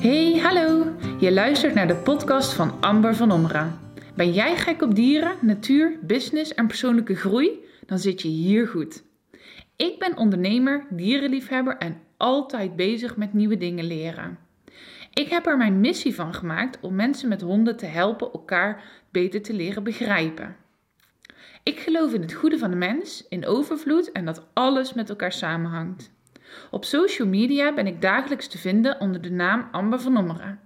[0.00, 0.94] Hey, hallo!
[1.18, 3.78] Je luistert naar de podcast van Amber van Omra.
[4.14, 7.64] Ben jij gek op dieren, natuur, business en persoonlijke groei?
[7.86, 9.02] Dan zit je hier goed.
[9.76, 14.38] Ik ben ondernemer, dierenliefhebber en altijd bezig met nieuwe dingen leren.
[15.12, 19.42] Ik heb er mijn missie van gemaakt om mensen met honden te helpen elkaar beter
[19.42, 20.56] te leren begrijpen.
[21.62, 25.32] Ik geloof in het goede van de mens, in overvloed en dat alles met elkaar
[25.32, 26.12] samenhangt.
[26.70, 30.60] Op social media ben ik dagelijks te vinden onder de naam Amber van Ommeren.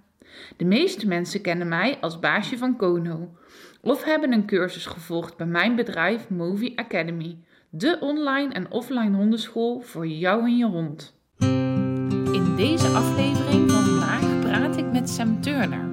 [0.57, 3.29] De meeste mensen kennen mij als baasje van Kono
[3.81, 7.37] of hebben een cursus gevolgd bij mijn bedrijf Movie Academy,
[7.69, 11.13] de online en offline hondenschool voor jou en je hond.
[12.33, 15.85] In deze aflevering van vandaag praat ik met Sam Turner.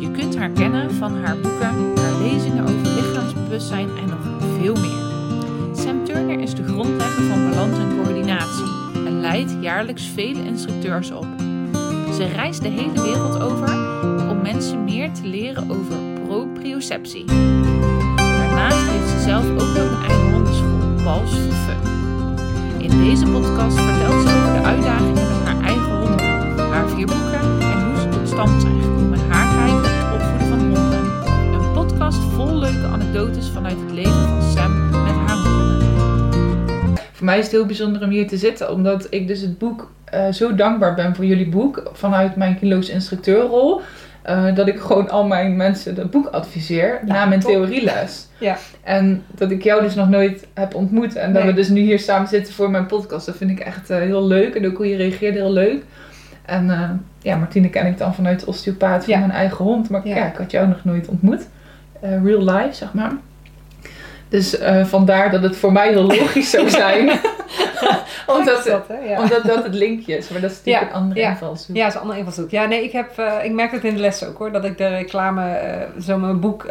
[0.00, 5.10] Je kunt haar kennen van haar boeken, haar lezingen over lichaamsbewustzijn en nog veel meer.
[5.76, 8.81] Sam Turner is de grondlegger van balans en coördinatie
[9.12, 11.26] en leidt jaarlijks vele instructeurs op.
[12.14, 13.68] Ze reist de hele wereld over
[14.28, 17.24] om mensen meer te leren over proprioceptie.
[18.16, 21.80] Daarnaast heeft ze zelf ook nog een eigen hondenschool, for Fun.
[22.78, 27.60] In deze podcast vertelt ze over de uitdagingen met haar eigen honden, haar vier boeken
[27.60, 31.04] en hoe ze tot stand zijn gekomen haar kijk op het opvoeden van honden.
[31.54, 34.81] Een podcast vol leuke anekdotes vanuit het leven van Sam.
[37.22, 39.90] Voor mij is het heel bijzonder om hier te zitten, omdat ik dus het boek
[40.04, 43.80] eh, zo dankbaar ben voor jullie boek vanuit mijn kilo's instructeurrol.
[44.22, 47.50] eh, dat ik gewoon al mijn mensen het boek adviseer Ja, na mijn top.
[47.50, 48.28] theorieles.
[48.38, 48.56] Ja.
[48.82, 51.14] En dat ik jou dus nog nooit heb ontmoet.
[51.16, 51.50] En dat Nee.
[51.52, 53.26] we dus nu hier samen zitten voor mijn podcast.
[53.26, 54.54] Dat vind ik echt eh, heel leuk.
[54.54, 55.82] En ook hoe je reageert heel leuk.
[56.46, 59.18] En ja, Martine ken ik dan vanuit de osteopaat van Ja.
[59.18, 59.88] mijn eigen hond.
[59.90, 60.16] Maar ja.
[60.16, 60.26] Ja.
[60.26, 61.46] ik had jou nog nooit ontmoet.
[62.00, 63.12] Real life, zeg maar.
[64.32, 67.08] Dus eh, vandaar dat het voor mij heel logisch zou zijn.
[68.26, 68.98] omdat, dat, hè?
[68.98, 69.20] Ja.
[69.22, 70.28] omdat dat het linkje is.
[70.28, 71.30] Maar dat is natuurlijk Ja, een andere ja.
[71.30, 71.76] invalshoek.
[71.76, 72.50] Ja, dat is een andere invalshoek.
[72.50, 74.52] Ja, nee, ik, heb, eh, ik merk het in de les ook hoor.
[74.52, 76.66] Dat ik de reclame, eh, zo mijn boek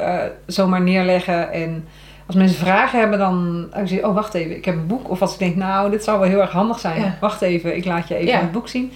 [0.45, 1.51] zomaar neerleggen.
[1.51, 1.87] En
[2.25, 5.09] als mensen vragen hebben, dan zeg ik, oh wacht even, ik heb een boek.
[5.09, 7.17] Of als ik denk, nou, dit zou wel heel erg handig zijn.
[7.19, 8.91] Wacht even, ik laat je even het boek zien.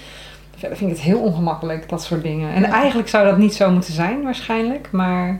[0.57, 2.53] Verder vind ik het heel ongemakkelijk, dat soort dingen.
[2.53, 4.87] En eigenlijk zou dat niet zo moeten zijn waarschijnlijk.
[4.91, 5.39] Maar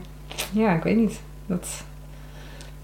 [0.52, 1.20] ja, ik weet niet.
[1.46, 1.84] Dat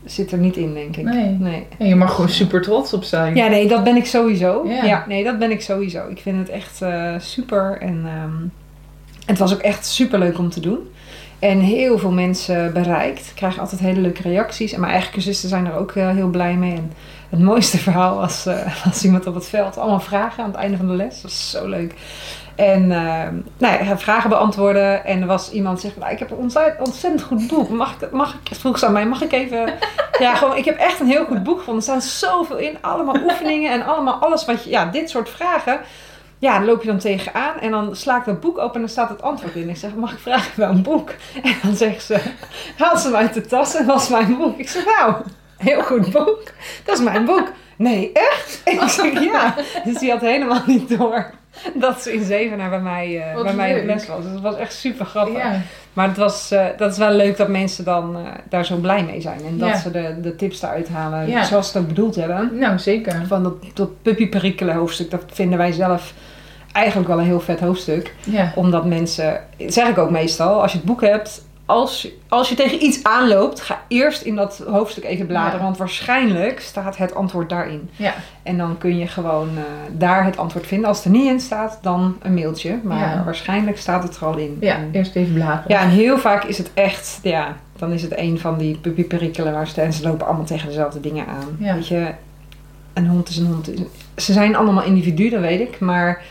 [0.04, 1.04] zit er niet in, denk ik.
[1.04, 1.28] Nee.
[1.28, 1.66] nee.
[1.78, 3.34] En je mag gewoon super trots op zijn.
[3.34, 4.66] Ja, nee, dat ben ik sowieso.
[4.66, 4.84] Ja.
[4.84, 6.08] Ja, nee, dat ben ik sowieso.
[6.08, 7.78] Ik vind het echt eh, super.
[7.80, 8.46] En ehm,
[9.26, 10.78] het was ook echt super leuk om te doen.
[11.38, 13.28] En heel veel mensen bereikt.
[13.28, 14.72] Ik krijg altijd hele leuke reacties.
[14.72, 16.74] En mijn eigen cursisten zijn er ook eh, heel blij mee.
[16.74, 16.92] En
[17.28, 18.44] het mooiste verhaal was,
[18.84, 19.78] was iemand op het veld.
[19.78, 21.14] Allemaal vragen aan het einde van de les.
[21.14, 21.94] Dat was zo leuk.
[22.54, 25.04] En ehm, nou ja, vragen beantwoorden.
[25.04, 26.36] En er was iemand die zegt, nou, ik heb een
[26.78, 27.68] ontzettend, goed boek.
[27.68, 29.74] Mag ik, mag ik, vroeg ze aan mij, mag ik even...
[30.18, 31.82] Ja, gewoon, ik heb echt een heel goed boek gevonden.
[31.82, 32.78] Er staat zoveel in.
[32.80, 34.70] Allemaal oefeningen en allemaal alles wat je...
[34.70, 35.80] Ja, dit soort vragen.
[36.38, 37.60] Ja, dan loop je dan tegenaan.
[37.60, 39.69] En dan sla ik dat boek open en dan staat het antwoord in.
[39.69, 41.10] Ik zeg, mag ik vragen wel een boek?
[41.42, 42.20] En dan zegt ze,
[42.78, 44.58] haalt ze hem uit de tas en was mijn boek.
[44.58, 45.14] Ik zeg, nou,
[45.56, 46.42] heel goed boek.
[46.84, 47.48] Dat is mijn boek.
[47.76, 48.60] Nee, echt?
[48.64, 49.54] Ik zeg, ja.
[49.84, 51.30] Dus die had helemaal niet door
[51.74, 54.22] dat ze in Zevenaar bij mij, eh, bij mij op les was.
[54.22, 55.36] Dus het was echt super grappig.
[55.36, 55.60] Ja.
[55.92, 59.04] Maar het was, eh, dat is wel leuk dat mensen dan eh, daar zo blij
[59.04, 59.40] mee zijn.
[59.46, 59.76] En dat Ja.
[59.76, 61.44] ze de, de tips eruit halen Ja.
[61.44, 62.50] zoals ze ook bedoeld hebben.
[62.58, 63.22] Nou, zeker.
[63.26, 66.12] Van dat, dat puppyperikelen hoofdstuk, dat vinden wij zelf
[66.72, 68.14] eigenlijk wel een heel vet hoofdstuk.
[68.24, 68.52] Ja.
[68.54, 72.55] Omdat mensen, dat zeg ik ook meestal, als je het boek hebt, als, als je
[72.55, 75.59] tegen iets aanloopt, ga eerst in dat hoofdstuk even bladeren.
[75.59, 75.65] Ja.
[75.65, 77.91] Want waarschijnlijk staat het antwoord daarin.
[77.97, 78.15] Ja.
[78.43, 79.62] En dan kun je gewoon eh,
[79.93, 80.89] daar het antwoord vinden.
[80.89, 82.78] Als het er niet in staat, dan een mailtje.
[82.83, 83.25] Maar Ja.
[83.25, 84.56] waarschijnlijk staat het er al in.
[84.61, 85.65] Ja, En- eerst even bladeren.
[85.67, 89.53] ja, en heel vaak is het echt, ja, dan is het een van die puppyperikelen
[89.53, 91.56] waar ze, en ze lopen allemaal tegen dezelfde dingen aan.
[91.59, 91.75] Ja.
[91.75, 92.06] Weet je,
[92.93, 93.71] een hond is een hond.
[94.17, 96.23] Ze zijn allemaal individuen, dat weet ik, maar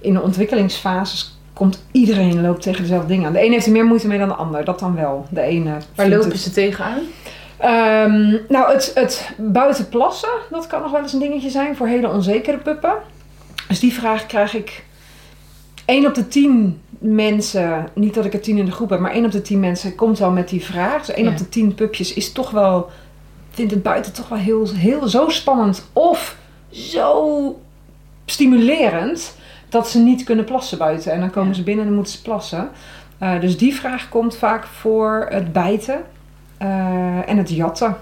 [0.00, 3.32] in de ontwikkelingsfases komt iedereen loopt tegen dezelfde dingen aan.
[3.32, 5.26] De een heeft er meer moeite mee dan de ander, dat dan wel.
[5.30, 6.98] De ene Waar lopen het- ze tegenaan?
[7.56, 11.86] Ehm, nou, het, het buiten plassen, dat kan nog wel eens een dingetje zijn voor
[11.86, 12.92] hele onzekere puppen.
[13.68, 14.84] Dus die vraag krijg ik
[15.86, 19.12] 1 op de 10 mensen, niet dat ik er 10 in de groep heb, maar
[19.14, 21.06] 1 op de 10 mensen komt wel met die vraag.
[21.06, 21.30] Dus 1 Ja.
[21.30, 22.88] op de 10 pupjes is toch wel,
[23.50, 26.36] vindt het buiten toch wel heel, heel zo spannend of
[26.70, 27.56] zo
[28.24, 29.34] stimulerend
[29.68, 31.12] dat ze niet kunnen plassen buiten.
[31.12, 31.54] En dan komen Ja.
[31.54, 32.68] ze binnen en dan moeten ze plassen.
[33.18, 36.00] Eh, dus die vraag komt vaak voor het bijten
[36.58, 37.96] eh, en het jatten.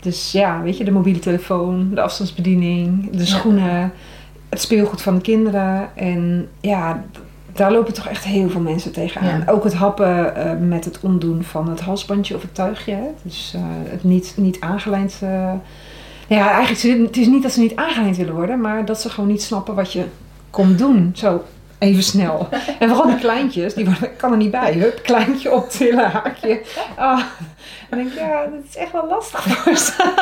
[0.00, 3.24] Dus ja, weet je, de mobiele telefoon, de afstandsbediening, de Ja.
[3.24, 3.92] schoenen,
[4.48, 5.88] het speelgoed van de kinderen.
[5.96, 7.04] En ja,
[7.52, 9.42] daar lopen toch echt heel veel mensen tegenaan.
[9.46, 9.52] Ja.
[9.52, 12.92] Ook het happen eh, met het omdoen van het halsbandje of het tuigje.
[12.92, 13.06] Hè?
[13.22, 13.54] Dus
[13.84, 15.18] het niet, niet aangelijnd.
[16.28, 19.30] ja, eigenlijk, het is niet dat ze niet aangelijnd willen worden, maar dat ze gewoon
[19.30, 20.04] niet snappen wat je
[20.50, 21.12] komt doen.
[21.14, 21.44] Zo,
[21.80, 22.48] Even snel.
[22.78, 24.72] En vooral die kleintjes, die kan er niet bij.
[24.72, 26.62] Hup, kleintje optillen, haakje.
[26.96, 27.22] Ah,
[27.90, 30.12] dan denk ja, dat is echt wel lastig voor ze.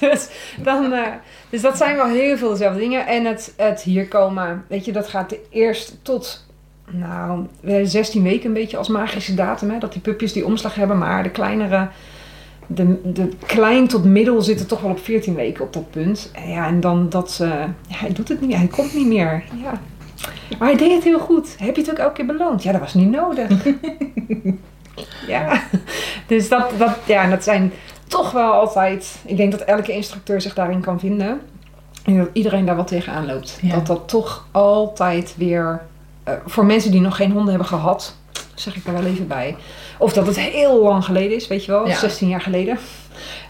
[0.00, 0.28] dus,
[0.62, 1.12] dan, eh,
[1.50, 3.06] dus dat zijn wel heel veel dezelfde dingen.
[3.06, 6.46] En het, het hier komen, weet je, dat gaat eerst tot,
[6.90, 7.46] nou,
[7.84, 9.70] 16 weken een beetje als magische datum.
[9.70, 10.98] Hè, dat die pupjes die omslag hebben.
[10.98, 11.88] Maar de kleinere,
[12.66, 16.30] de, de klein tot middel zitten toch wel op 14 weken op dat punt.
[16.32, 17.44] En ja, en dan dat ze,
[17.88, 19.44] ja, hij doet het niet, hij komt niet meer.
[19.62, 19.80] Ja.
[20.58, 21.56] Maar hij deed het heel goed.
[21.58, 22.62] Heb je het ook elke keer beloond?
[22.62, 23.50] Ja, dat was niet nodig.
[25.26, 25.62] ja,
[26.26, 27.72] dus dat, dat, ja, dat zijn
[28.08, 29.16] toch wel altijd...
[29.24, 31.40] Ik denk dat elke instructeur zich daarin kan vinden.
[32.04, 33.58] En dat iedereen daar wat tegenaan loopt.
[33.62, 33.74] Ja.
[33.74, 35.82] Dat dat toch altijd weer...
[36.24, 38.16] eh, voor mensen die nog geen honden hebben gehad...
[38.54, 39.56] Zeg ik er wel even bij.
[40.04, 41.86] Of dat het heel lang geleden is, weet je wel.
[41.88, 41.98] Ja.
[41.98, 42.78] 16 jaar geleden.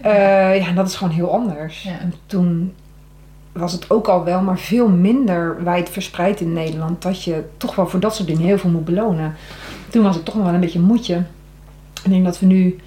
[0.01, 0.13] Eh,
[0.57, 1.83] ja, en dat is gewoon heel anders.
[1.83, 1.99] Ja.
[1.99, 2.75] En toen
[3.53, 7.03] was het ook al wel, maar veel minder wijd verspreid in Nederland.
[7.03, 9.37] Dat je toch wel voor dat soort dingen heel veel moet belonen.
[9.89, 11.23] Toen was het toch nog wel een beetje een moedje.
[12.05, 12.79] Ik denk dat we nu...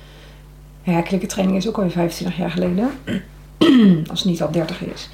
[0.83, 2.89] Ja, klikkertraining is ook alweer 25 jaar geleden.
[4.09, 5.09] Als het niet al 30 is.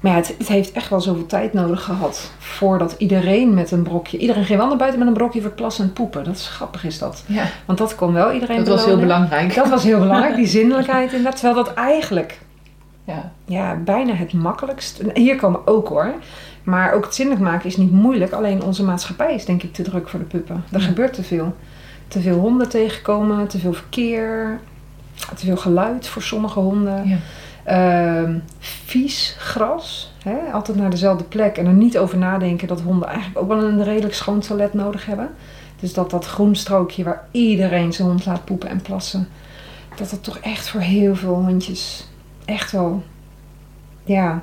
[0.00, 2.30] Maar ja, het, het heeft echt wel zoveel tijd nodig gehad.
[2.38, 4.18] Voordat iedereen met een brokje...
[4.18, 6.24] Iedereen ging wel naar buiten met een brokje voor plassen en poepen.
[6.24, 7.22] Dat is grappig is dat.
[7.26, 9.54] Ja, Want dat kon wel iedereen dat was heel belangrijk.
[9.54, 11.40] Dat was heel belangrijk, die zinnelijkheid inderdaad.
[11.40, 12.38] Terwijl dat eigenlijk
[13.04, 13.32] Ja.
[13.44, 15.02] ja, bijna het makkelijkst.
[15.14, 16.12] Hier komen ook hoor.
[16.62, 18.32] Maar ook het zinnelijk maken is niet moeilijk.
[18.32, 20.64] Alleen onze maatschappij is denk ik te druk voor de puppen.
[20.72, 20.86] Er Ja.
[20.86, 21.56] gebeurt te veel.
[22.08, 24.58] Te veel honden tegenkomen, te veel verkeer,
[25.34, 27.08] te veel geluid voor sommige honden.
[27.08, 27.16] Ja.
[27.66, 30.52] Ehm, vies gras, hè?
[30.52, 31.56] altijd naar dezelfde plek.
[31.56, 35.06] En er niet over nadenken dat honden eigenlijk ook wel een redelijk schoon toilet nodig
[35.06, 35.30] hebben.
[35.80, 39.28] Dus dat dat groen strookje waar iedereen zijn hond laat poepen en plassen.
[39.96, 42.08] Dat dat toch echt voor heel veel hondjes
[42.44, 43.02] echt wel,
[44.04, 44.42] ja,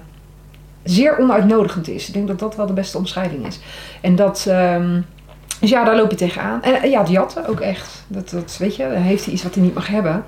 [0.84, 2.08] zeer onuitnodigend is.
[2.08, 3.60] Ik denk dat dat wel de beste omschrijving is.
[4.02, 5.02] En dat, ehm,
[5.60, 6.64] dus ja, daar loop je tegenaan.
[6.64, 8.04] En eh, ja, het jatten ook echt.
[8.08, 10.24] Dat, dat, weet je, heeft hij iets wat hij niet mag hebben.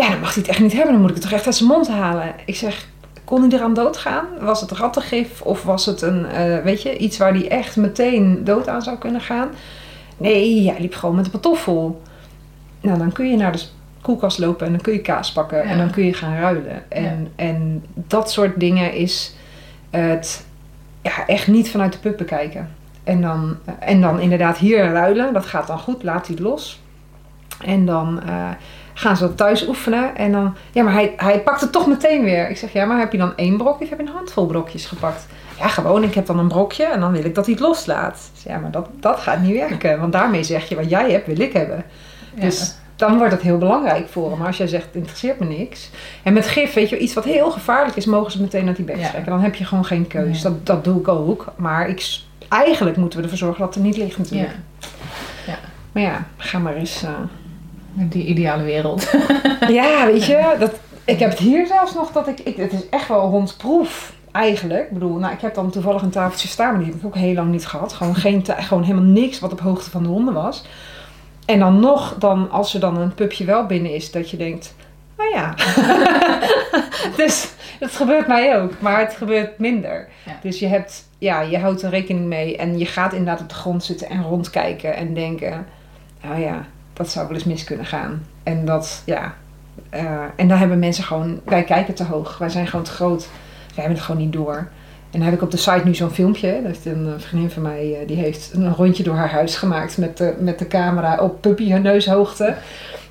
[0.00, 0.92] Ja, dan mag hij het echt niet hebben.
[0.92, 2.34] Dan moet ik het toch echt uit zijn mond halen.
[2.44, 2.88] Ik zeg,
[3.24, 4.26] kon hij eraan doodgaan?
[4.40, 5.42] Was het rattengif?
[5.42, 8.98] Of was het een, eh, weet je, iets waar hij echt meteen dood aan zou
[8.98, 9.48] kunnen gaan?
[10.16, 12.02] Nee, hij liep gewoon met een patoffel.
[12.80, 13.62] Nou, dan kun je naar de
[14.00, 15.58] koelkast lopen en dan kun je kaas pakken.
[15.58, 15.64] Ja.
[15.64, 16.90] En dan kun je gaan ruilen.
[16.90, 19.34] En, en dat soort dingen is
[19.90, 20.46] het
[21.02, 22.70] ja, echt niet vanuit de puppen kijken.
[23.04, 25.32] En dan, en dan inderdaad hier ruilen.
[25.32, 26.02] Dat gaat dan goed.
[26.02, 26.80] Laat hij het los.
[27.64, 28.50] En dan eh,
[29.00, 30.16] gaan ze dat thuis oefenen.
[30.16, 32.50] En dan, ja, maar hij, hij pakt het toch meteen weer.
[32.50, 34.86] Ik zeg, ja, maar heb je dan één brokje of heb je een handvol brokjes
[34.86, 35.26] gepakt?
[35.58, 36.02] Ja, gewoon.
[36.04, 38.30] Ik heb dan een brokje en dan wil ik dat hij het loslaat.
[38.34, 40.00] Zeg, ja, maar dat, dat gaat niet werken.
[40.00, 41.84] Want daarmee zeg je, wat jij hebt, wil ik hebben.
[42.34, 42.40] Ja.
[42.40, 44.38] Dus dan wordt het heel belangrijk voor hem.
[44.38, 45.90] Maar als jij zegt, het interesseert me niks.
[46.22, 48.84] En met gif, weet je, iets wat heel gevaarlijk is, mogen ze meteen uit die
[48.84, 49.08] bek Ja.
[49.08, 49.30] trekken.
[49.32, 50.42] Dan heb je gewoon geen keus.
[50.42, 51.44] Dat, dat doe ik ook.
[51.56, 52.18] Maar ik,
[52.48, 54.56] eigenlijk moeten we ervoor zorgen dat het er niet ligt natuurlijk.
[55.46, 55.58] Ja.
[55.92, 57.02] Maar ja, ga maar eens...
[57.02, 57.10] eh,
[57.92, 59.10] Die ideale wereld.
[59.68, 62.56] ja, weet je, dat, ik heb het hier zelfs nog dat ik, ik...
[62.56, 64.12] Het is echt wel hondproef.
[64.32, 67.06] Eigenlijk, ik bedoel, nou, ik heb dan toevallig een tafeltje staan, maar die heb ik
[67.06, 67.92] ook heel lang niet gehad.
[67.92, 70.64] Gewoon, geen, gewoon helemaal niks wat op hoogte van de honden was.
[71.44, 74.74] En dan nog, dan, als er dan een pupje wel binnen is, dat je denkt,
[75.16, 75.54] oh ja.
[77.22, 80.08] dus het gebeurt mij ook, maar het gebeurt minder.
[80.26, 80.38] Ja.
[80.42, 83.54] Dus je hebt, ja, je houdt er rekening mee en je gaat inderdaad op de
[83.54, 85.66] grond zitten en rondkijken en denken,
[86.32, 86.66] oh ja,
[87.00, 88.26] dat zou wel eens mis kunnen gaan.
[88.42, 89.34] En dat, ja,
[89.90, 93.28] eh, en daar hebben mensen gewoon, wij kijken te hoog, wij zijn gewoon te groot.
[93.66, 94.56] Wij hebben het gewoon niet door.
[95.10, 96.62] En dan heb ik op de site nu zo'n filmpje.
[96.62, 100.16] Dat een vriendin van mij, eh, die heeft een rondje door haar huis gemaakt met
[100.16, 102.54] de, met de camera op puppy neushoogte.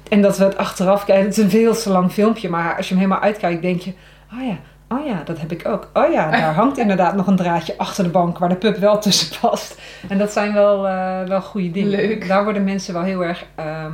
[0.10, 1.26] En dat we het achteraf kijken.
[1.26, 3.94] Het is een veel te lang filmpje, maar als je hem helemaal uitkijkt, denk je,
[4.34, 4.58] oh ja,
[4.90, 5.90] oh ja, dat heb ik ook.
[5.94, 9.00] Oh ja, daar hangt inderdaad nog een draadje achter de bank waar de pup wel
[9.00, 9.78] tussen past.
[10.08, 11.90] En dat zijn wel, eh, wel goede dingen.
[11.90, 12.28] Leuk.
[12.28, 13.94] Daar worden mensen wel heel erg ehm,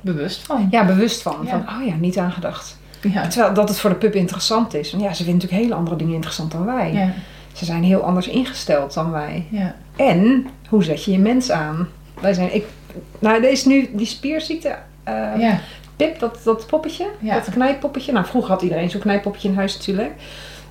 [0.00, 0.68] Bewust van.
[0.70, 1.36] ja, bewust van.
[1.44, 1.50] Ja.
[1.50, 2.78] Van, oh ja, niet aangedacht.
[3.02, 3.26] Ja.
[3.26, 4.90] Terwijl dat het voor de pup interessant is.
[4.90, 6.92] Want ja, ze vinden natuurlijk hele andere dingen interessant dan wij.
[6.92, 7.12] Ja.
[7.52, 9.46] Ze zijn heel anders ingesteld dan wij.
[9.50, 9.74] Ja.
[9.96, 11.88] En hoe zet je je mens aan?
[12.20, 12.64] Wij zijn, ik,
[13.18, 14.76] nou, deze nu die spierziekte.
[15.04, 15.58] eh, Ja.
[16.06, 17.34] Pip, dat, dat poppetje, Ja.
[17.34, 18.12] dat knijpoppetje.
[18.12, 20.12] Nou, vroeger had iedereen zo'n knijpoppetje in huis natuurlijk.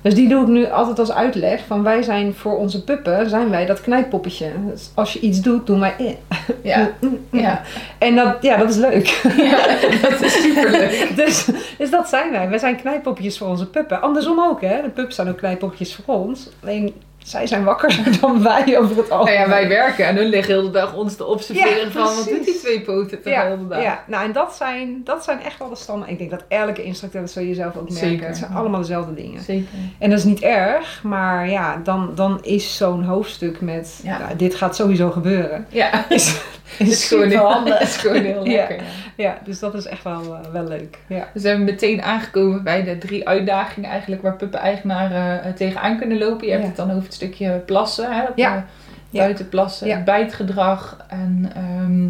[0.02, 1.60] Dus die doe ik nu altijd als uitleg.
[1.66, 4.50] Van wij zijn voor onze puppen, zijn wij dat knijpoppetje.
[4.70, 6.16] Dus als je iets doet, doen wij in.
[6.62, 6.90] Ja.
[7.30, 7.62] Ja.
[7.98, 9.06] En dat, ja, dat is leuk.
[9.36, 9.58] ja.
[10.10, 11.08] Dat is superleuk.
[11.24, 12.48] Dus, dus dat zijn wij.
[12.48, 14.02] Wij zijn knijpoppetjes voor onze puppen.
[14.02, 14.82] Andersom ook, hè.
[14.82, 16.48] De puppen zijn ook knijpoppetjes voor ons.
[16.62, 19.40] Alleen, zij zijn wakker dan wij over het Nou algemeen.
[19.40, 22.28] ja, wij werken en hun liggen heel de dag ons te observeren Ja, van wat
[22.28, 23.82] doet die twee poten toch ja, heel de dag.
[23.82, 26.10] ja, nou en dat zijn, dat zijn echt wel de standaard.
[26.10, 28.08] Ik denk dat elke instructeur, dat zul je zelf ook merken.
[28.08, 28.26] Zeker.
[28.26, 29.40] Het zijn allemaal dezelfde dingen.
[29.42, 29.68] Zeker.
[29.98, 34.18] En dat is niet erg, maar ja, dan, dan is zo'n hoofdstuk met Ja.
[34.18, 35.66] nou, dit gaat sowieso gebeuren.
[35.68, 36.40] Ja, Is,
[36.78, 37.80] is gewoon handig.
[37.80, 38.76] Is gewoon heel lekker.
[38.76, 38.82] ja.
[39.16, 40.98] Ja, dus dat is echt wel, eh, wel leuk.
[41.06, 41.18] Ja.
[41.18, 46.18] Dus we zijn meteen aangekomen bij de drie uitdagingen eigenlijk waar puppen-eigenaren eh, tegenaan kunnen
[46.18, 46.46] lopen.
[46.46, 48.22] Je hebt het dan over het stukje plassen, hè?
[48.34, 48.64] Ja.
[49.10, 50.02] buiten plassen, Ja.
[50.02, 52.08] bijtgedrag en ehm,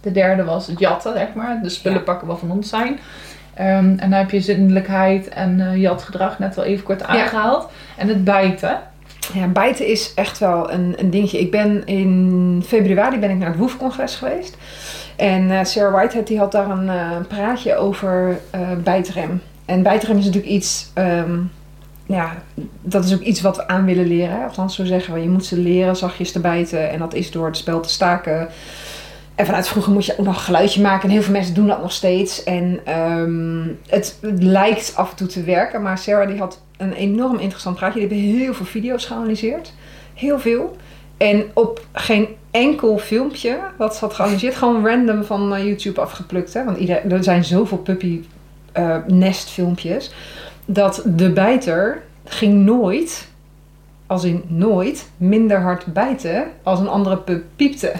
[0.00, 1.60] de derde was het jatten, zeg maar.
[1.62, 2.04] De spullen Ja.
[2.04, 2.98] pakken wat van ons zijn.
[3.54, 7.68] Ehm, en dan heb je zindelijkheid en eh, jatgedrag net wel even kort aangehaald.
[7.96, 8.78] En het bijten.
[9.34, 11.40] Ja, bijten is echt wel een, een dingetje.
[11.40, 14.56] Ik ben in februari ben ik naar het WOEF-congres geweest.
[15.16, 18.38] En eh, Sarah Whitehead die had daar een eh, praatje over
[18.82, 19.42] bijtrem.
[19.64, 20.90] En bijtrem is natuurlijk iets...
[20.94, 21.38] ehm,
[22.10, 22.42] ja,
[22.82, 24.44] dat is ook iets wat we aan willen leren.
[24.44, 25.20] Althans, zo zeggen we.
[25.20, 26.90] Je moet ze leren zachtjes te bijten.
[26.90, 28.48] En dat is door het spel te staken.
[29.34, 31.08] En vanuit vroeger moet je ook nog een geluidje maken.
[31.08, 32.44] En heel veel mensen doen dat nog steeds.
[32.44, 35.82] En ehm, het, lijkt af en toe te werken.
[35.82, 38.08] Maar Sarah die had een enorm interessant praatje.
[38.08, 39.72] Die hebben heel veel video's geanalyseerd.
[40.14, 40.76] Heel veel.
[41.16, 44.54] En op geen enkel filmpje wat ze had geanalyseerd.
[44.54, 46.54] Gewoon random van eh, YouTube afgeplukt.
[46.54, 46.64] Hè?
[46.64, 48.20] Want er zijn zoveel puppy
[48.72, 50.10] eh, nestfilmpjes.
[50.64, 53.28] Dat de bijter ging nooit,
[54.06, 57.92] als in nooit, minder hard bijten als een andere pup piepte.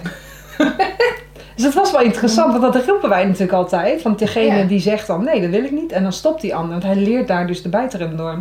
[1.54, 4.02] dus dat was wel interessant, want dat roepen wij natuurlijk altijd.
[4.02, 4.64] Want degene Ja.
[4.64, 5.92] die zegt dan nee, dat wil ik niet.
[5.92, 8.38] En dan stopt die ander, want hij leert daar dus de bijter in door.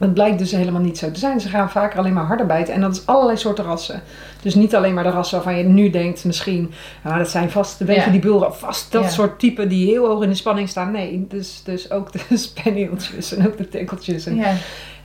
[0.00, 1.40] Dat blijkt dus helemaal niet zo te zijn.
[1.40, 2.74] Ze gaan vaker alleen maar harder bijten.
[2.74, 4.02] En dat is allerlei soorten rassen.
[4.42, 6.72] Dus niet alleen maar de rassen waarvan je nu denkt misschien...
[7.02, 8.06] Ah, dat zijn vast, je, Ja.
[8.06, 9.08] die bulren, vast dat Ja.
[9.08, 10.90] soort typen die heel hoog in de spanning staan.
[10.92, 14.26] Nee, dus, dus ook de spanieltjes en ook de tikkeltjes.
[14.26, 14.44] En, Ja.
[14.44, 14.58] en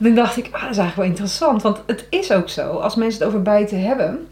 [0.04, 1.62] toen dacht ik, ah, dat is eigenlijk wel interessant.
[1.62, 4.28] Want het is ook zo, als mensen het over bijten hebben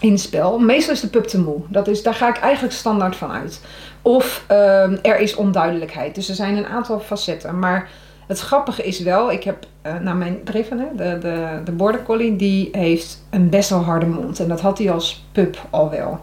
[0.00, 0.58] in het spel...
[0.58, 1.60] Meestal is de pup te moe.
[1.68, 3.60] Dat is, daar ga ik eigenlijk standaard van uit.
[4.02, 6.14] Of ehm, er is onduidelijkheid.
[6.14, 7.58] Dus er zijn een aantal facetten.
[7.58, 7.88] Maar
[8.28, 12.02] het grappige is wel, ik heb eh nou mijn Driven, hè, de, de, de border
[12.02, 14.40] collie, die heeft een best wel harde mond.
[14.40, 16.20] En dat had hij als pup al wel.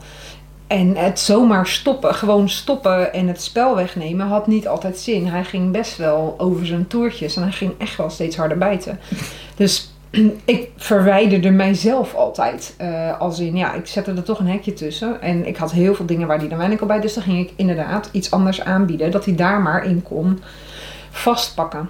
[0.67, 5.27] En het zomaar stoppen, gewoon stoppen en het spel wegnemen, had niet altijd zin.
[5.27, 9.00] Hij ging best wel over zijn toertjes en hij ging echt wel steeds harder bijten.
[9.55, 9.93] Dus
[10.45, 12.74] ik verwijderde mijzelf altijd.
[12.77, 15.21] eh, als in, ja, ik zette er toch een hekje tussen.
[15.21, 17.00] En ik had heel veel dingen waar hij dan weinig al bij.
[17.00, 19.12] Dus dan ging ik inderdaad iets anders aanbieden.
[19.12, 20.39] Dat hij daar maar in kon
[21.15, 21.89] vastpakken.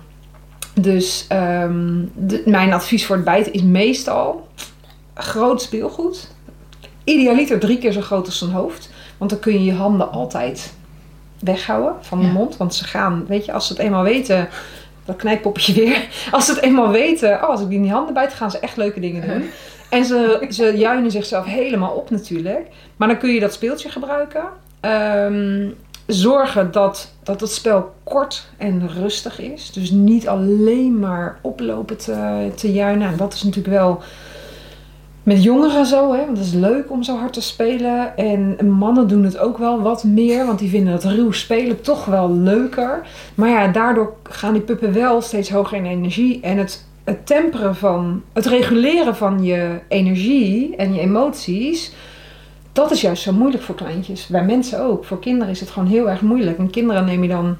[0.74, 4.48] Dus ehm, de- mijn advies voor het bijten is meestal
[5.14, 6.32] groot speelgoed.
[7.04, 8.90] Idealiter drie keer zo groot als zijn hoofd.
[9.18, 10.74] Want dan kun je je handen altijd
[11.40, 12.32] weghouden van de Ja.
[12.32, 12.58] mond.
[12.58, 14.50] Want ze gaan, weet je, als ze het eenmaal weten...
[15.06, 16.08] Dat knijppoppetje weer.
[16.32, 18.60] Als ze het eenmaal weten, oh, als ik die in die handen bijt, gaan ze
[18.60, 19.50] echt leuke dingen doen.
[19.90, 22.68] En ze, ze juinen zichzelf helemaal op natuurlijk.
[22.96, 24.44] Maar dan kun je dat speeltje gebruiken.
[24.80, 25.70] Ehm,
[26.06, 29.72] zorgen dat, dat het spel kort en rustig is.
[29.72, 33.08] Dus niet alleen maar oplopen te, te juinen.
[33.08, 34.02] En dat is natuurlijk wel
[35.26, 36.26] met jongeren zo, hè?
[36.26, 38.18] want het is leuk om zo hard te spelen.
[38.18, 42.06] En mannen doen het ook wel wat meer, want die vinden het ruw spelen toch
[42.06, 43.08] wel leuker.
[43.36, 46.42] Maar ja, daardoor gaan die puppen wel steeds hoger in energie.
[46.42, 51.94] En het, het temperen van, het reguleren van je energie en je emoties,
[52.76, 54.28] dat is juist zo moeilijk voor kleintjes.
[54.28, 55.06] Bij mensen ook.
[55.06, 56.58] Voor kinderen is het gewoon heel erg moeilijk.
[56.58, 57.58] En kinderen neem je dan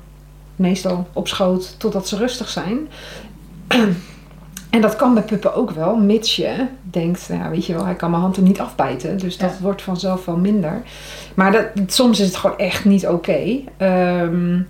[0.56, 2.88] meestal op schoot totdat ze rustig zijn.
[4.70, 7.96] En dat kan bij puppen ook wel, mits je denkt, nou, weet je wel, hij
[7.96, 9.18] kan mijn hand er niet afbijten.
[9.18, 9.62] Dus dat Ja.
[9.62, 10.82] wordt vanzelf wel minder.
[11.34, 13.60] Maar dat, soms is het gewoon echt niet oké.
[13.78, 14.62] Ehm,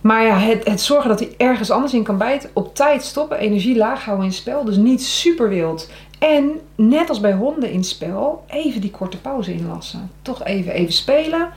[0.00, 3.38] maar ja, het, het zorgen dat hij ergens anders in kan bijten, op tijd stoppen,
[3.38, 4.64] energie laag houden in het spel.
[4.64, 5.90] Dus niet super wild.
[6.34, 10.10] En net als bij honden in het spel, even die korte pauze inlassen.
[10.22, 11.48] Toch even, even spelen.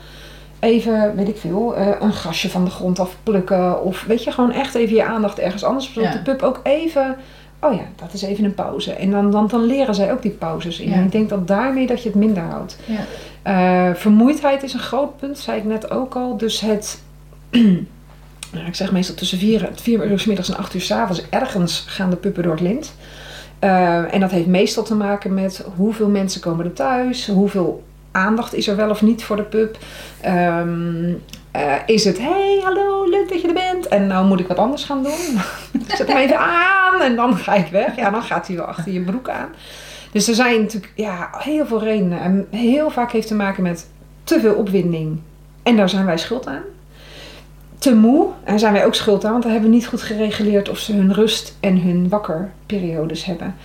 [0.60, 3.84] Even, weet ik veel, eh, een grasje van de grond afplukken.
[3.84, 5.94] Of weet je, gewoon echt even je aandacht ergens anders.
[5.94, 6.18] Zodat Ja.
[6.18, 7.16] de pup ook even,
[7.60, 8.94] oh ja, dat is even een pauze.
[8.94, 10.90] En dan, dan, dan leren zij ook die pauzes in.
[10.90, 10.96] Ja.
[10.96, 12.78] En ik denk dat daarmee dat je het minder houdt.
[12.86, 13.00] Ja.
[13.42, 16.38] Eh, vermoeidheid is een groot punt, zei ik net ook al.
[16.38, 17.02] Dus het,
[18.54, 21.30] nou, ik zeg meestal tussen vier, vier uur 's middags en acht uur 's avonds,
[21.30, 22.94] ergens gaan de puppen door het lint.
[23.60, 28.54] Eh, en dat heeft meestal te maken met hoeveel mensen komen er thuis, hoeveel aandacht
[28.54, 29.78] is er wel of niet voor de pup.
[30.22, 31.14] Ehm,
[31.52, 33.88] eh, is het, hey, hallo, leuk dat je er bent.
[33.88, 35.40] En nou moet ik wat anders gaan doen.
[35.98, 37.96] zet hem even aan en dan ga ik weg.
[37.96, 39.50] Ja, dan gaat hij wel achter je broek aan.
[40.12, 42.22] Dus er zijn natuurlijk ja, heel veel redenen.
[42.22, 43.88] En heel vaak heeft te maken met
[44.24, 45.20] te veel opwinding.
[45.64, 46.64] En daar zijn wij schuld aan.
[47.80, 48.28] Te moe.
[48.44, 49.32] En zijn wij ook schuld aan.
[49.32, 53.56] Want we hebben niet goed gereguleerd of ze hun rust en hun wakkerperiodes hebben.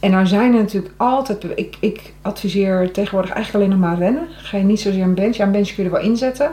[0.00, 1.44] En nou zijn er natuurlijk altijd...
[1.54, 4.26] Ik, ik adviseer tegenwoordig eigenlijk alleen nog maar rennen.
[4.30, 5.36] Ga je niet zozeer een bench.
[5.36, 6.50] Ja, een bench kun je er wel inzetten.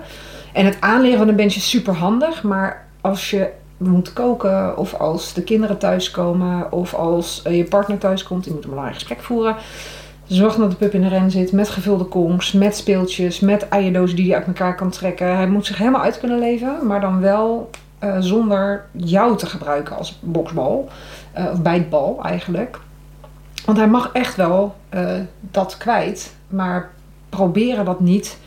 [0.53, 2.43] En het aanleren van een bench is super handig.
[2.43, 7.97] Maar als je moet koken of als de kinderen thuiskomen of als eh, je partner
[7.97, 9.55] thuiskomt, die moet een belangrijk gesprek voeren.
[10.31, 14.15] Zorg dat de pup in de ren zit met gevulde kongs, met speeltjes, met eierdozen
[14.15, 15.35] die hij uit elkaar kan trekken.
[15.35, 17.69] Hij moet zich helemaal uit kunnen leven, maar dan wel
[17.99, 20.89] eh, zonder jou te gebruiken als boksbal.
[21.37, 22.79] Uh, of bijtbal eigenlijk.
[23.65, 24.75] Want hij mag echt wel
[25.39, 26.89] dat kwijt, maar
[27.29, 28.37] proberen dat niet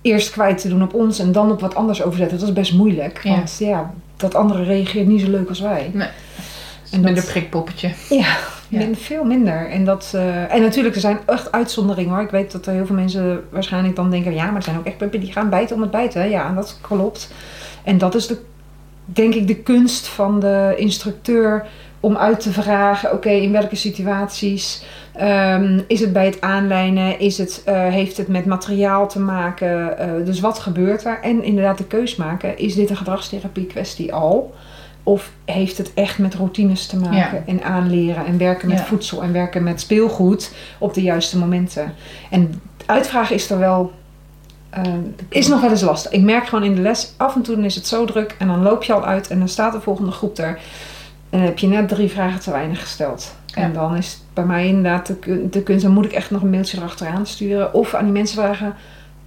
[0.00, 2.38] eerst kwijt te doen op ons en dan op wat anders overzetten.
[2.38, 3.20] Dat is best moeilijk.
[3.24, 5.90] Want ja, dat andere reageert niet zo leuk als wij.
[5.94, 6.08] Nee.
[6.90, 7.90] En minder prikpoppetje.
[8.08, 8.36] Ja,
[8.68, 9.70] Min, veel minder.
[9.70, 12.22] En, dat, uh, en natuurlijk, er zijn echt uitzonderingen hoor.
[12.22, 14.34] Ik weet dat er heel veel mensen waarschijnlijk dan denken...
[14.34, 16.30] ja, maar er zijn ook echt puppen die gaan bijten om het bijten.
[16.30, 17.32] Ja, dat klopt.
[17.84, 18.38] En dat is de,
[19.04, 21.66] denk ik de kunst van de instructeur...
[22.00, 24.84] om uit te vragen, oké, in welke situaties...
[25.20, 27.18] Um, is het bij het aanlijnen?
[27.18, 29.96] Is het, uh, heeft het met materiaal te maken?
[30.00, 31.18] Uh, dus wat gebeurt er?
[31.22, 32.58] En inderdaad de keus maken.
[32.58, 34.54] Is dit een gedragstherapie kwestie al?
[35.02, 37.42] Of heeft het echt met routines te maken ja.
[37.46, 38.84] en aanleren en werken met ja.
[38.84, 41.94] voedsel en werken met speelgoed op de juiste momenten?
[42.30, 43.92] En uitvragen is er wel.
[44.78, 44.94] Uh,
[45.28, 46.12] is nog wel eens lastig.
[46.12, 48.62] Ik merk gewoon in de les, af en toe is het zo druk en dan
[48.62, 50.58] loop je al uit en dan staat de volgende groep er.
[51.30, 53.34] En dan heb je net drie vragen te weinig gesteld.
[53.46, 53.62] Ja.
[53.62, 56.42] En dan is het bij mij inderdaad de, de kunst, dan moet ik echt nog
[56.42, 57.74] een mailtje erachteraan sturen.
[57.74, 58.74] Of aan die mensen vragen,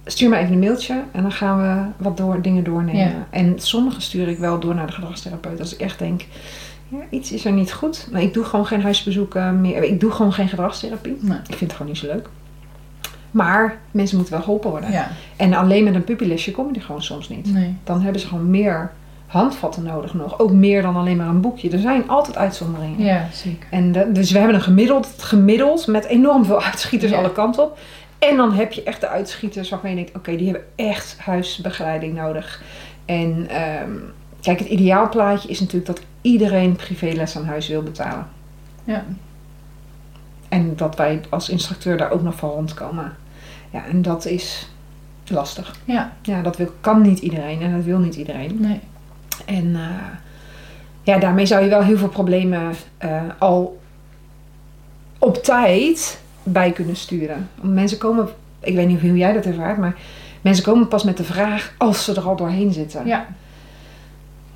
[0.04, 3.08] stuur me even een mailtje en dan gaan we wat door, dingen doornemen.
[3.08, 3.26] Ja.
[3.30, 5.60] En sommige stuur ik wel door naar de gedragstherapeut.
[5.60, 6.24] Als ik echt denk,
[6.88, 8.08] ja, iets is er niet goed.
[8.12, 9.82] Maar ik doe gewoon geen huisbezoeken meer.
[9.82, 11.16] Ik doe gewoon geen gedragstherapie.
[11.20, 11.38] Nee.
[11.38, 12.28] Ik vind het gewoon niet zo leuk.
[13.30, 14.92] Maar mensen moeten wel geholpen worden.
[14.92, 15.10] Ja.
[15.36, 17.52] En alleen met een puppylesje komen die gewoon soms niet.
[17.52, 17.74] Nee.
[17.84, 18.92] Dan hebben ze gewoon meer
[19.26, 20.38] handvatten nodig nog.
[20.38, 21.70] Ook meer dan alleen maar een boekje.
[21.70, 23.04] Er zijn altijd uitzonderingen.
[23.04, 23.68] Ja, zeker.
[23.70, 27.18] En de, dus we hebben een gemiddeld, gemiddeld met enorm veel uitschieters ja.
[27.18, 27.78] alle kanten op.
[28.30, 31.18] En dan heb je echt de uitschieters waarvan je denkt, oké, okay, die hebben echt
[31.18, 32.62] huisbegeleiding nodig.
[33.04, 38.28] En um, kijk, het ideaalplaatje is natuurlijk dat iedereen privéles aan huis wil betalen.
[38.84, 39.04] Ja.
[40.48, 43.16] En dat wij als instructeur daar ook nog van rondkomen.
[43.70, 44.68] Ja, en dat is
[45.26, 45.74] lastig.
[45.84, 46.12] Ja.
[46.22, 48.60] Ja, dat wil, kan niet iedereen en dat wil niet iedereen.
[48.60, 48.80] Nee.
[49.44, 49.88] En uh,
[51.02, 53.80] ja, daarmee zou je wel heel veel problemen uh, al
[55.18, 57.48] op tijd bij kunnen sturen.
[57.60, 58.28] Mensen komen,
[58.60, 59.96] ik weet niet hoe jij dat ervaart, maar
[60.40, 63.06] mensen komen pas met de vraag als ze er al doorheen zitten.
[63.06, 63.26] Ja.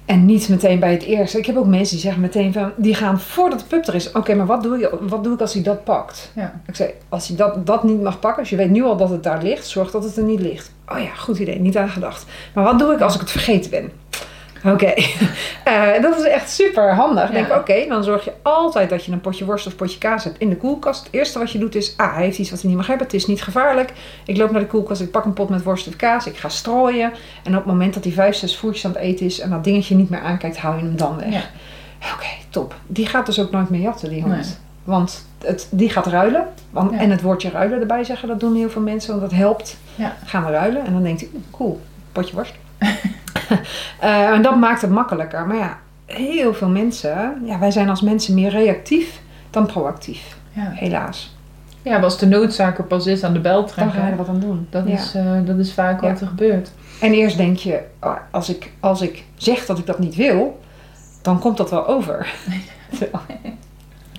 [0.05, 1.39] En niet meteen bij het eerste.
[1.39, 4.09] Ik heb ook mensen die zeggen meteen van, die gaan voordat de pup er is.
[4.09, 6.33] Oké, okay, maar wat doe, je, wat doe ik als hij dat pakt?
[6.35, 6.61] Ja.
[6.67, 9.11] Ik zei, als hij dat, dat niet mag pakken, als je weet nu al dat
[9.11, 10.73] het daar ligt, zorg dat het er niet ligt.
[10.89, 12.27] Oh ja, goed idee, niet aan gedacht.
[12.55, 13.91] Maar wat doe ik als ik het vergeten ben?
[14.65, 15.15] Oké, okay.
[15.97, 17.27] uh, dat is echt super handig.
[17.29, 17.33] Ja.
[17.33, 20.25] Denk, oké, okay, dan zorg je altijd dat je een potje worst of potje kaas
[20.25, 21.05] hebt in de koelkast.
[21.05, 23.07] Het eerste wat je doet is, ah, hij heeft iets wat hij niet mag hebben.
[23.07, 23.93] Het is niet gevaarlijk.
[24.25, 26.49] Ik loop naar de koelkast, ik pak een pot met worst of kaas, ik ga
[26.49, 27.13] strooien.
[27.45, 29.65] En op het moment dat hij vijf, zes voertjes aan het eten is en dat
[29.65, 31.33] dingetje niet meer aankijkt, haal je hem dan weg.
[31.33, 31.43] Ja.
[32.03, 32.75] Oké, okay, top.
[32.87, 34.35] Die gaat dus ook nooit meer jatten, die hond.
[34.35, 34.45] Nee.
[34.85, 36.47] Want het, die gaat ruilen.
[36.71, 36.99] Want, Ja.
[36.99, 39.77] En het woordje ruilen erbij zeggen, dat doen heel veel mensen, want dat helpt.
[40.25, 40.87] Gaan we ruilen.
[40.87, 41.81] En dan denkt hij, cool,
[42.13, 42.55] potje worst.
[44.03, 45.47] Uh, en dat maakt het makkelijker.
[45.47, 50.37] Maar ja, heel veel mensen, ja, wij zijn als mensen meer reactief dan proactief.
[50.53, 50.71] Ja.
[50.75, 51.37] Helaas.
[51.83, 53.95] Ja, als de noodzaak er pas is aan de bel Dan trekken.
[54.01, 54.67] ga je er wat aan doen.
[54.71, 54.93] Dat, Ja.
[54.95, 56.09] is, eh, dat is vaak Ja.
[56.13, 56.71] wat er gebeurt.
[57.01, 60.61] En eerst denk je, oh, als ik, als ik zeg dat ik dat niet wil,
[61.23, 62.35] dan komt dat wel over.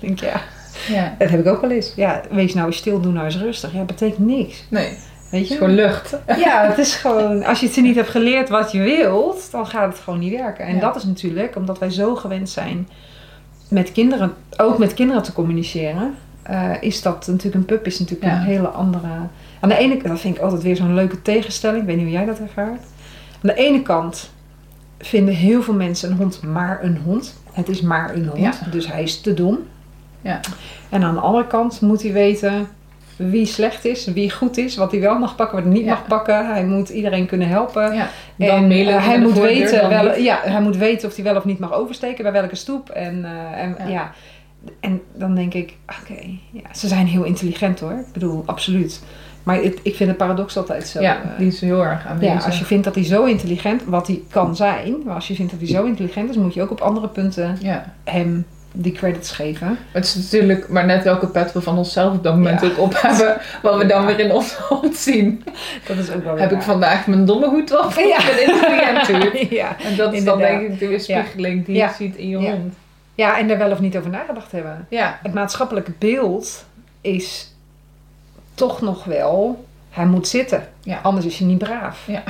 [0.00, 0.40] denk ja,
[0.88, 1.14] Ja.
[1.18, 1.92] dat heb ik ook wel eens.
[1.96, 3.72] Ja, wees nou eens stil, doe nou eens rustig.
[3.72, 4.64] Ja, betekent niks.
[4.68, 4.98] Nee,
[5.30, 6.16] het is gewoon lucht.
[6.44, 9.92] Ja, het is gewoon, als je het niet hebt geleerd wat je wilt, dan gaat
[9.92, 10.64] het gewoon niet werken.
[10.66, 10.80] En Ja.
[10.80, 12.88] dat is natuurlijk omdat wij zo gewend zijn
[13.68, 16.14] met kinderen, ook met kinderen te communiceren.
[16.42, 18.36] eh, is dat natuurlijk een pup is natuurlijk Ja.
[18.38, 19.06] een hele andere.
[19.60, 21.80] Aan de ene kant, dat vind ik altijd weer zo'n leuke tegenstelling.
[21.80, 22.80] Ik weet niet hoe jij dat ervaart.
[23.32, 24.30] Aan de ene kant
[24.98, 27.40] vinden heel veel mensen een hond maar een hond.
[27.52, 28.52] Het is maar een hond, Ja.
[28.70, 29.58] dus hij is te dom.
[30.20, 30.40] Ja.
[30.88, 32.68] En aan de andere kant moet hij weten
[33.28, 35.90] wie slecht is, wie goed is, wat hij wel mag pakken, wat hij niet Ja.
[35.90, 36.46] mag pakken.
[36.46, 37.94] Hij moet iedereen kunnen helpen.
[37.94, 38.08] ja.
[38.38, 41.44] En eh, hij, de moet weten wel, ja, hij moet weten of hij wel of
[41.44, 42.88] niet mag oversteken, bij welke stoep.
[42.88, 43.88] En, eh, en, Ja.
[43.88, 44.12] ja.
[44.80, 47.92] en dan denk ik, oké, ja, ze zijn heel intelligent hoor.
[47.92, 49.02] Ik bedoel, absoluut.
[49.42, 51.00] Maar het, ik vind het paradox altijd zo.
[51.00, 52.38] ja, eh, die is heel erg aanwezig.
[52.40, 55.34] ja, als je vindt dat hij zo intelligent, wat hij kan zijn, maar als je
[55.34, 57.92] vindt dat hij zo intelligent is, moet je ook op andere punten Ja.
[58.04, 59.78] hem die credits geven.
[59.92, 62.66] Het is natuurlijk maar net welke pet we van onszelf op dat moment Ja.
[62.68, 63.36] ook op hebben.
[63.62, 65.44] Wat we dan weer in onze hond zien.
[65.86, 67.92] Dat is ook wel Heb ik vandaag mijn domme hoed op?
[67.92, 68.16] Ja.
[68.26, 69.50] Ben ik intelligent hoed?
[69.50, 69.76] ja.
[69.84, 72.74] En dat is dan denk ik de weerspiegeling die je ziet in je hond.
[73.14, 74.86] Ja, en daar wel of niet over nagedacht hebben.
[74.90, 75.18] Ja.
[75.22, 76.64] Het maatschappelijke beeld
[77.00, 77.54] is
[78.54, 80.68] toch nog wel, hij moet zitten.
[80.82, 80.98] Ja.
[81.02, 82.02] Anders is hij niet braaf.
[82.06, 82.22] Ja.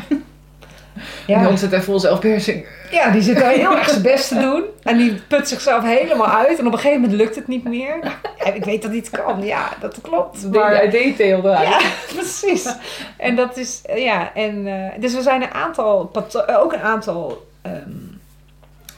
[1.26, 1.48] Ja.
[1.48, 2.66] Die zit er vol zelfbeheersing.
[2.90, 4.64] Ja, die zit er heel erg zijn best te doen.
[4.82, 6.58] En die put zichzelf helemaal uit.
[6.58, 7.98] En op een gegeven moment lukt het niet meer.
[8.02, 9.44] Nou, ik weet dat hij het kan.
[9.44, 10.50] Ja, dat klopt.
[10.50, 11.78] Maar hij detailde ja,
[12.14, 12.74] precies.
[13.16, 14.34] En dat is, ja.
[14.34, 16.10] En, eh, dus er zijn een aantal,
[16.46, 17.90] eh, ook een aantal, ehm,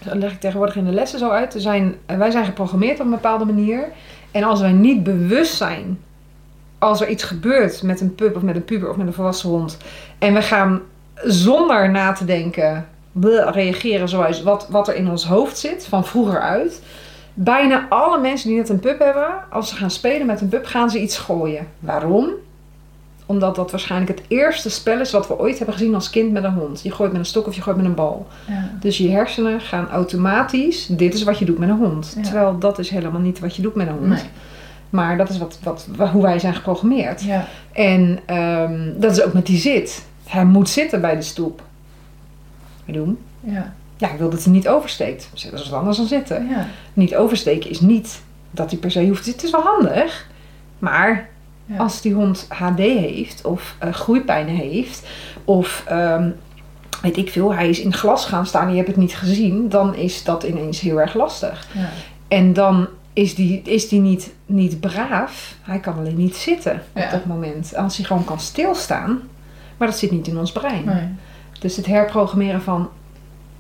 [0.05, 1.55] dat leg ik tegenwoordig in de lessen zo uit.
[1.55, 3.89] Er zijn, eh, wij zijn geprogrammeerd op een bepaalde manier.
[4.31, 6.01] En als wij niet bewust zijn,
[6.79, 9.49] als er iets gebeurt met een pup of met een puber of met een volwassen
[9.49, 9.77] hond.
[10.19, 10.83] En we gaan
[11.25, 16.05] zonder na te denken bleh, reageren zoals wat, wat er in ons hoofd zit, van
[16.07, 16.83] vroeger uit.
[17.35, 20.65] Bijna alle mensen die net een pup hebben, als ze gaan spelen met een pup,
[20.67, 21.67] gaan ze iets gooien.
[21.79, 22.29] Waarom?
[23.27, 26.45] Omdat dat waarschijnlijk het eerste spel is wat we ooit hebben gezien als kind met
[26.45, 26.83] een hond.
[26.83, 28.27] Je gooit met een stok of je gooit met een bal.
[28.49, 28.71] Ja.
[28.81, 32.13] Dus je hersenen gaan automatisch, dit is wat je doet met een hond.
[32.17, 32.23] Ja.
[32.23, 34.07] Terwijl dat is helemaal niet wat je doet met een hond.
[34.09, 34.23] Nee.
[34.91, 37.23] Maar dat is wat, wat, wa- hoe wij zijn geprogrammeerd.
[37.23, 37.45] Ja.
[37.73, 40.05] En ehm, dat is ook met die zit.
[40.33, 41.63] Hij moet zitten bij de stoep.
[42.87, 43.19] Wat doen?
[43.41, 43.75] Ja.
[43.97, 45.29] Ja, ik wil dat hij niet oversteekt.
[45.51, 46.49] Dat is wat anders dan zitten.
[46.49, 46.67] Ja.
[46.93, 49.47] Niet oversteken is niet dat hij per se hoeft te zitten.
[49.47, 50.27] Het is wel handig.
[50.79, 51.29] Maar
[51.67, 51.77] Ja.
[51.77, 55.07] als die hond HD heeft of eh, groeipijnen heeft
[55.45, 56.31] of ehm,
[57.03, 59.69] weet ik veel, hij is in glas gaan staan en je hebt het niet gezien,
[59.69, 61.67] dan is dat ineens heel erg lastig.
[61.73, 61.89] Ja.
[62.29, 65.55] En dan is die, is die niet, niet braaf.
[65.63, 67.77] Hij kan alleen niet zitten op dat moment.
[67.77, 69.21] Als hij gewoon kan stilstaan.
[69.83, 70.85] Maar dat zit niet in ons brein.
[70.85, 71.09] Nee.
[71.61, 72.89] Dus het herprogrammeren van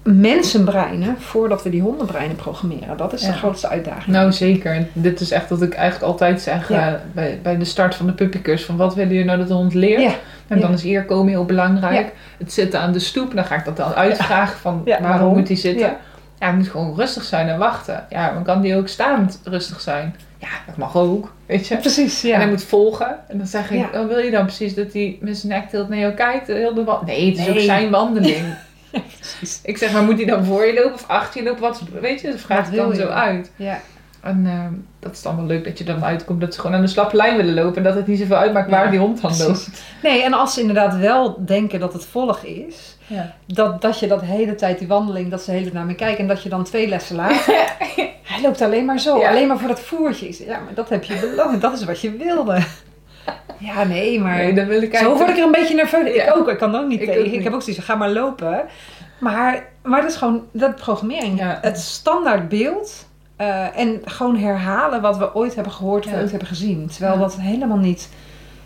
[0.02, 2.96] mensenbreinen voordat we die hondenbreinen programmeren.
[2.96, 4.06] Dat is de grootste uitdaging.
[4.16, 4.87] Nou zeker.
[4.92, 6.88] Dit is echt wat ik eigenlijk altijd zeg Ja.
[6.88, 8.64] eh, bij, bij de start van de puppycurs.
[8.64, 10.02] Van wat willen jullie nou dat de hond leert?
[10.02, 10.12] Ja.
[10.46, 12.12] En dan is hier komen heel belangrijk.
[12.38, 13.35] Het zitten aan de stoep.
[13.35, 15.37] Dan ga ik dat dan uitvragen van waarom?
[15.37, 15.96] moet hij zitten?
[16.46, 16.52] Ja.
[16.52, 18.07] Moet gewoon rustig zijn en wachten.
[18.11, 20.16] Ja, dan kan die ook staand rustig zijn.
[20.38, 21.33] Ja, dat mag ook.
[21.46, 21.76] Weet je?
[21.76, 22.37] Precies, En ja.
[22.37, 23.16] hij moet volgen.
[23.28, 24.00] En dan zeg ik, Ja.
[24.00, 26.46] oh, wil je dan precies dat hij met zijn nek tilt naar jou kijkt?
[26.46, 27.55] Heel de nee, het is Nee.
[27.55, 28.55] ook zijn wandeling.
[29.20, 29.61] Precies.
[29.64, 31.62] ik zeg, maar moet hij dan voor je lopen of achter je lopen?
[31.62, 33.50] Wat, weet je, dat vraagt Wat het dan zo uit.
[33.57, 33.81] Ja.
[34.20, 36.83] En ehm, dat is dan wel leuk dat je dan uitkomt dat ze gewoon aan
[36.83, 37.76] de slappe lijn willen lopen.
[37.76, 39.70] En dat het niet zoveel uitmaakt waar Ja, die hond dan loopt.
[40.02, 43.35] Nee, en als ze inderdaad wel denken dat het volg is, Ja.
[43.46, 45.94] dat, dat je dat hele tijd die wandeling, dat ze de hele tijd naar me
[45.94, 47.55] kijken en dat je dan twee lessen later,
[48.33, 49.29] hij loopt alleen maar zo, Ja.
[49.29, 50.44] alleen maar voor dat voertje.
[50.46, 52.59] Ja, maar dat heb je beloofd, dat is wat je wilde.
[53.59, 56.14] Ja, nee, maar Nee, dan wil ik zo word ik er een beetje nerveus.
[56.14, 56.25] Ja.
[56.25, 57.20] Ik ook, ik kan ook niet Ik tegen.
[57.27, 58.62] ook Ik heb ook zoiets ga maar lopen.
[59.20, 61.59] Maar, maar dat is gewoon, dat programmering, Ja.
[61.61, 66.48] het standaard beeld eh, en gewoon herhalen wat we ooit hebben gehoord of ooit hebben
[66.48, 66.87] gezien.
[66.87, 68.09] Terwijl dat helemaal niet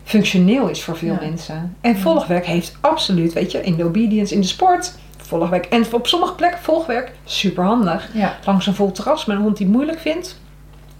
[0.07, 1.19] functioneel is voor veel Ja.
[1.29, 1.77] mensen.
[1.81, 5.65] En volgwerk heeft absoluut, weet je, in de obedience, in de sport, volgwerk.
[5.67, 8.09] En op sommige plekken volgwerk, super handig.
[8.13, 8.35] Ja.
[8.45, 10.41] Langs een vol terras met een hond die het moeilijk vindt,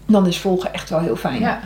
[0.07, 1.41] dan is volgen echt wel heel fijn.
[1.41, 1.61] Ja.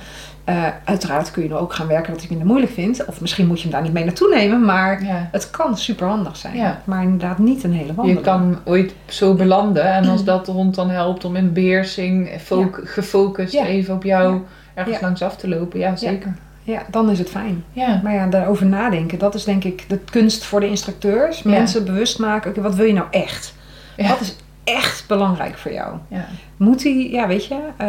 [0.44, 3.04] Eh, uiteraard kun je er ook gaan werken hij het minder moeilijk vindt.
[3.04, 5.28] Of misschien moet je hem daar niet mee naartoe nemen, maar ja.
[5.32, 6.56] het kan super handig zijn.
[6.56, 6.80] Ja.
[6.84, 8.18] Maar inderdaad niet een hele wandeling.
[8.18, 12.30] Je kan ooit zo belanden en als dat de hond dan helpt om in beheersing,
[12.40, 14.40] fo- gefocust even op jou
[14.74, 15.78] ergens langs af te lopen.
[15.78, 16.34] Ja, zeker.
[16.70, 17.64] Ja, dan is het fijn.
[17.72, 18.00] Ja.
[18.02, 21.42] Maar ja, daarover nadenken, dat is denk ik de kunst voor de instructeurs.
[21.42, 21.50] Ja.
[21.50, 23.54] Mensen bewust maken, oké, wat wil je nou echt?
[23.96, 24.08] Ja.
[24.08, 25.96] Wat is echt belangrijk voor jou?
[26.08, 26.28] Ja.
[26.56, 27.58] Moet hij, ja, weet je,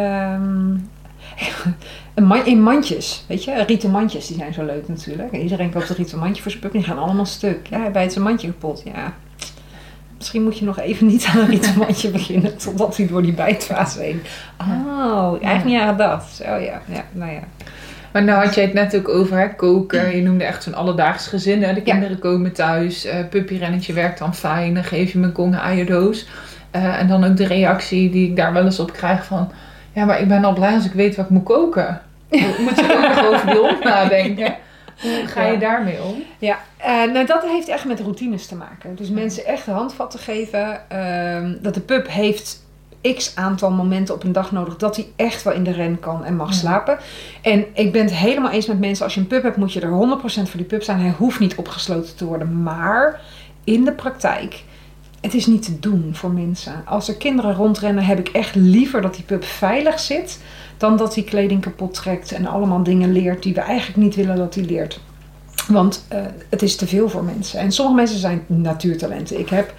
[2.14, 5.32] een man, in mandjes, weet je, rieten mandjes, die zijn zo leuk natuurlijk.
[5.32, 7.66] Iedereen koopt een rieten mandje voor zijn pup, die gaan allemaal stuk.
[7.66, 9.14] Ja, bij het zijn mandje kapot, ja.
[10.16, 13.32] Misschien moet je nog even niet aan een rieten mandje beginnen, totdat hij door die
[13.32, 14.22] bijtfase heen.
[14.60, 16.34] Oh, eigenlijk niet aan gedacht.
[16.34, 17.42] Zo ja, ja, nou ja.
[18.12, 20.16] Maar nou had jij het net ook over hè, koken.
[20.16, 21.62] Je noemde echt zo'n alledaags gezin.
[21.62, 21.74] Hè?
[21.74, 23.04] De kinderen komen thuis.
[23.04, 24.74] eh puppyrennetje werkt dan fijn.
[24.74, 26.26] Dan geef je me een kongen eierdoos.
[26.70, 29.52] Eh, en dan ook de reactie die ik daar wel eens op krijg van...
[29.92, 32.00] Ja, maar ik ben al blij als ik weet wat ik moet koken.
[32.58, 34.54] Moet je ook nog over die hond nadenken.
[35.02, 35.58] Hoe ga je Ja.
[35.58, 36.22] daarmee om?
[36.38, 38.94] Ja, eh, nou dat heeft echt met routines te maken.
[38.96, 40.80] Dus mensen echt de handvatten geven.
[40.90, 42.60] ehm, dat de pup heeft
[43.16, 46.24] x aantal momenten op een dag nodig dat hij echt wel in de ren kan
[46.24, 46.54] en mag Ja.
[46.56, 46.98] slapen.
[47.42, 49.04] En ik ben het helemaal eens met mensen.
[49.04, 51.00] Als je een pup hebt, moet je er 100% voor die pup zijn.
[51.00, 52.62] Hij hoeft niet opgesloten te worden.
[52.62, 53.20] Maar
[53.64, 54.62] in de praktijk,
[55.20, 56.82] het is niet te doen voor mensen.
[56.86, 60.40] Als er kinderen rondrennen, heb ik echt liever dat die pup veilig zit.
[60.76, 64.36] Dan dat hij kleding kapot trekt en allemaal dingen leert die we eigenlijk niet willen
[64.36, 65.00] dat hij leert.
[65.68, 67.60] Want eh, het is te veel voor mensen.
[67.60, 69.38] En sommige mensen zijn natuurtalenten.
[69.38, 69.74] Ik heb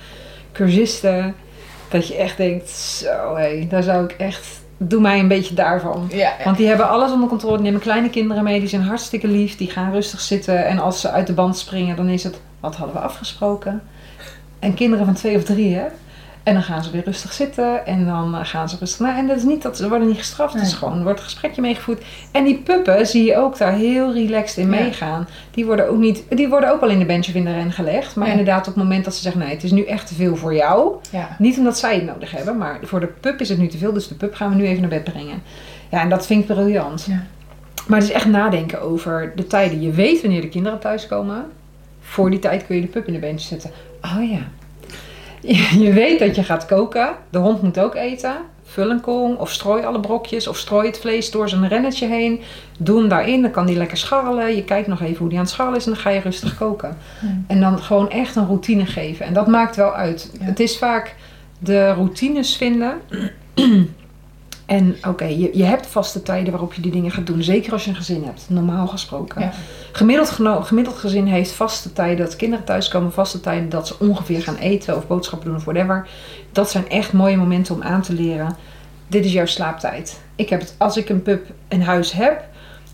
[0.51, 1.35] cursisten
[1.93, 6.09] dat je echt denkt, zo hé, daar zou ik echt, doe mij een beetje daarvan.
[6.11, 7.55] Ja, Want die hebben alles onder controle.
[7.55, 9.57] Die nemen kleine kinderen mee, die zijn hartstikke lief.
[9.57, 10.65] Die gaan rustig zitten.
[10.65, 13.81] En als ze uit de band springen, dan is het, wat hadden we afgesproken?
[14.59, 15.85] En kinderen van twee of drie, hè?
[16.43, 19.17] En dan gaan ze weer rustig zitten en dan eh, gaan ze rustig naar.
[19.17, 21.25] En dat is niet dat ze worden niet gestraft, het is gewoon er wordt een
[21.25, 22.03] gesprekje meegevoerd.
[22.31, 24.79] En die puppen zie je ook daar heel relaxed in Ja.
[24.81, 25.27] meegaan.
[25.51, 27.71] Die worden ook niet, die worden ook wel in de bench of in de ren
[27.71, 28.15] gelegd.
[28.15, 28.31] Maar Ja.
[28.31, 30.53] inderdaad op het moment dat ze zeggen, nee, het is nu echt te veel voor
[30.55, 30.93] jou.
[31.09, 31.35] Ja.
[31.39, 33.93] Niet omdat zij het nodig hebben, maar voor de pup is het nu te veel.
[33.93, 35.41] Dus de pup gaan we nu even naar bed brengen.
[35.91, 37.05] Ja, en dat vind ik briljant.
[37.09, 37.23] Ja.
[37.87, 39.81] Maar het is echt nadenken over de tijden.
[39.81, 41.45] Je weet wanneer de kinderen thuiskomen.
[42.01, 43.71] Voor die tijd kun je de pup in de bench zetten.
[44.01, 44.39] Oh ja.
[45.83, 47.09] Je, weet dat je gaat koken.
[47.29, 48.35] De hond moet ook eten.
[48.63, 52.41] Vul een kom of strooi alle brokjes of strooi het vlees door zijn rennetje heen.
[52.79, 54.55] Doe hem daarin, dan kan die lekker scharrelen.
[54.55, 56.57] Je kijkt nog even hoe die aan het scharrelen is en dan ga je rustig
[56.57, 56.97] koken.
[57.21, 57.27] Ja.
[57.47, 59.25] En dan gewoon echt een routine geven.
[59.25, 60.31] En dat maakt wel uit.
[60.39, 60.45] Ja.
[60.45, 61.15] Het is vaak
[61.59, 63.01] de routines vinden.
[64.65, 67.43] En oké, je, je hebt vaste tijden waarop je die dingen gaat doen.
[67.43, 69.41] Zeker als je een gezin hebt, normaal gesproken.
[69.41, 69.51] Ja.
[69.91, 70.29] Gemiddeld,
[70.65, 73.11] gemiddeld gezin heeft vaste tijden dat kinderen thuiskomen.
[73.13, 76.07] Vaste tijden dat ze ongeveer gaan eten of boodschappen doen of whatever.
[76.51, 78.55] Dat zijn echt mooie momenten om aan te leren.
[79.07, 80.21] Dit is jouw slaaptijd.
[80.35, 82.43] Ik heb het, als ik een pup in huis heb,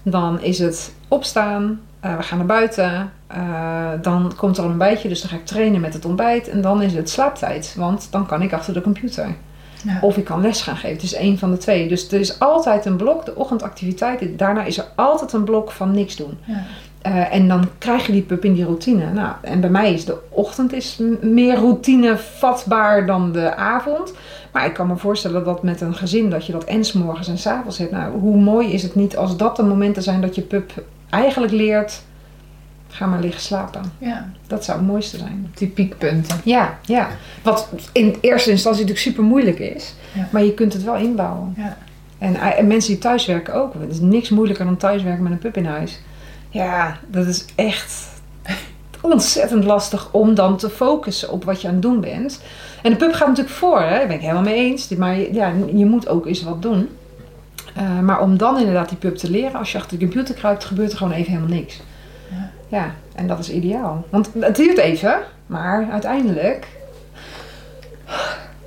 [0.04, 1.80] dan is het opstaan.
[2.00, 3.12] eh, we gaan naar buiten.
[3.28, 6.50] eh, dan komt er een ontbijtje, dus dan ga ik trainen met het ontbijt.
[6.50, 9.36] En dan is het slaaptijd, want dan kan ik achter de computer.
[9.84, 10.00] Ja.
[10.02, 10.96] Of ik kan les gaan geven.
[10.96, 11.88] Het is één van de twee.
[11.88, 14.40] Dus er is altijd een blok, de ochtendactiviteit.
[14.40, 16.38] Daarna is er altijd een blok van niks doen.
[16.46, 16.64] Ja.
[17.02, 19.12] Eh, en dan krijg je die pup in die routine.
[19.14, 24.14] Nou, en bij mij is de ochtend is meer routine vatbaar dan de avond.
[24.52, 27.28] Maar ik kan me voorstellen dat met een gezin dat je dat en 's morgens
[27.28, 27.92] en 's avonds hebt.
[27.92, 30.72] Nou, hoe mooi is het niet als dat de momenten zijn dat je pup
[31.10, 32.02] eigenlijk leert.
[32.92, 33.82] Ga maar liggen slapen.
[33.98, 34.30] ja.
[34.48, 35.52] Dat zou het mooiste zijn.
[35.54, 36.38] Die piekpunten.
[36.44, 37.08] Ja, ja.
[37.44, 39.94] Wat in eerste instantie natuurlijk super moeilijk is.
[40.14, 40.28] Ja.
[40.32, 41.54] Maar je kunt het wel inbouwen.
[41.58, 41.78] Ja.
[42.18, 43.74] En, en mensen die thuiswerken ook.
[43.80, 46.00] Het is niks moeilijker dan thuiswerken met een pup in huis.
[46.50, 48.08] Ja, dat is echt
[49.02, 52.42] ontzettend lastig om dan te focussen op wat je aan het doen bent.
[52.82, 53.90] En de pup gaat natuurlijk voor, hè?
[53.90, 54.88] daar ben ik helemaal mee eens.
[54.90, 56.90] Maar je- ja, je moet ook eens wat doen.
[57.76, 60.66] Eh, maar om dan inderdaad die pup te leren, als je achter de computer kruipt,
[60.66, 61.80] gebeurt er gewoon even helemaal niks.
[62.70, 62.92] Ja.
[63.16, 64.06] En dat is ideaal.
[64.10, 66.68] Want het duurt even, maar uiteindelijk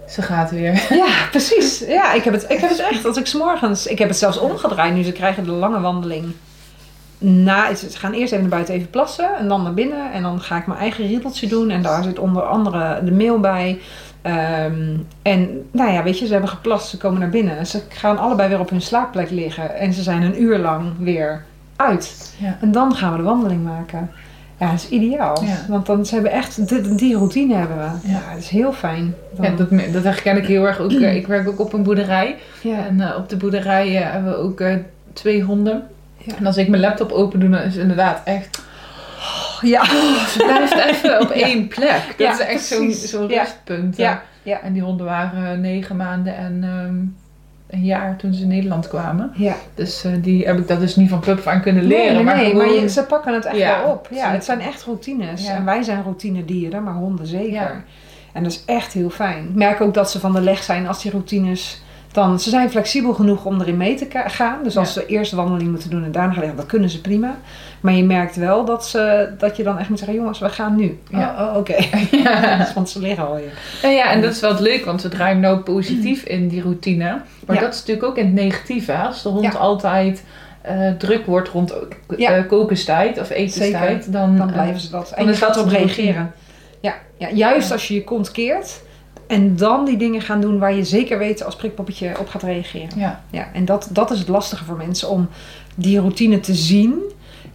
[0.08, 0.86] Ze gaat weer.
[1.04, 1.78] ja, precies.
[1.78, 3.04] Ja, ik heb het, ik heb het echt.
[3.04, 5.02] Als ik 's morgens, ik heb het zelfs omgedraaid nu.
[5.02, 6.32] Ze krijgen de lange wandeling.
[7.18, 10.12] Na, ze gaan eerst even naar buiten even plassen en dan naar binnen.
[10.12, 11.70] En dan ga ik mijn eigen riedeltje doen.
[11.70, 13.80] En daar zit onder andere de mail bij.
[14.22, 17.66] Ehm, en nou ja, weet je, ze hebben geplast, ze komen naar binnen.
[17.66, 19.74] Ze gaan allebei weer op hun slaapplek liggen.
[19.74, 21.44] En ze zijn een uur lang weer
[21.82, 22.34] uit.
[22.38, 22.56] Ja.
[22.60, 24.10] En dan gaan we de wandeling maken.
[24.58, 25.44] Ja, dat is ideaal.
[25.44, 25.56] Ja.
[25.68, 28.10] Want dan ze hebben echt, die, die routine hebben we.
[28.10, 29.14] Ja, dat is heel fijn.
[29.36, 30.90] Dan- Ja, dat, dat herken ik heel erg ook.
[30.90, 32.36] eh, Ik werk ook op een boerderij.
[32.62, 32.86] ja.
[32.86, 34.62] En eh, op de boerderij eh, hebben we ook
[35.12, 35.82] twee honden.
[36.16, 36.34] Ja.
[36.38, 38.62] En als ik mijn laptop open doe, dan is het inderdaad echt...
[39.60, 39.84] ja.
[40.28, 42.02] Ze blijft even op één plek.
[42.06, 43.96] Dat Ja, is echt zo'n rustpunt.
[43.96, 44.60] Ja, ja.
[44.60, 46.94] En die honden waren negen maanden en ehm,
[47.72, 49.30] een jaar toen ze in Nederland kwamen.
[49.34, 49.54] Ja.
[49.74, 52.14] Dus eh, die heb ik dat dus niet van pup aan kunnen leren.
[52.14, 54.08] nee, maar nee, gewoon- maar je- ze pakken het echt Ja, wel op.
[54.10, 55.46] Ja, het zijn echt routines.
[55.46, 55.54] Ja.
[55.54, 57.52] En wij zijn routinedieren, maar honden zeker.
[57.52, 57.82] Ja.
[58.32, 59.44] En dat is echt heel fijn.
[59.44, 61.82] Ik merk ook dat ze van de leg zijn als die routines...
[62.12, 64.56] Dan, ze zijn flexibel genoeg om erin mee te gaan.
[64.62, 67.00] Dus als ze eerst de wandeling moeten doen en daarna gaan liggen, dat kunnen ze
[67.00, 67.36] prima.
[67.82, 70.76] Maar je merkt wel dat, ze, dat je dan echt moet zeggen, jongens, we gaan
[70.76, 70.98] nu.
[71.10, 71.34] Ja.
[71.38, 71.76] Oh, oh, oké.
[72.10, 72.66] Ja.
[72.74, 73.52] Want ze liggen al hier.
[73.82, 77.20] Ja, ja, en dat is wel leuk, want we draaien nou positief in die routine.
[77.46, 78.92] Maar dat is natuurlijk ook in het negatieve.
[78.94, 80.24] Als de hond altijd
[80.62, 82.42] eh, druk wordt rond eh, Ja.
[82.42, 85.10] kokenstijd of etenstijd, dan, Dan eh, blijven ze dat.
[85.10, 86.32] En je dat gaat erop reageren.
[86.80, 87.72] Ja, ja, juist Ja.
[87.74, 88.80] als je je kont keert.
[89.26, 92.88] En dan die dingen gaan doen waar je zeker weet als prikpoppetje op gaat reageren.
[92.96, 95.08] Ja, Ja, en dat, dat is het lastige voor mensen.
[95.08, 95.28] Om
[95.74, 97.00] die routine te zien.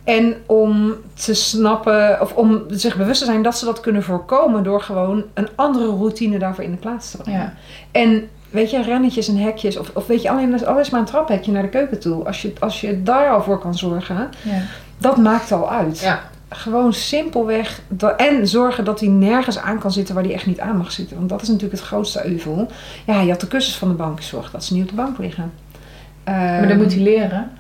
[0.07, 4.63] En om te snappen, of om zich bewust te zijn dat ze dat kunnen voorkomen
[4.63, 7.39] door gewoon een andere routine daarvoor in de plaats te brengen.
[7.39, 7.53] ja,
[7.91, 11.51] En weet je, rennetjes en hekjes, of, of weet je, alleen alles maar een traphekje
[11.51, 12.25] naar de keuken toe.
[12.25, 14.61] Als je, als je daar al voor kan zorgen, ja.
[14.97, 15.99] dat maakt al uit.
[15.99, 16.29] ja.
[16.49, 17.81] Gewoon simpelweg.
[18.17, 21.17] En zorgen dat hij nergens aan kan zitten waar hij echt niet aan mag zitten.
[21.17, 22.71] Want dat is natuurlijk het grootste euvel.
[23.05, 24.21] Ja, je had de kussens van de bank.
[24.21, 25.51] Zorg dat ze niet op de bank liggen.
[26.23, 27.51] Maar dan moet hij leren.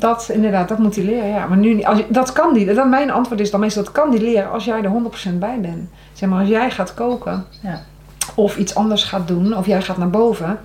[0.00, 1.28] Dat, inderdaad, dat moet hij leren.
[1.28, 1.46] Ja.
[1.46, 2.74] Maar nu, niet- als dat kan die.
[2.74, 4.90] Dat, mijn antwoord is dan meestal, dat kan die leren als jij er
[5.32, 5.88] 100% bij bent.
[6.12, 7.44] Zeg maar, als jij gaat koken.
[7.62, 7.80] Ja.
[8.34, 9.56] Of iets anders gaat doen.
[9.56, 10.58] Of jij gaat naar boven.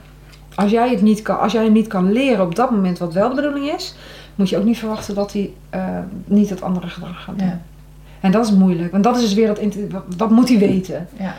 [0.55, 3.13] Als jij, het niet kan, als jij hem niet kan leren op dat moment wat
[3.13, 3.95] wel de bedoeling is.
[4.35, 5.81] Moet je ook niet verwachten dat hij eh,
[6.25, 7.47] niet het andere gedrag gaat doen.
[7.47, 7.61] Ja,
[8.19, 8.91] En dat is moeilijk.
[8.91, 9.47] Want dat is dus weer
[10.17, 10.29] dat...
[10.29, 11.07] moet hij weten?
[11.19, 11.35] ja,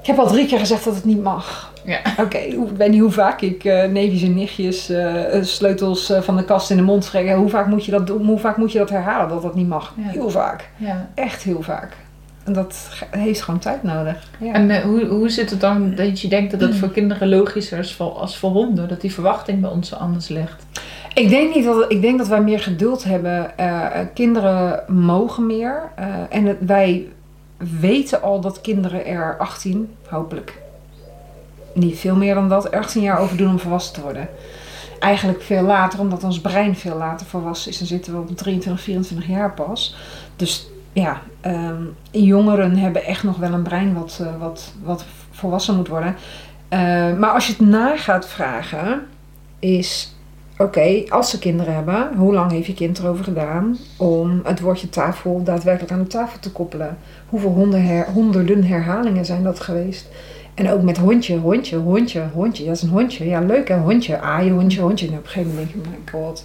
[0.00, 1.72] Ik heb al drie keer gezegd dat het niet mag.
[1.84, 2.00] Ja.
[2.18, 6.36] Oké, ik weet niet hoe vaak ik eh neefjes en nichtjes eh, sleutels eh, van
[6.36, 7.36] de kast in de mond steken.
[7.36, 8.26] Hoe vaak moet je dat doen?
[8.26, 9.94] Hoe vaak moet je dat herhalen dat dat niet mag?
[9.96, 10.10] Ja.
[10.10, 10.68] Heel vaak.
[10.76, 11.08] ja.
[11.14, 11.96] Echt heel vaak.
[12.44, 14.28] En dat heeft gewoon tijd nodig.
[14.38, 14.52] Ja.
[14.52, 17.98] En hoe, hoe zit het dan dat je denkt dat het voor kinderen logischer is
[17.98, 18.88] als voor honden?
[18.88, 20.66] Dat die verwachting bij ons zo anders ligt?
[21.14, 23.50] Ik denk niet dat ik denk dat wij meer geduld hebben.
[24.14, 25.92] Kinderen mogen meer.
[26.28, 27.06] En het, wij
[27.80, 30.58] weten al dat kinderen er 18, hopelijk
[31.74, 34.28] niet veel meer dan dat, 18 jaar over doen om volwassen te worden.
[34.98, 37.78] Eigenlijk veel later, omdat ons brein veel later volwassen is.
[37.78, 39.96] Dan zitten we op 23, 24 jaar pas.
[40.36, 45.76] Dus ja, ehm, jongeren hebben echt nog wel een brein wat, eh, wat, wat volwassen
[45.76, 46.16] moet worden.
[46.68, 46.78] Eh,
[47.16, 49.06] maar als je het na gaat vragen,
[49.58, 50.14] is
[50.60, 54.88] Oké, als ze kinderen hebben, hoe lang heeft je kind erover gedaan om het woordje
[54.88, 56.98] tafel daadwerkelijk aan de tafel te koppelen?
[57.28, 60.08] Hoeveel honden her- honderden herhalingen zijn dat geweest?
[60.54, 62.64] En ook met hondje, hondje, hondje, hondje.
[62.64, 63.26] Dat is een hondje.
[63.26, 64.20] Ja, leuk hè, hondje.
[64.44, 65.06] Je hondje, hondje.
[65.06, 66.44] En op een gegeven moment denk je, my god.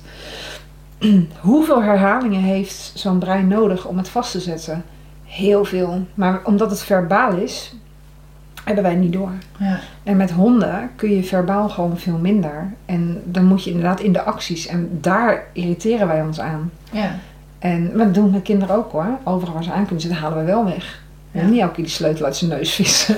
[1.49, 4.83] Hoeveel herhalingen heeft zo'n brein nodig om het vast te zetten?
[5.25, 6.05] Heel veel.
[6.13, 7.75] Maar omdat het verbaal is,
[8.65, 9.31] hebben wij niet door.
[9.59, 9.79] Ja.
[10.03, 12.73] En met honden kun je verbaal gewoon veel minder.
[12.85, 14.67] En dan moet je inderdaad in de acties.
[14.67, 16.71] En daar irriteren wij ons aan.
[16.91, 17.15] Ja.
[17.59, 19.17] En maar dat doen we met kinderen ook hoor.
[19.23, 21.03] Overal waar ze aan kunnen zitten, halen we wel weg.
[21.31, 21.41] Ja.
[21.41, 23.15] En niet elke keer die sleutel uit zijn neus vissen.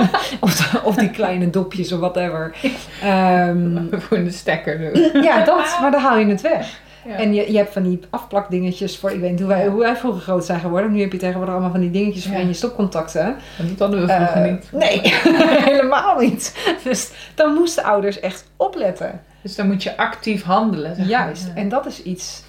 [0.40, 2.54] of, of die kleine dopjes of whatever.
[3.02, 5.78] Ehm, Voor de stekker ja, dat.
[5.80, 6.80] Maar dan haal je het weg.
[7.08, 7.14] Ja.
[7.16, 9.96] En je, je hebt van die afplakdingetjes voor, ik weet niet hoe wij, hoe wij
[9.96, 10.92] vroeger groot zijn geworden.
[10.92, 13.20] Nu heb je tegenwoordig allemaal van die dingetjes voor in je stopcontacten.
[13.58, 14.68] En dat hadden we vroeger Eh, niet.
[14.72, 15.00] Nee,
[15.70, 16.74] helemaal niet.
[16.84, 19.20] Dus dan moesten ouders echt opletten.
[19.42, 20.88] Dus dan moet je actief handelen.
[20.96, 21.08] zeg maar.
[21.08, 21.46] Juist.
[21.46, 21.54] Ja.
[21.54, 22.42] En dat is iets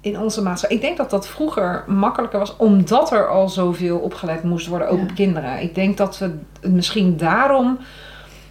[0.00, 0.76] in onze maatschappij.
[0.76, 4.98] Ik denk dat dat vroeger makkelijker was, omdat er al zoveel opgelet moest worden, ook
[4.98, 5.02] Ja.
[5.02, 5.60] op kinderen.
[5.62, 7.78] Ik denk dat we het misschien daarom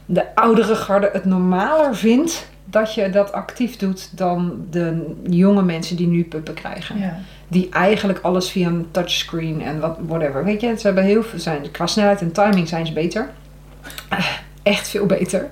[0.05, 5.95] de oudere garde het normaler vindt dat je dat actief doet dan de jonge mensen
[5.95, 6.99] die nu puppen krijgen.
[6.99, 7.19] Ja.
[7.47, 10.43] Die eigenlijk alles via een touchscreen en wat, whatever.
[10.43, 11.71] Weet je, ze hebben heel veel zijn.
[11.71, 13.29] Qua snelheid en timing zijn ze beter.
[14.09, 14.25] Eh,
[14.63, 15.47] Echt veel beter.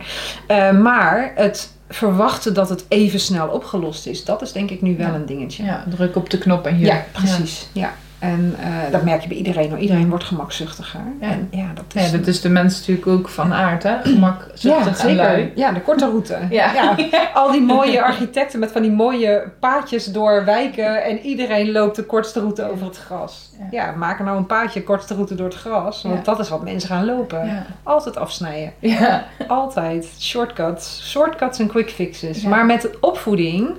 [0.48, 4.98] Eh, maar het verwachten dat het even snel opgelost is, dat is denk ik nu
[4.98, 5.14] wel Ja.
[5.14, 5.64] een dingetje.
[5.64, 6.86] ja, druk op de knop en hier.
[6.88, 7.68] Ja, precies.
[7.72, 7.94] Ja.
[8.24, 9.70] En eh, dat merk je bij iedereen.
[9.70, 9.80] hoor.
[9.80, 11.00] Iedereen wordt gemakzuchtiger.
[11.22, 11.28] Ja.
[11.28, 12.02] En ja, dat Ja.
[12.02, 12.12] is...
[12.12, 13.96] Ja, dat is de mens natuurlijk ook van aard, hè?
[14.04, 14.52] Gemak, ja,
[14.84, 15.36] zuchtig en lui.
[15.42, 15.52] zeker.
[15.58, 16.38] Ja, de korte route.
[16.50, 16.96] Ja.
[17.34, 22.04] Al die mooie architecten met van die mooie paadjes door wijken en iedereen loopt de
[22.04, 23.50] kortste route over het gras.
[23.60, 23.68] Ja.
[23.72, 26.24] Ja, maak er nou een paadje kortste route door het gras, want Ja.
[26.24, 27.46] dat is wat mensen gaan lopen.
[27.46, 27.66] Ja.
[27.84, 28.74] Altijd afsnijden.
[28.80, 29.24] Ja.
[29.48, 30.08] Altijd.
[30.20, 31.10] Shortcuts.
[31.12, 32.42] Shortcuts en quick fixes.
[32.42, 32.50] Ja.
[32.50, 33.70] Maar met opvoeding.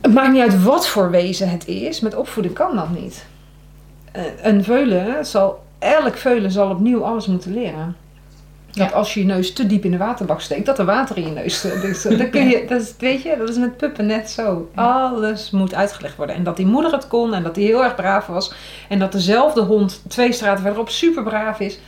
[0.00, 2.00] Het maakt niet uit wat voor wezen het is.
[2.00, 3.26] Met opvoeden kan dat niet.
[4.12, 5.62] Eh, Een veulen zal.
[5.78, 7.96] Elk veulen zal opnieuw alles moeten leren.
[8.70, 8.94] Dat Ja.
[8.94, 11.30] als je je neus te diep in de waterbak steekt, dat er water in je
[11.32, 11.60] neus.
[11.82, 14.70] Dus, eh, dan kun je, dat is, weet je, dat is met puppen net zo.
[14.76, 14.82] Ja.
[14.82, 16.36] Alles moet uitgelegd worden.
[16.36, 18.52] En dat die moeder het kon en dat die heel erg braaf was.
[18.88, 21.78] En dat dezelfde hond twee straten verderop super braaf is.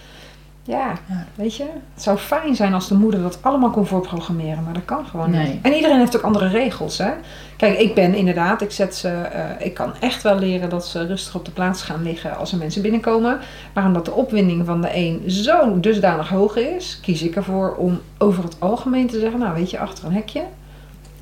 [0.64, 1.26] Ja, Ja.
[1.34, 4.84] weet je, het zou fijn zijn als de moeder dat allemaal kon voorprogrammeren, maar dat
[4.84, 5.48] kan gewoon Nee.
[5.48, 5.58] niet.
[5.62, 7.10] En iedereen heeft ook andere regels, hè.
[7.56, 11.06] Kijk, ik ben inderdaad, ik zet ze, eh, ik kan echt wel leren dat ze
[11.06, 13.38] rustig op de plaats gaan liggen als er mensen binnenkomen.
[13.74, 18.00] Maar omdat de opwinding van de een zo dusdanig hoog is, kies ik ervoor om
[18.18, 20.42] over het algemeen te zeggen, nou weet je, achter een hekje,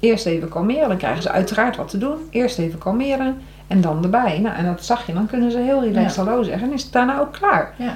[0.00, 2.16] eerst even kalmeren, dan krijgen ze uiteraard wat te doen.
[2.30, 4.38] Eerst even kalmeren en dan erbij.
[4.38, 6.92] Nou, en dat zag je, dan kunnen ze heel relaxed hallo zeggen en is het
[6.92, 7.74] daarna ook klaar.
[7.76, 7.94] Ja.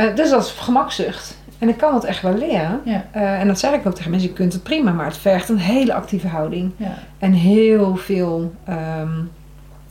[0.00, 1.38] Eh, dus dat is gemakzucht.
[1.58, 2.80] En ik kan het echt wel leren.
[2.84, 3.04] Ja.
[3.10, 4.28] Eh, en dat zeg ik ook tegen mensen.
[4.28, 6.72] Je kunt het prima, maar het vergt een hele actieve houding.
[6.76, 6.98] Ja.
[7.18, 9.22] En heel veel ehm,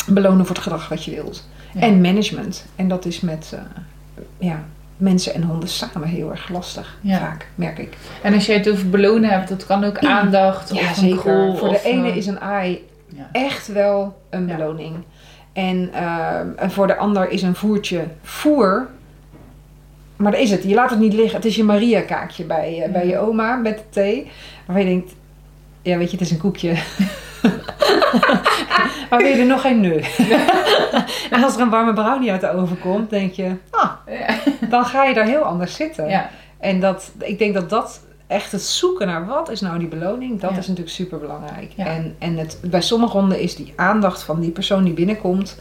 [0.08, 1.48] belonen voor het gedrag wat je wilt.
[1.74, 1.82] Ja.
[1.82, 2.65] En management.
[2.76, 3.60] En dat is met eh,
[4.38, 4.63] ja,
[4.98, 6.98] mensen en honden samen heel erg lastig.
[7.06, 7.98] Vaak, merk ik.
[8.24, 11.19] En als jij het over belonen hebt, dat kan ook aandacht Ja, of een zeker.
[11.19, 11.56] goal.
[11.56, 13.30] Voor de ene is een ja.
[13.32, 14.95] echt wel een beloning.
[15.54, 15.89] En,
[16.56, 18.88] en voor de ander is een voertje voer.
[20.19, 20.63] Maar dat is het.
[20.63, 21.36] Je laat het niet liggen.
[21.36, 24.32] Het is je Maria-kaakje bij, eh, bij je oma met de thee.
[24.65, 25.13] Waarvan je denkt,
[25.82, 26.71] ja weet je, het is een koekje.
[29.10, 29.93] maar wil je er nog geen nu?
[31.32, 33.91] en als er een warme brownie uit de oven komt, denk je, ah,
[34.69, 36.10] dan ga je daar heel anders zitten.
[36.10, 36.29] Ja.
[36.58, 40.39] En dat, ik denk dat dat echt het zoeken naar wat is nou die beloning,
[40.39, 40.58] dat Ja.
[40.58, 41.71] is natuurlijk super belangrijk.
[41.75, 41.86] Ja.
[41.86, 45.60] En, en het, bij sommige honden is die aandacht van die persoon die binnenkomt,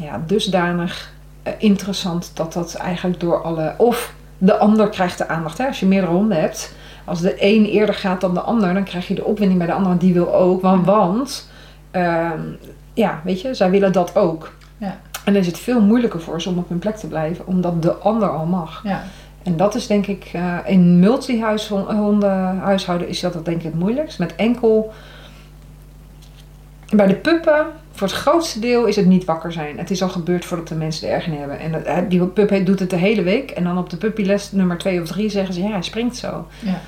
[0.00, 1.12] ja, dusdanig
[1.58, 3.74] interessant dat dat eigenlijk door alle.
[3.76, 5.58] Of de ander krijgt de aandacht.
[5.58, 5.66] Hè?
[5.66, 6.74] Als je meerdere honden hebt,
[7.04, 9.74] als de een eerder gaat dan de ander, dan krijg je de opwinding bij de
[9.74, 10.62] ander, die wil ook.
[10.62, 11.50] Want, want
[11.90, 12.40] ehm,
[12.94, 14.52] ja, weet je, zij willen dat ook.
[14.78, 14.98] Ja.
[15.24, 17.82] En dan is het veel moeilijker voor ze om op hun plek te blijven, omdat
[17.82, 18.80] de ander al mag.
[18.84, 19.02] Ja.
[19.42, 24.18] En dat is denk ik, eh, in multi-huishouden is dat, dat denk ik het moeilijkst.
[24.18, 24.92] Met enkel,
[26.96, 29.78] bij de puppen voor het grootste deel is het niet wakker zijn.
[29.78, 31.58] Het is al gebeurd voordat de mensen er erg in hebben.
[31.58, 33.50] En dat- die pup doet het de hele week.
[33.50, 36.46] En dan op de puppyles nummer twee of drie zeggen ze, ja, hij springt zo.
[36.58, 36.80] Ja.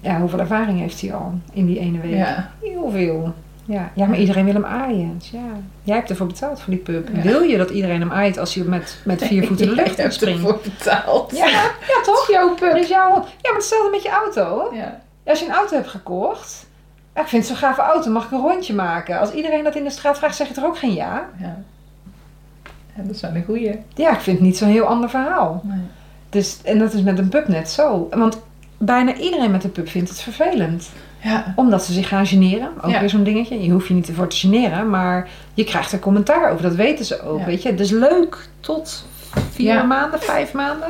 [0.00, 2.14] Ja, hoeveel ervaring heeft hij al in die ene week?
[2.14, 2.50] Ja.
[2.62, 3.34] Heel veel.
[3.64, 3.90] Ja.
[3.94, 5.14] ja, maar iedereen wil hem aaien.
[5.18, 5.40] Dus ja,
[5.82, 7.08] jij hebt ervoor betaald voor die pup.
[7.14, 7.22] Ja.
[7.22, 10.02] Wil je dat iedereen hem aait als hij met, met vier voeten de lucht Je
[10.02, 10.40] hebt springt?
[10.40, 11.36] ervoor betaald.
[11.36, 12.28] Ja, ja toch?
[12.32, 13.08] jouw Dat is jouw...
[13.14, 14.70] Ja, maar hetzelfde met je auto.
[14.74, 15.00] Ja.
[15.24, 16.66] Als je een auto hebt gekocht...
[17.18, 19.18] Ja, ik vind het zo'n gave auto, mag ik een rondje maken?
[19.20, 21.28] Als iedereen dat in de straat vraagt, zeg je er ook geen ja?
[21.40, 21.56] Ja.
[22.96, 23.78] ja, dat is wel een goeie.
[23.94, 25.60] Ja, ik vind het niet zo'n heel ander verhaal.
[25.64, 25.78] Nee.
[26.30, 28.08] Dus, en dat is met een pup net zo.
[28.10, 28.38] Want
[28.78, 30.90] bijna iedereen met een pup vindt het vervelend.
[31.22, 31.52] Ja.
[31.56, 32.70] Omdat ze zich gaan generen.
[32.82, 33.00] Ook Ja.
[33.00, 33.62] weer zo'n dingetje.
[33.62, 34.90] Je hoeft je niet ervoor te generen.
[34.90, 36.62] Maar je krijgt er commentaar over.
[36.62, 37.38] Dat weten ze ook.
[37.38, 37.44] Ja.
[37.44, 37.74] Weet je.
[37.74, 39.06] Dus leuk tot
[39.50, 40.88] vier maanden, vijf maanden.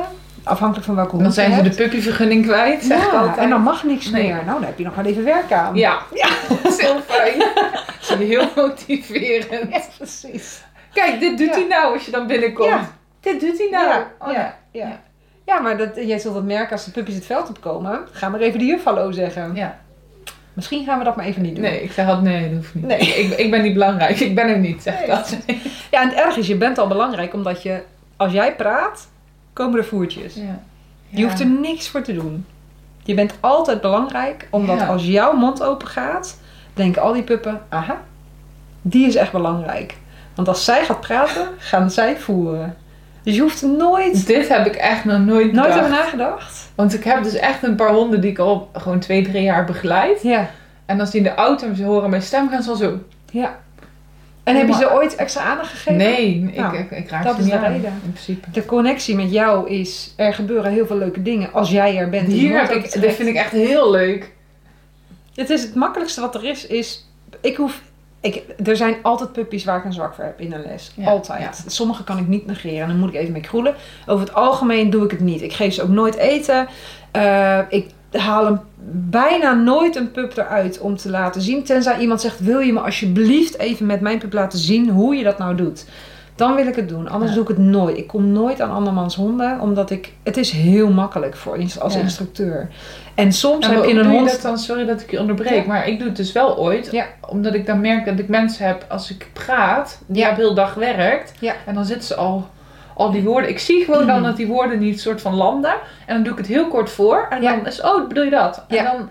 [0.48, 4.22] Afhankelijk van welke Dan zijn ze de puppyvergunning kwijt, ja, en dan mag niks Nee.
[4.22, 4.34] meer.
[4.34, 5.74] Nou, dan heb je nog wel even werk aan.
[5.76, 6.28] Ja, ja.
[6.62, 7.38] dat is heel fijn.
[8.08, 9.72] Dat is heel motiverend.
[9.72, 10.62] Ja, precies.
[10.92, 11.52] Kijk, dit doet Ja.
[11.54, 12.68] hij nou als je dan binnenkomt.
[12.68, 12.88] Ja.
[13.20, 13.86] Dit doet hij nou.
[13.88, 15.00] Ja, Oh, ja, ja.
[15.46, 15.58] Ja.
[15.60, 18.00] Maar dat, jij zult het merken als de puppies het veld opkomen.
[18.12, 19.54] Ga maar even de juf hallo zeggen.
[19.54, 19.78] Ja.
[20.52, 21.64] Misschien gaan we dat maar even niet doen.
[21.64, 22.86] Nee, ik zeg altijd nee, dat hoeft niet.
[22.86, 22.98] Nee.
[22.98, 24.20] Ik, ik ben niet belangrijk.
[24.20, 25.06] Ik ben er niet, zeg Nee.
[25.06, 25.36] dat.
[25.90, 27.82] Ja, en het erg is, je bent al belangrijk omdat je,
[28.16, 29.08] als jij praat,
[29.58, 30.34] komen er voertjes.
[30.34, 30.60] Ja.
[31.08, 32.46] Je hoeft er niks voor te doen.
[33.02, 36.38] Je bent altijd belangrijk, omdat als jouw mond open gaat,
[36.74, 38.00] denken al die puppen, aha,
[38.82, 39.96] die is echt belangrijk.
[40.34, 42.76] Want als zij gaat praten, gaan zij voeren.
[43.22, 46.70] Dus je hoeft er nooit, Dit heb ik echt nog nooit nooit over nagedacht.
[46.74, 49.64] Want ik heb dus echt een paar honden die ik al gewoon twee, drie jaar
[49.64, 50.22] begeleid.
[50.22, 50.50] Ja,
[50.86, 52.98] En als die in de auto horen mijn stem, gaan ze al zo.
[53.30, 53.58] ja.
[54.48, 55.96] En heb je ze ooit extra aandacht gegeven?
[55.96, 57.92] Nee, Nou, ik, ik, ik raak dat ze is niet de aan, reden.
[58.04, 58.50] In principe.
[58.50, 62.28] De connectie met jou is, er gebeuren heel veel leuke dingen als jij er bent.
[62.28, 64.32] Hier heb ik, dit vind ik echt heel leuk.
[65.34, 67.06] Het is het makkelijkste wat er is, is...
[67.40, 67.80] Ik hoef...
[68.20, 70.92] Ik, er zijn altijd puppies waar ik een zwak voor heb in een les.
[70.94, 71.64] Ja, altijd.
[71.66, 72.80] Sommige kan ik niet negeren.
[72.80, 73.74] En dan moet ik even mee kroelen.
[74.06, 75.42] Over het algemeen doe ik het niet.
[75.42, 76.68] Ik geef ze ook nooit eten.
[77.10, 78.60] Eh, ik haal hem
[79.10, 81.64] bijna nooit een pup eruit om te laten zien.
[81.64, 85.24] Tenzij iemand zegt, wil je me alsjeblieft even met mijn pup laten zien hoe je
[85.24, 85.86] dat nou doet.
[86.34, 87.08] Dan wil ik het doen.
[87.08, 87.36] Anders Ja.
[87.36, 87.96] doe ik het nooit.
[87.96, 89.60] Ik kom nooit aan andermans honden.
[89.60, 90.12] Omdat ik...
[90.22, 92.00] Het is heel makkelijk voor als Ja.
[92.00, 92.68] instructeur.
[93.14, 94.30] En soms En heb je een doe je hond...
[94.30, 94.58] dat dan?
[94.58, 95.66] Sorry dat ik je onderbreek, Ja.
[95.66, 97.04] maar ik doe het dus wel ooit.
[97.28, 100.72] Omdat ik dan merk dat ik mensen heb, als ik praat, die hebben heel dag
[100.72, 101.32] gewerkt.
[101.40, 101.54] Ja.
[101.66, 102.48] En dan zitten ze al,
[102.98, 103.50] al die woorden.
[103.50, 104.24] Ik zie gewoon dan Mhm.
[104.24, 105.74] dat die woorden niet soort van landen.
[106.06, 107.26] En dan doe ik het heel kort voor.
[107.30, 107.56] En Ja.
[107.56, 108.64] dan is, oh, bedoel je dat?
[108.68, 108.82] En Ja.
[108.82, 109.08] dan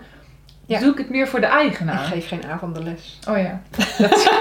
[0.66, 0.80] Ja.
[0.80, 1.98] doe ik het meer voor de Ik eigenaar.
[1.98, 3.18] geef geen avondenles.
[3.28, 3.60] Oh ja.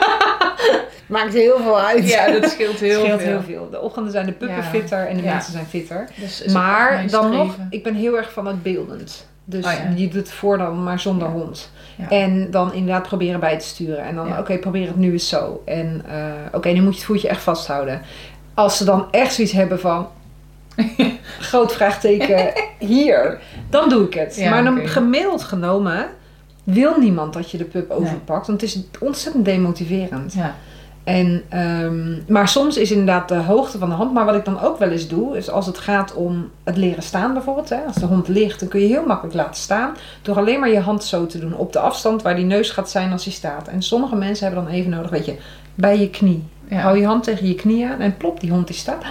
[1.07, 2.09] Maakt heel veel uit.
[2.09, 3.29] Ja, dat scheelt heel scheelt veel.
[3.29, 3.69] heel veel.
[3.69, 4.63] De ochtenden zijn de puppen Ja.
[4.63, 5.33] fitter en de Ja.
[5.33, 6.09] mensen zijn fitter.
[6.15, 9.27] Dus Maar dan nog, ik ben heel erg van het beeldend.
[9.45, 9.79] Dus Oh ja.
[9.95, 11.33] je doet het voor dan, maar zonder Ja.
[11.33, 11.71] hond.
[11.95, 12.09] Ja.
[12.09, 14.03] En dan inderdaad proberen bij te sturen.
[14.03, 14.39] En dan, Ja.
[14.39, 15.61] oké, probeer het nu eens zo.
[15.65, 16.15] En eh,
[16.51, 18.01] oké, nu moet je het voetje echt vasthouden.
[18.57, 20.07] Als ze dan echt zoiets hebben van...
[21.39, 23.39] groot vraagteken, hier.
[23.69, 24.35] Dan doe ik het.
[24.35, 26.05] Ja, maar dan gemiddeld genomen...
[26.63, 28.47] wil niemand dat je de pup overpakt.
[28.47, 30.33] Want het is ontzettend demotiverend.
[30.33, 30.55] Ja.
[31.03, 34.13] En, ehm, maar soms is inderdaad de hoogte van de hand.
[34.13, 37.03] Maar wat ik dan ook wel eens doe, is als het gaat om het leren
[37.03, 37.69] staan bijvoorbeeld.
[37.69, 39.95] Hè, als de hond ligt, dan kun je heel makkelijk laten staan.
[40.21, 41.55] Door alleen maar je hand zo te doen.
[41.55, 43.67] Op de afstand waar die neus gaat zijn als hij staat.
[43.67, 45.35] En sommige mensen hebben dan even nodig, weet je,
[45.75, 46.43] bij je knie.
[46.69, 46.77] Ja.
[46.79, 49.03] Hou je hand tegen je knie aan en plop, die hond die staat.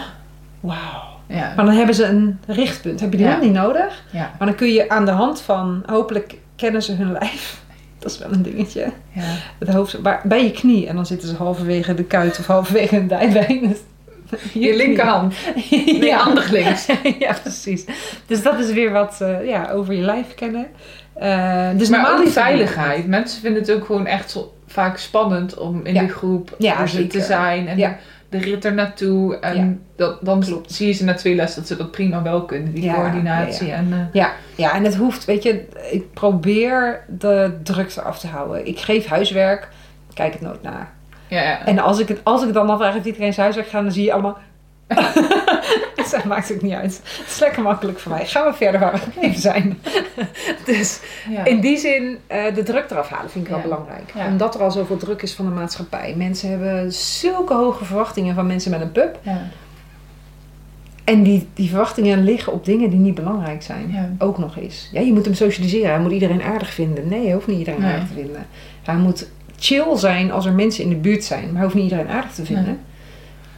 [0.60, 1.02] Wauw.
[1.28, 1.52] Ja.
[1.56, 3.00] Maar dan hebben ze een richtpunt.
[3.00, 3.32] Heb je die Ja.
[3.32, 4.02] hond niet nodig?
[4.10, 4.30] Ja.
[4.38, 7.60] Maar dan kun je aan de hand van, hopelijk kennen ze hun lijf.
[7.98, 9.22] Dat is wel een dingetje Ja.
[9.58, 10.86] het hoofd bij je knie.
[10.86, 13.76] En dan zitten ze halverwege de kuit of halverwege een dijbeen.
[14.52, 15.34] Je linkerhand.
[15.70, 16.16] Nee, ja.
[16.18, 16.86] handig links.
[17.18, 17.84] ja, precies.
[18.26, 20.66] Dus dat is weer wat eh, ja, over je lijf kennen.
[21.14, 23.06] Eh, dus maar ook veiligheid.
[23.06, 26.00] Mensen vinden het ook gewoon echt zo, vaak spannend om in Ja.
[26.02, 27.68] de groep Ja, er te zijn.
[27.68, 27.96] En Ja.
[28.28, 29.36] de rit er naartoe.
[29.38, 30.72] En dat, dan Klopt.
[30.72, 32.72] zie je ze na twee lessen dat ze dat prima wel kunnen.
[32.72, 33.66] Die coördinatie.
[33.66, 38.18] ja, En, eh, Ja, ja, en het hoeft, weet je, ik probeer de drukte af
[38.18, 38.66] te houden.
[38.66, 39.68] Ik geef huiswerk,
[40.14, 40.88] kijk het nooit na.
[41.28, 41.66] ja, ja.
[41.66, 44.04] En als ik, het, als ik dan afvraag of iedereen zijn huiswerk gaat, dan zie
[44.04, 44.38] je allemaal...
[46.10, 47.00] dat maakt ook niet uit.
[47.18, 48.26] Het is lekker makkelijk voor mij.
[48.26, 49.78] Gaan we verder waar we gebleven zijn.
[50.66, 51.44] dus Ja.
[51.44, 53.64] in die zin, eh, de druk eraf halen vind ik wel Ja.
[53.64, 54.12] belangrijk.
[54.14, 54.26] Ja.
[54.26, 56.14] Omdat er al zoveel druk is van de maatschappij.
[56.16, 59.18] Mensen hebben zulke hoge verwachtingen van mensen met een pup.
[59.22, 59.40] Ja.
[61.04, 64.16] En die, die verwachtingen liggen op dingen die niet belangrijk zijn.
[64.18, 64.88] Ook nog eens.
[64.92, 65.90] Ja, je moet hem socialiseren.
[65.90, 67.08] Hij moet iedereen aardig vinden.
[67.08, 67.92] Nee, hij hoeft niet iedereen Nee.
[67.92, 68.46] aardig te vinden.
[68.82, 69.28] Hij moet
[69.58, 71.44] chill zijn als er mensen in de buurt zijn.
[71.44, 72.78] Maar hij hoeft niet iedereen aardig te vinden.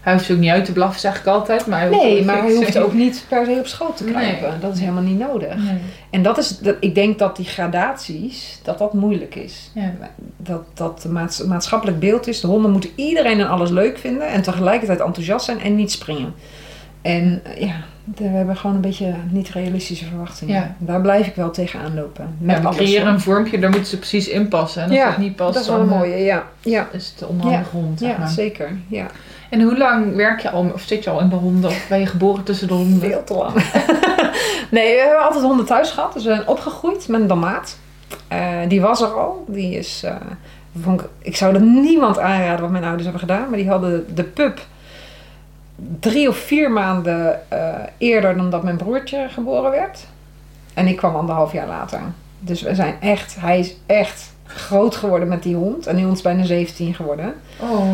[0.01, 1.67] Hij hoeft ook niet uit te blaffen, zeg ik altijd.
[1.67, 4.13] Maar hij hoeft Nee, maar hij hoeft ook niet per se op schoot te Nee.
[4.13, 4.61] kruipen.
[4.61, 5.57] Dat is helemaal niet nodig.
[5.57, 5.79] Nee.
[6.11, 9.71] En dat is, dat, ik denk dat die gradaties, dat dat moeilijk is.
[9.75, 9.93] Ja.
[10.37, 12.41] Dat dat maats- maatschappelijk beeld is.
[12.41, 14.29] De honden moeten iedereen en alles leuk vinden.
[14.29, 16.35] En tegelijkertijd enthousiast zijn en niet springen.
[17.03, 17.75] En eh, ja,
[18.17, 20.55] we hebben gewoon een beetje niet realistische verwachtingen.
[20.55, 20.75] Ja.
[20.79, 22.37] Daar blijf ik wel tegenaan lopen.
[22.39, 23.13] Met Ja, we alles, creëren hoor.
[23.15, 24.83] een vormpje, daar moeten ze precies in passen.
[24.83, 26.45] En als Ja, dat niet past, Dat is wel een eh, mooie, ja.
[26.61, 27.29] Ja, is het
[27.71, 27.99] hond.
[27.99, 28.29] Zeg ja maar.
[28.29, 28.71] zeker.
[28.89, 29.07] Ja.
[29.49, 31.71] En hoe lang werk je al, of zit je al in de honden?
[31.71, 33.11] Of ben je geboren tussen de honden?
[33.11, 33.55] Veel te lang.
[34.77, 36.13] nee, we hebben altijd honden thuis gehad.
[36.13, 37.79] Dus we zijn opgegroeid met een damaat.
[38.29, 39.45] Eh, die was er al.
[39.49, 40.15] Die is, eh,
[40.81, 43.49] vond ik, ik zou er niemand aanraden wat mijn ouders hebben gedaan.
[43.49, 44.67] Maar die hadden de pup
[46.01, 50.07] drie of vier maanden eh, eerder dan dat mijn broertje geboren werd.
[50.75, 52.01] En ik kwam anderhalf jaar later.
[52.39, 55.87] Dus we zijn echt, hij is echt groot geworden met die hond.
[55.87, 57.35] En die hond is bijna 17 geworden.
[57.61, 57.91] Oh.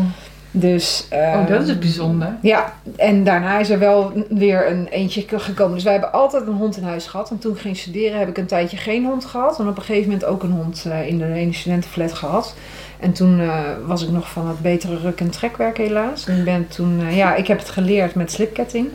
[0.57, 2.35] Dus, oh, dat is ehm, bijzonder.
[2.41, 5.73] ja, en daarna is er wel weer een eentje gekomen.
[5.73, 7.29] Dus wij hebben altijd een hond in huis gehad.
[7.29, 9.59] En toen ik ging studeren heb ik een tijdje geen hond gehad.
[9.59, 12.55] En op een gegeven moment ook een hond eh, in de ene studentenflat gehad.
[12.99, 16.27] En toen eh, was ik nog van het betere ruk- en trekwerk helaas.
[16.27, 18.87] En ik ben toen, eh, ja, ik heb het geleerd met slipketting.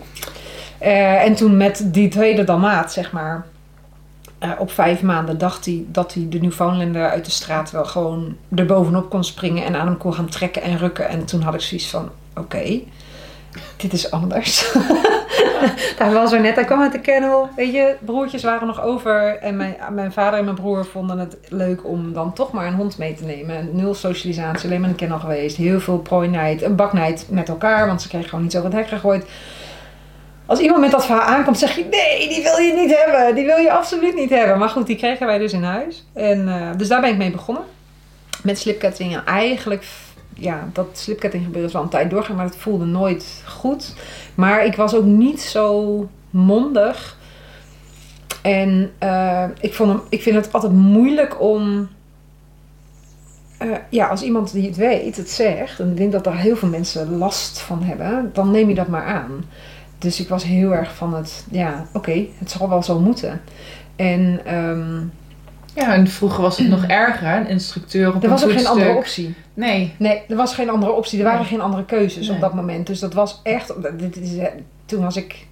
[0.79, 3.47] En toen met die tweede dalmaat, zeg maar.
[4.41, 8.37] Eh, op vijf maanden dacht hij dat hij de Newfoundlander uit de straat wel gewoon
[8.55, 11.09] er bovenop kon springen en aan hem kon gaan trekken en rukken.
[11.09, 12.81] En toen had ik zoiets van: oké,
[13.77, 14.73] dit is anders.
[15.99, 17.49] hij was er net, hij kwam uit de kennel.
[17.57, 19.39] Weet je, broertjes waren nog over.
[19.39, 22.75] En mijn, mijn vader en mijn broer vonden het leuk om dan toch maar een
[22.75, 23.57] hond mee te nemen.
[23.57, 25.57] En Nul socialisatie, alleen maar de kennel geweest.
[25.57, 28.89] Heel veel prooinijd, een baknijd met elkaar, want ze kregen gewoon niet zo wat hek
[28.89, 29.27] gegooid.
[30.51, 33.35] Als iemand met dat verhaal aankomt, zeg je: nee, die wil je niet hebben.
[33.35, 34.59] Die wil je absoluut niet hebben.
[34.59, 36.05] Maar goed, die kregen wij dus in huis.
[36.13, 37.65] En, eh, dus daar ben ik mee begonnen.
[38.43, 39.15] Met slipketting.
[39.15, 39.85] En eigenlijk,
[40.35, 43.95] ja, dat slipketting gebeuren is wel een tijd doorgaan, maar het voelde nooit goed.
[44.35, 47.17] Maar ik was ook niet zo mondig.
[48.43, 51.89] En eh, ik, vond hem, ik vind het altijd moeilijk om.
[53.59, 56.57] eh, ja, als iemand die het weet, het zegt, en ik denk dat daar heel
[56.57, 59.45] veel mensen last van hebben, dan neem je dat maar aan.
[60.01, 63.41] Dus ik was heel erg van het, ja, oké, het zal wel zo moeten.
[63.97, 64.99] En ehm,
[65.75, 67.37] Ja, en vroeger was het nog erger?
[67.37, 69.35] Een instructeur op er een was ook geen andere optie.
[69.55, 69.93] Nee.
[69.97, 71.19] Nee, er was geen andere optie.
[71.19, 71.49] Er waren Nee.
[71.49, 72.35] geen andere keuzes Nee.
[72.37, 72.87] op dat moment.
[72.87, 73.73] Dus dat was echt.
[73.99, 74.47] Dit is, eh,
[74.87, 75.47] toen was ik.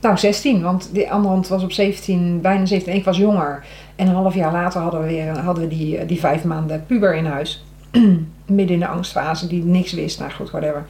[0.00, 2.92] Nou, 16, want die andere was op 17, bijna 17.
[2.92, 3.64] En ik was jonger.
[3.96, 6.84] En een half jaar later hadden we weer hadden we die, eh, die vijf maanden
[6.86, 7.64] puber in huis.
[8.46, 10.18] Midden in de angstfase, die niks wist.
[10.18, 10.84] Nou goed, whatever.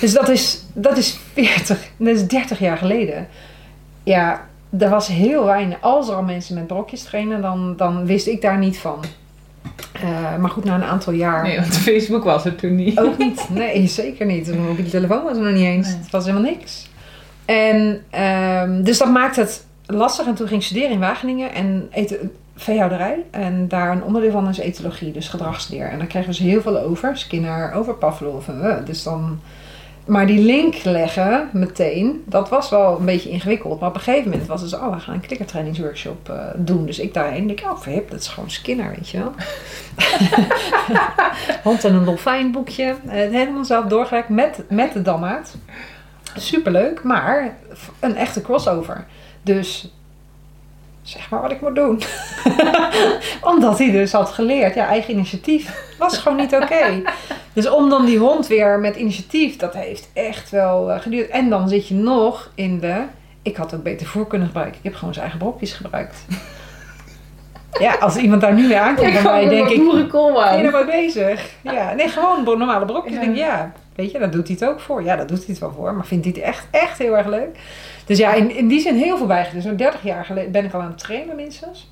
[0.00, 3.28] Dus dat is, dat is 40, dat is 30 jaar geleden.
[4.02, 4.46] Ja,
[4.78, 5.80] er was heel weinig.
[5.80, 9.04] Als er al mensen met brokjes trainen, dan, dan wist ik daar niet van.
[9.92, 11.42] Eh, maar goed, na een aantal jaar.
[11.42, 12.98] Nee, want Facebook was er toen niet.
[12.98, 13.46] Ook niet.
[13.50, 14.48] Nee, zeker niet.
[14.48, 15.88] Een mobiele telefoon was er nog niet eens.
[15.88, 15.96] Nee.
[15.96, 16.88] Het was helemaal niks.
[17.44, 20.26] En ehm, dus dat maakt het lastig.
[20.26, 23.24] En toen ging ik studeren in Wageningen en eten, veehouderij.
[23.30, 25.88] En daar een onderdeel van is etologie, dus gedragsleer.
[25.88, 27.16] En daar kregen we dus heel veel over.
[27.16, 28.48] Skinner, over Pavlov.
[28.48, 29.40] en, eh, dus dan...
[30.06, 33.80] Maar die link leggen meteen, dat was wel een beetje ingewikkeld.
[33.80, 36.86] Maar op een gegeven moment was het zo, oh, we gaan een klikkertrainingsworkshop eh, doen.
[36.86, 39.32] Dus ik daarheen denk, oh, verhip, dat is gewoon Skinner, weet je wel.
[41.62, 42.84] Hond en een dolfijn boekje.
[43.06, 45.56] Eh, helemaal zelf doorgewerkt met, met de dammaat.
[46.36, 47.56] Superleuk, maar
[48.00, 49.06] een echte crossover.
[49.42, 49.95] Dus
[51.08, 52.02] zeg maar wat ik moet doen.
[53.52, 56.84] Omdat hij dus had geleerd, ja, eigen initiatief was gewoon niet oké.
[57.52, 61.28] Dus om dan die hond weer met initiatief, dat heeft echt wel eh, geduurd.
[61.28, 63.02] En dan zit je nog in de,
[63.42, 64.76] ik had ook beter voor kunnen gebruiken.
[64.78, 66.24] Ik heb gewoon zijn eigen brokjes gebruikt.
[67.78, 71.50] Ja, als iemand daar nu weer aankomt bij mij, denk ik, ben je bezig?
[71.60, 73.14] Ja, nee, gewoon normale brokjes.
[73.14, 73.20] Ja.
[73.20, 75.02] Denk, ja, weet je, daar doet hij het ook voor.
[75.02, 75.94] Ja, daar doet hij het wel voor.
[75.94, 77.58] Maar vindt hij het echt, echt heel erg leuk.
[78.06, 79.64] Dus ja, in, in die zin heel veel bijgeleerd.
[79.64, 81.90] Zo'n 30 jaar geleden ben ik al aan het trainen minstens.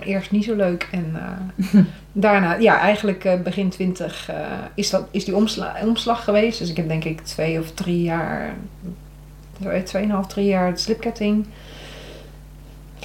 [0.00, 1.80] Eerst niet zo leuk en eh,
[2.12, 4.36] daarna, ja, eigenlijk eh, begin 20 eh,
[4.74, 6.58] is, dat, is die omsla omslag geweest.
[6.58, 8.54] Dus ik heb denk ik twee of drie jaar,
[9.60, 11.46] twee- tweeënhalf, drie jaar slipketting.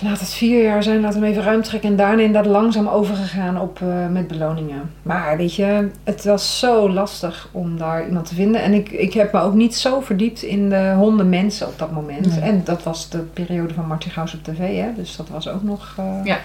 [0.01, 1.89] Laat het vier jaar zijn, laat hem even ruim trekken.
[1.89, 4.91] En daarna inderdaad langzaam overgegaan op, eh, met beloningen.
[5.01, 8.61] Maar weet je, het was zo lastig om daar iemand te vinden.
[8.61, 11.91] En ik, ik heb me ook niet zo verdiept in de honden mensen op dat
[11.91, 12.25] moment.
[12.29, 12.39] Nee.
[12.39, 14.93] En dat was de periode van Martin Gauws op tv, hè.
[14.95, 15.95] Dus dat was ook nog...
[15.97, 16.37] eh, Ja.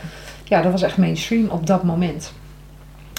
[0.44, 2.32] ja, dat was echt mainstream op dat moment.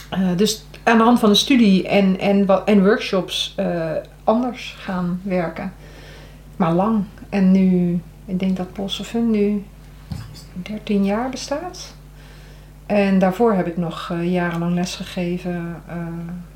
[0.09, 3.55] Eh, dus aan de hand van de studie en, en, en workshops
[4.23, 5.73] anders gaan werken.
[6.55, 7.03] Maar lang.
[7.29, 9.63] En nu, ik denk dat Polsofun nu
[10.61, 11.93] 13 jaar bestaat.
[12.85, 15.95] En daarvoor heb ik nog eh, jarenlang lesgegeven eh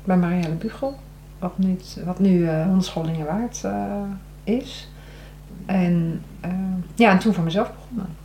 [0.04, 0.98] bij Marielle Bugel.
[1.38, 3.72] wat nu, wat nu uh, hondenscholingen waard uh,
[4.44, 4.88] is.
[5.66, 6.50] En uh,
[6.94, 8.16] ja, en toen voor mezelf begonnen.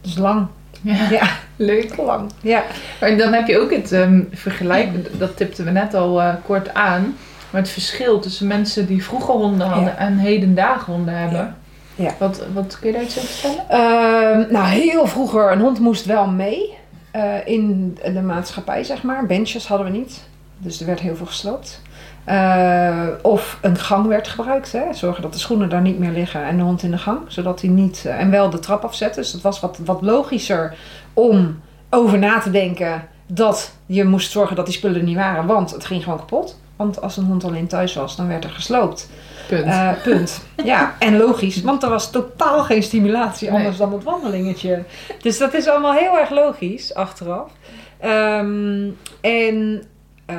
[0.00, 0.46] Dus lang.
[0.80, 1.96] Ja, Ja, leuk.
[1.96, 2.30] lang.
[2.40, 2.62] Ja.
[3.00, 6.74] En dan heb je ook het ehm, vergelijk, dat tipten we net al eh, kort
[6.74, 7.14] aan,
[7.50, 9.96] maar het verschil tussen mensen die vroeger honden hadden Ja.
[9.96, 11.38] en hedendagen honden hebben.
[11.38, 11.56] Ja.
[11.94, 12.14] Ja.
[12.18, 13.68] Wat, wat kun je daar iets over vertellen?
[13.68, 16.74] Ehm, nou, heel vroeger, een hond moest wel mee
[17.10, 19.26] eh, in de maatschappij, zeg maar.
[19.26, 20.22] Benches hadden we niet,
[20.58, 21.80] dus er werd heel veel gesloopt.
[22.24, 24.92] Eh, of een gang werd gebruikt, hè?
[24.92, 27.60] zorgen dat de schoenen daar niet meer liggen en de hond in de gang, zodat
[27.60, 29.14] hij niet, eh, en wel de trap afzet.
[29.14, 30.74] Dus dat was wat, wat logischer
[31.12, 35.46] om over na te denken dat je moest zorgen dat die spullen er niet waren,
[35.46, 36.60] want het ging gewoon kapot.
[36.76, 39.08] Want als een hond alleen thuis was, dan werd er gesloopt.
[39.48, 39.64] Punt.
[39.64, 40.42] Eh, punt.
[40.64, 43.58] Ja, en logisch, want er was totaal geen stimulatie Nee.
[43.58, 44.82] anders dan het wandelingetje.
[45.22, 47.50] Dus dat is allemaal heel erg logisch achteraf.
[47.98, 48.88] Ehm,
[49.20, 49.82] en
[50.26, 50.36] eh,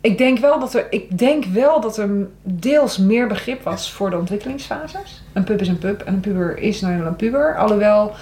[0.00, 2.10] ik, denk wel dat er, ik denk wel dat er
[2.42, 5.22] deels meer begrip was voor de ontwikkelingsfases.
[5.32, 7.56] Een pup is een pup en een puber is nou eenmaal een puber.
[7.56, 8.12] Alhoewel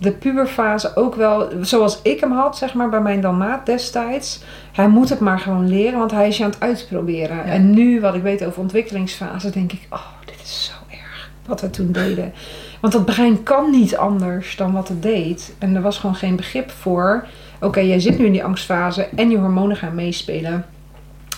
[0.00, 4.42] de puberfase ook wel, zoals ik hem had, zeg maar, bij mijn Dalmaat destijds.
[4.72, 7.36] Hij moet het maar gewoon leren, want hij is je aan het uitproberen.
[7.36, 7.44] Ja.
[7.44, 11.60] En nu, wat ik weet over ontwikkelingsfase, denk ik, oh, dit is zo erg wat
[11.60, 12.32] we toen deden.
[12.80, 15.54] Want dat brein kan niet anders dan wat het deed.
[15.58, 17.26] En er was gewoon geen begrip voor.
[17.60, 20.66] Oké, jij zit nu in die angstfase en je hormonen gaan meespelen.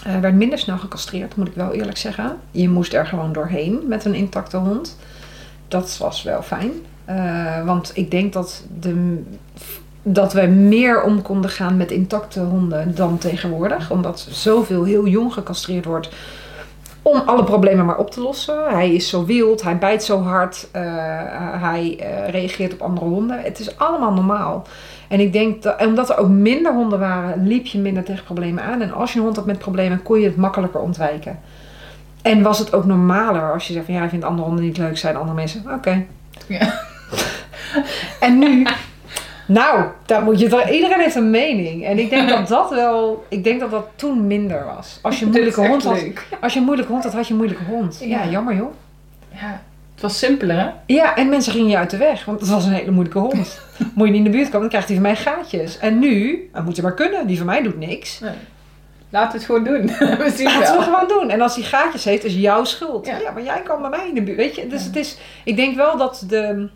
[0.04, 2.36] Eh werd minder snel gecastreerd, moet ik wel eerlijk zeggen.
[2.50, 4.98] Je moest er gewoon doorheen met een intacte hond.
[5.68, 6.72] Dat was wel fijn.
[7.16, 9.22] Eh, want ik denk dat, de,
[10.02, 13.90] dat we meer om konden gaan met intacte honden dan tegenwoordig.
[13.90, 16.10] Omdat zoveel heel jong gecastreerd wordt
[17.02, 18.64] om alle problemen maar op te lossen.
[18.68, 20.82] Hij is zo wild, hij bijt zo hard, eh,
[21.60, 23.40] hij eh, reageert op andere honden.
[23.42, 24.66] Het is allemaal normaal.
[25.08, 28.64] En ik denk dat, omdat er ook minder honden waren, liep je minder tegen problemen
[28.64, 28.80] aan.
[28.80, 31.38] En als je een hond had met problemen, kon je het makkelijker ontwijken.
[32.22, 34.78] En was het ook normaler als je zegt van ja, ik vind andere honden niet
[34.78, 36.04] leuk zijn, andere mensen, oké.
[36.48, 36.90] Ja.
[38.20, 38.66] En nu,
[39.46, 41.84] nou, daar moet je toch, iedereen heeft een mening.
[41.84, 44.98] En ik denk dat dat wel, ik denk dat dat toen minder was.
[45.02, 46.26] Als je een moeilijke hond had, leuk.
[46.40, 47.98] als je een moeilijke hond had, had je een moeilijke hond.
[48.00, 48.30] Ja, Ja.
[48.30, 48.72] jammer joh.
[49.34, 49.60] Ja,
[49.92, 50.68] het was simpeler hè?
[50.86, 53.60] Ja, en mensen gingen je uit de weg, want het was een hele moeilijke hond.
[53.94, 55.78] Moet je niet in de buurt komen, dan krijgt hij van mij gaatjes.
[55.78, 58.20] En nu, dat moet je maar kunnen, die van mij doet niks.
[58.20, 58.30] Nee.
[59.10, 59.86] Laat het gewoon doen.
[59.86, 60.82] We zien Laten we wel.
[60.82, 61.30] gewoon doen.
[61.30, 63.06] En als hij gaatjes heeft, is jouw schuld.
[63.06, 63.18] Ja.
[63.18, 63.30] Ja.
[63.30, 64.36] maar jij kan bij mij in de buurt.
[64.36, 64.86] Weet je, dus Ja.
[64.86, 66.68] het is, ik denk wel dat de,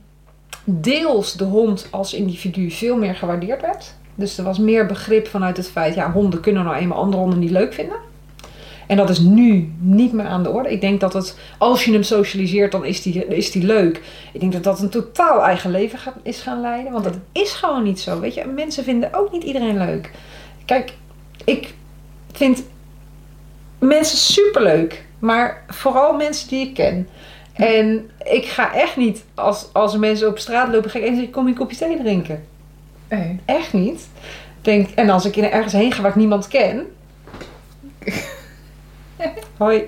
[0.64, 3.94] deels de hond als individu veel meer gewaardeerd werd.
[4.14, 7.38] Dus er was meer begrip vanuit het feit, ja, honden kunnen nou eenmaal andere honden
[7.38, 7.96] niet leuk vinden.
[8.86, 10.70] En dat is nu niet meer aan de orde.
[10.70, 14.02] Ik denk dat het, als je hem socialiseert, dan is die, is die leuk.
[14.32, 16.92] Ik denk dat dat een totaal eigen leven gaat, is gaan leiden.
[16.92, 18.20] Want dat is gewoon niet zo.
[18.20, 20.10] Weet je, mensen vinden ook niet iedereen leuk.
[20.64, 20.92] Kijk,
[21.44, 21.74] ik
[22.32, 22.62] vind
[23.78, 25.04] mensen superleuk.
[25.18, 27.08] Maar vooral mensen die ik ken.
[27.56, 31.32] En ik ga echt niet, als, als mensen op straat lopen, ga ik eens zeggen,
[31.32, 32.44] kom je een kopje thee drinken.
[33.08, 33.40] Nee.
[33.44, 34.08] Echt niet.
[34.62, 36.86] Denk, en als ik in ergens heen ga waar ik niemand ken.
[39.56, 39.84] Hoi.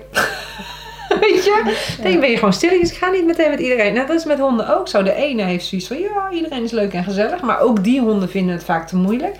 [1.19, 1.75] Weet je?
[2.03, 2.91] Dan ben je gewoon stilletjes.
[2.91, 3.93] Ik ga niet meteen met iedereen.
[3.93, 5.03] Nou, dat is met honden ook zo.
[5.03, 7.41] De ene heeft zoiets van, ja, iedereen is leuk en gezellig.
[7.41, 9.35] Maar ook die honden vinden het vaak te moeilijk.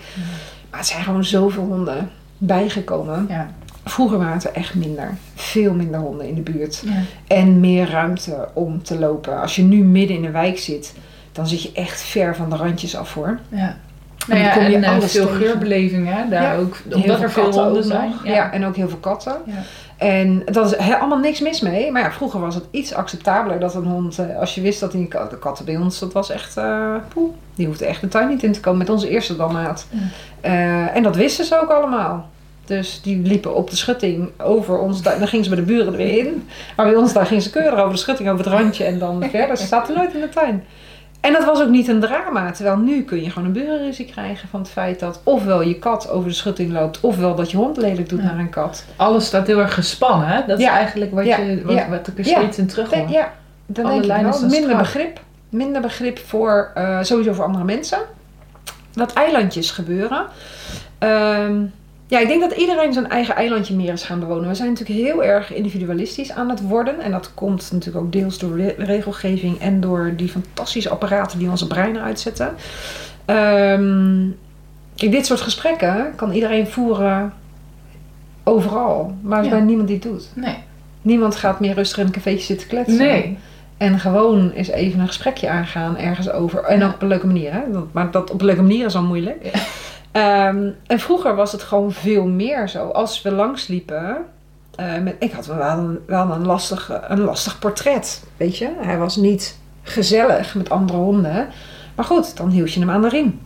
[0.70, 3.26] Maar het zijn gewoon zoveel honden bijgekomen.
[3.28, 3.54] Ja.
[3.90, 5.16] Vroeger waren het er echt minder.
[5.34, 6.82] Veel minder honden in de buurt.
[6.84, 6.92] Ja.
[7.36, 9.40] En meer ruimte om te lopen.
[9.40, 10.94] Als je nu midden in de wijk zit,
[11.32, 13.38] dan zit je echt ver van de randjes af hoor.
[13.48, 13.76] Ja.
[14.28, 15.40] Nou ja, kom je en eh, veel tegen.
[15.40, 16.56] geurbeleving hè, daar Ja.
[16.56, 16.76] ook.
[16.88, 18.10] Heel Omdat er veel katten honden zijn.
[18.10, 18.24] nog.
[18.26, 18.52] Ja.
[18.52, 19.36] en ook heel veel katten.
[19.46, 19.52] Ja.
[19.96, 21.90] En dat is he- allemaal niks mis mee.
[21.90, 24.92] Maar ja, vroeger was het iets acceptabeler dat een hond, eh, als je wist dat
[24.92, 28.28] die de katten bij ons, dat was echt, eh poeh, die hoefde echt de tuin
[28.28, 29.36] niet in te komen met onze eerste.
[30.40, 32.28] Eh, en dat wisten ze ook allemaal.
[32.78, 35.02] Dus die liepen op de schutting over ons.
[35.02, 36.48] Dan gingen ze bij de buren er weer in.
[36.76, 39.22] Maar bij ons daar gingen ze keurig over de schutting, over het randje en dan
[39.30, 39.56] verder.
[39.56, 40.64] Ze zaten nooit in de tuin.
[41.20, 42.50] En dat was ook niet een drama.
[42.50, 46.10] Terwijl nu kun je gewoon een burenruzie krijgen van het feit dat ofwel je kat
[46.10, 48.24] over de schutting loopt, ofwel dat je hond lelijk doet Ja.
[48.24, 48.84] naar een kat.
[48.96, 50.28] Alles staat heel erg gespannen.
[50.28, 50.40] Hè?
[50.46, 50.70] Dat Ja.
[50.72, 51.38] is eigenlijk wat, Ja.
[51.38, 52.38] je, wat, wat ik er Ja.
[52.40, 53.08] steeds in terug hoor.
[53.10, 53.32] Ja,
[53.66, 54.40] dan Alle denk ik lijnen wel.
[54.40, 54.78] Minder strak.
[54.78, 55.20] begrip.
[55.48, 57.98] Minder begrip voor, eh, sowieso voor andere mensen.
[58.92, 60.26] Dat eilandjes gebeuren.
[60.98, 61.62] Ehm,
[62.10, 64.48] ja, ik denk dat iedereen zijn eigen eilandje meer is gaan bewonen.
[64.48, 67.00] We zijn natuurlijk heel erg individualistisch aan het worden.
[67.00, 71.50] En dat komt natuurlijk ook deels door re- regelgeving en door die fantastische apparaten die
[71.50, 72.54] onze breinen uitzetten.
[73.24, 74.26] Ehm,
[74.96, 77.32] kijk, dit soort gesprekken kan iedereen voeren
[78.44, 79.14] overal.
[79.22, 79.50] Maar er is Ja.
[79.50, 80.28] bijna niemand die het doet.
[80.34, 80.56] Nee.
[81.02, 82.96] Niemand gaat meer rustig in een cafeetje zitten kletsen.
[82.98, 83.38] Nee.
[83.76, 86.62] En gewoon eens even een gesprekje aangaan ergens over.
[86.64, 87.60] En op een leuke manier, hè?
[87.92, 89.44] Maar dat op een leuke manier is al moeilijk.
[89.52, 89.60] Ja.
[90.12, 92.88] Ehm, en vroeger was het gewoon veel meer zo.
[92.88, 94.16] Als we langsliepen,
[94.76, 98.70] Eh, met, ik had wel een, wel een, lastig, een lastig portret, weet je.
[98.80, 101.48] Hij was niet gezellig met andere honden.
[101.94, 103.40] Maar goed, dan hield je hem aan de riem.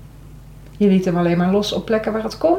[0.77, 2.59] Je liet hem alleen maar los op plekken waar het kon.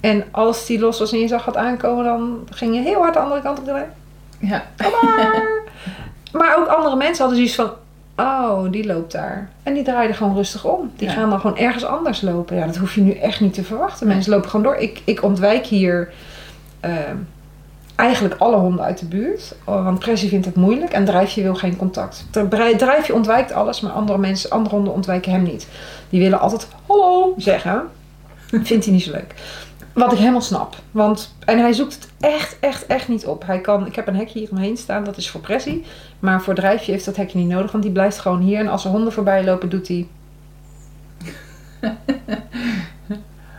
[0.00, 3.14] En als die los was en je zag het aankomen, dan ging je heel hard
[3.14, 3.84] de andere kant op de
[4.38, 4.62] Ja.
[4.78, 5.42] maar,
[6.40, 7.70] maar ook andere mensen hadden zoiets van...
[8.20, 9.48] Oh, die loopt daar.
[9.62, 10.90] En die draaiden gewoon rustig om.
[10.96, 11.14] Die Ja.
[11.14, 12.56] gaan dan gewoon ergens anders lopen.
[12.56, 14.06] Ja, dat hoef je nu echt niet te verwachten.
[14.06, 14.76] Mensen lopen gewoon door.
[14.76, 16.12] Ik, ik ontwijk hier
[16.80, 16.92] eh,
[17.96, 19.54] eigenlijk alle honden uit de buurt.
[19.64, 22.26] Oh, Want Pressie vindt het moeilijk en Drijfje wil geen contact.
[22.48, 25.68] Dri- Drijfje ontwijkt alles, maar andere, mensen, andere honden ontwijken hem niet.
[26.08, 27.82] Die willen altijd hallo zeggen.
[28.62, 29.34] Vindt hij niet zo leuk.
[30.00, 30.74] Wat ik helemaal snap.
[30.90, 33.46] Want, en hij zoekt het echt, echt, echt niet op.
[33.46, 35.84] Hij kan, ik heb een hekje hier omheen staan, dat is voor pressie.
[36.18, 38.58] Maar voor drijfje heeft dat hekje niet nodig, want die blijft gewoon hier.
[38.58, 40.06] En als er honden voorbij lopen, doet hij...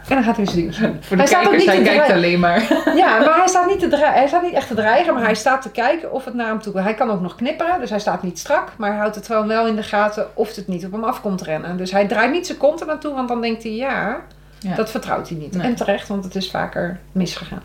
[0.08, 0.76] En dan gaat hij zijn ding.
[0.76, 2.68] Voor de Hij staat ook kijkers, niet hij te kijkt alleen maar.
[2.96, 5.36] Ja, maar hij staat, niet te dreigen, hij staat niet echt te dreigen, maar hij
[5.36, 8.00] staat te kijken of het naar hem toe Hij kan ook nog knipperen, dus hij
[8.00, 8.72] staat niet strak.
[8.78, 11.22] Maar hij houdt het gewoon wel in de gaten of het niet op hem af
[11.22, 11.78] komt rennen.
[11.78, 14.22] Dus hij draait niet zijn kont er naartoe, want dan denkt hij ja,
[14.62, 14.76] Ja.
[14.76, 15.56] dat vertrouwt hij niet.
[15.56, 15.68] Nee.
[15.68, 17.62] En terecht, want het is vaker misgegaan.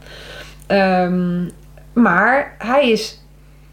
[0.66, 1.48] Ehm,
[1.92, 3.20] maar hij is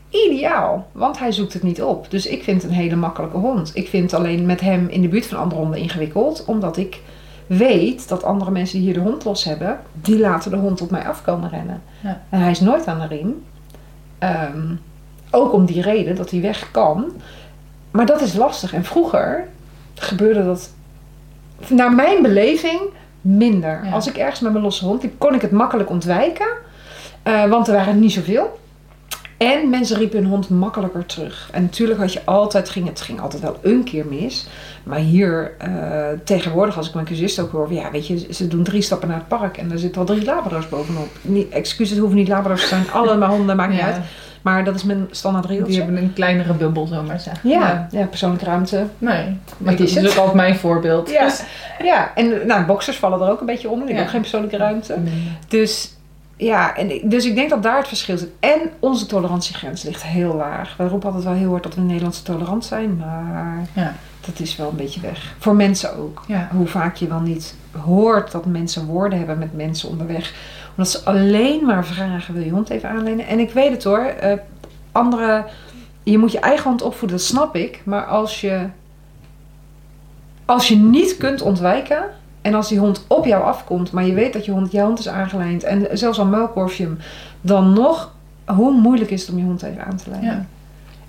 [0.09, 2.11] ideaal, want hij zoekt het niet op.
[2.11, 3.71] Dus ik vind het een hele makkelijke hond.
[3.73, 7.01] Ik vind het alleen met hem in de buurt van andere honden ingewikkeld, omdat ik
[7.47, 10.91] weet dat andere mensen die hier de hond los hebben, die laten de hond op
[10.91, 11.81] mij af komen rennen.
[11.99, 12.21] Ja.
[12.29, 13.43] En hij is nooit aan de riem.
[14.19, 14.75] Ehm,
[15.31, 17.11] ook om die reden dat hij weg kan.
[17.91, 18.73] Maar dat is lastig.
[18.73, 19.47] En vroeger
[19.93, 20.73] gebeurde dat,
[21.67, 22.81] naar mijn beleving,
[23.23, 23.81] minder.
[23.85, 23.91] Ja.
[23.91, 26.47] Als ik ergens met mijn losse hond liep, kon ik het makkelijk ontwijken.
[27.23, 28.59] Eh, want er waren niet zoveel.
[29.37, 31.49] En mensen riepen hun hond makkelijker terug.
[31.51, 34.47] En natuurlijk had je altijd, ging, het ging altijd wel een keer mis.
[34.83, 35.71] Maar hier eh,
[36.23, 39.17] tegenwoordig, als ik mijn cursist ook hoor, ja, weet je, ze doen drie stappen naar
[39.17, 41.07] het park en er zitten al drie labradors bovenop.
[41.49, 43.85] Excuses, het hoeven niet labradors te zijn, allemaal honden, maakt niet Ja.
[43.85, 44.01] uit.
[44.43, 45.81] Maar dat is mijn standaard Die reeltje.
[45.81, 47.49] hebben een kleinere bubbel, zomaar zeggen.
[47.49, 48.85] Ja, ja, persoonlijke ruimte.
[48.97, 50.05] Nee, maar is is het?
[50.11, 51.09] ook altijd mijn voorbeeld.
[51.09, 51.43] Ja, Dus-
[51.83, 52.11] ja.
[52.15, 53.85] en nou, boxers vallen er ook een beetje onder.
[53.87, 54.03] Die hebben Ja.
[54.03, 54.97] ook geen persoonlijke ruimte.
[55.47, 55.95] Dus
[56.37, 58.29] ja, en, ik- dus ik denk dat daar het verschil zit.
[58.39, 60.75] En onze tolerantiegrens ligt heel laag.
[60.77, 63.93] We roepen altijd wel heel hard dat we Nederlandse tolerant zijn, maar Ja.
[64.25, 65.35] dat is wel een beetje weg.
[65.39, 66.23] Voor mensen ook.
[66.27, 66.47] Ja.
[66.51, 70.33] Hoe vaak je wel niet hoort dat mensen woorden hebben met mensen onderweg.
[70.77, 73.27] Omdat ze alleen maar vragen, wil je hond even aanlenen?
[73.27, 74.33] En ik weet het hoor, eh,
[74.91, 75.45] andere,
[76.03, 77.81] je moet je eigen hond opvoeden, dat snap ik.
[77.85, 78.67] Maar als je,
[80.45, 82.03] als je niet kunt ontwijken
[82.41, 84.99] en als die hond op jou afkomt, maar je weet dat je hond, jouw hond
[84.99, 86.97] is aangelijnd en zelfs al muilkorf je hem,
[87.41, 88.11] dan nog,
[88.45, 90.29] hoe moeilijk is het om je hond even aan te lijnen?
[90.29, 90.45] Ja.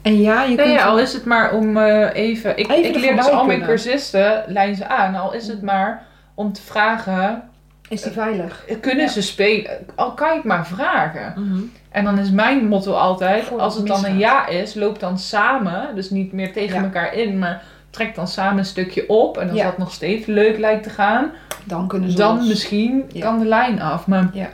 [0.02, 0.78] En ja, je Nee, kunt...
[0.78, 2.58] ja, al is het maar om eh, even...
[2.58, 5.14] Ik, Even ik er leer dus al mijn cursisten, lijn ze aan.
[5.14, 7.42] Al is het maar om te vragen,
[7.88, 8.64] Is die veilig?
[8.80, 9.10] kunnen Ja.
[9.10, 9.70] ze spelen?
[9.94, 11.32] Al kan je het maar vragen.
[11.36, 11.60] Mhm.
[11.90, 15.94] En dan is mijn motto altijd, als het dan een ja is, loop dan samen.
[15.94, 16.82] Dus niet meer tegen Ja.
[16.82, 19.38] elkaar in, maar trek dan samen een stukje op.
[19.38, 19.64] En als Ja.
[19.64, 21.30] dat nog steeds leuk lijkt te gaan,
[21.66, 23.20] Dan kunnen ze dan misschien Ja.
[23.20, 24.06] kan de lijn af.
[24.06, 24.48] Maar Ja.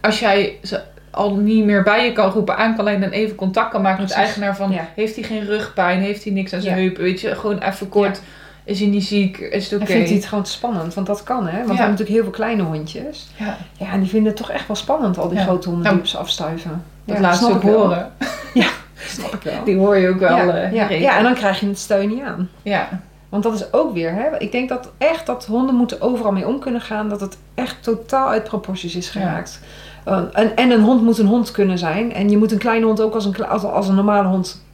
[0.00, 3.36] als jij ze al niet meer bij je kan roepen, aan kan lijnen en even
[3.36, 4.88] contact kan maken met de eigenaar van, Ja.
[4.94, 6.80] heeft hij geen rugpijn, heeft hij niks aan zijn Ja.
[6.82, 8.20] heupen, weet je, gewoon even kort,
[8.68, 9.92] is hij niet ziek, is het En oké.
[9.92, 10.94] vindt hij het gewoon spannend?
[10.94, 11.52] Want dat kan, hè?
[11.52, 13.28] Want we hebben natuurlijk heel veel kleine hondjes.
[13.36, 15.44] Ja, Ja, en die vinden het toch echt wel spannend, al die Ja.
[15.44, 16.84] grote honden Nou, die op ze afstuiven.
[17.04, 18.12] dat ja, laat ze snap ook horen.
[19.06, 19.64] Snap ik wel.
[19.64, 20.36] Die hoor je ook wel.
[20.36, 22.48] ja, eh, ja, ja, en dan krijg je het steun niet aan.
[22.62, 22.88] ja.
[23.28, 24.38] Want dat is ook weer, hè?
[24.38, 27.08] Ik denk dat echt dat honden moeten overal mee om kunnen gaan.
[27.08, 29.60] Dat het echt totaal uit proporties is geraakt.
[30.08, 32.12] Uh, en, en een hond moet een hond kunnen zijn.
[32.14, 34.64] En je moet een kleine hond ook als een, als een normale hond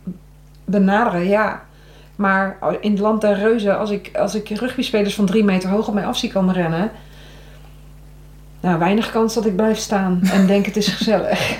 [0.64, 1.62] benaderen, ja.
[2.16, 5.88] Maar in het land der reuzen, als ik, als ik rugbyspelers van drie meter hoog
[5.88, 6.90] op mij af zie komen rennen...
[8.60, 11.56] Nou, weinig kans dat ik blijf staan en denk het is gezellig.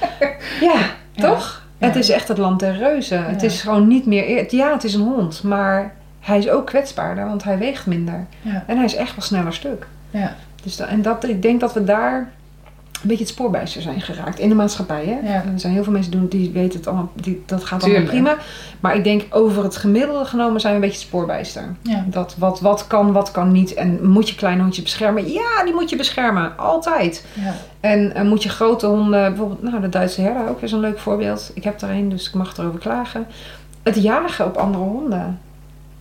[0.60, 0.76] ja,
[1.16, 1.62] toch?
[1.78, 1.86] Ja.
[1.86, 3.24] Het is echt het land der reuzen.
[3.24, 4.28] Het is gewoon niet meer...
[4.28, 8.26] eer- Ja, het is een hond, maar hij is ook kwetsbaarder, want hij weegt minder.
[8.42, 8.64] Ja.
[8.66, 9.86] En hij is echt wel sneller stuk.
[10.10, 10.34] Ja.
[10.62, 12.30] Dus da- en dat, ik denk dat we daar
[13.02, 15.04] een beetje het spoorbijster zijn geraakt in de maatschappij.
[15.04, 15.28] Hè?
[15.32, 15.34] Ja.
[15.34, 18.24] Er zijn heel veel mensen doen, die weten het allemaal, die, dat gaat allemaal Tuurlijk.
[18.24, 18.42] prima.
[18.80, 21.74] Maar ik denk over het gemiddelde genomen zijn we een beetje het spoorbijster.
[21.82, 22.04] Ja.
[22.06, 23.74] Dat wat, wat kan, wat kan niet.
[23.74, 25.32] En moet je kleine hondjes beschermen?
[25.32, 26.58] Ja, die moet je beschermen.
[26.58, 27.24] Altijd.
[27.32, 27.54] Ja.
[27.80, 31.50] En moet je grote honden, bijvoorbeeld nou, de Duitse herder ook weer zo'n leuk voorbeeld.
[31.54, 33.26] Ik heb er een, dus ik mag erover klagen.
[33.82, 35.38] Het jagen op andere honden.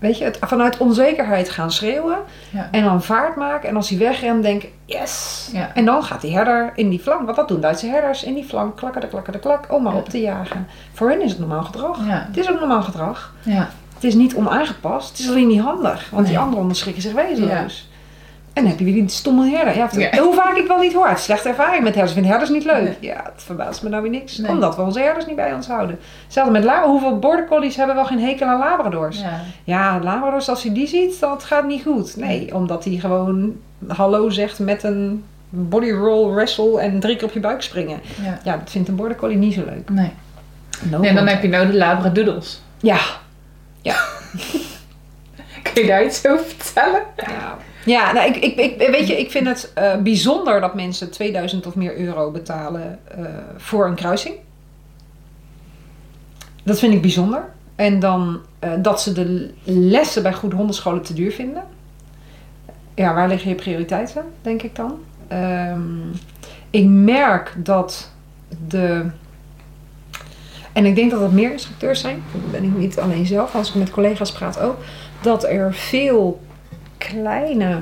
[0.04, 2.18] Weet je, het vanuit onzekerheid gaan schreeuwen.
[2.50, 2.68] Ja.
[2.72, 3.70] En dan vaart maken.
[3.70, 5.50] En als hij wegrent, denk yes.
[5.54, 5.72] Ja.
[5.74, 7.22] En dan gaat die herder in die flank.
[7.26, 8.24] Want dat doen Duitse herders.
[8.24, 9.72] In die flank, klakken de klakken de klak.
[9.74, 10.00] Om maar Ja.
[10.00, 10.68] op te jagen.
[10.94, 11.98] Voor hen is het normaal gedrag.
[12.08, 13.34] Het is ook normaal gedrag.
[13.42, 13.70] Ja.
[13.94, 15.10] Het is niet onaangepast.
[15.10, 16.10] Het is alleen niet handig.
[16.10, 16.44] Want die Nee.
[16.44, 17.90] andere honden schrikken zich wezenloos.
[18.54, 19.76] En dan heb je weer die stomme herder.
[19.76, 20.22] Ja, Ja.
[20.22, 21.18] Hoe vaak ik wel niet hoor.
[21.18, 22.14] Slechte ervaring met herders.
[22.14, 22.84] Vind herders niet leuk.
[22.84, 22.98] Nee.
[23.00, 24.38] Ja, het verbaast me nou weer niks.
[24.38, 24.52] Nee.
[24.52, 26.00] Omdat we onze herders niet bij ons houden.
[26.24, 26.90] Hetzelfde met Labrador.
[26.92, 29.20] Hoeveel border collies hebben wel geen hekel aan Labradors?
[29.22, 29.40] Ja.
[29.64, 32.16] Ja, Labradors, als je die ziet, dat gaat niet goed.
[32.18, 33.56] Nee, omdat hij gewoon
[33.88, 38.00] hallo zegt met een body roll, wrestle en drie keer op je buik springen.
[38.24, 38.40] Ja.
[38.44, 39.90] Ja, dat vindt een border collie niet zo leuk.
[39.90, 40.12] Nee.
[40.82, 42.62] No Nee, dan heb je nou de labradoodles.
[42.80, 43.00] Ja,
[45.74, 47.02] Kun je daar iets over vertellen?
[47.18, 47.58] ja.
[47.86, 51.66] Ja, nou, ik, ik, ik, weet je, ik vind het eh, bijzonder dat mensen 2000
[51.66, 53.26] of meer euro betalen eh,
[53.58, 54.36] voor een kruising.
[56.64, 57.50] Dat vind ik bijzonder.
[57.76, 61.64] En dan eh, dat ze de lessen bij goede hondenscholen te duur vinden.
[62.96, 65.00] Ja, waar liggen je prioriteiten, denk ik dan?
[65.28, 65.82] Ehm,
[66.70, 68.12] ik merk dat
[68.68, 69.06] de.
[70.74, 72.24] En ik denk dat er meer instructeurs zijn.
[72.32, 74.78] Dat ben ik niet alleen zelf, als ik met collega's praat ook.
[75.22, 76.42] Dat er veel
[77.08, 77.82] kleine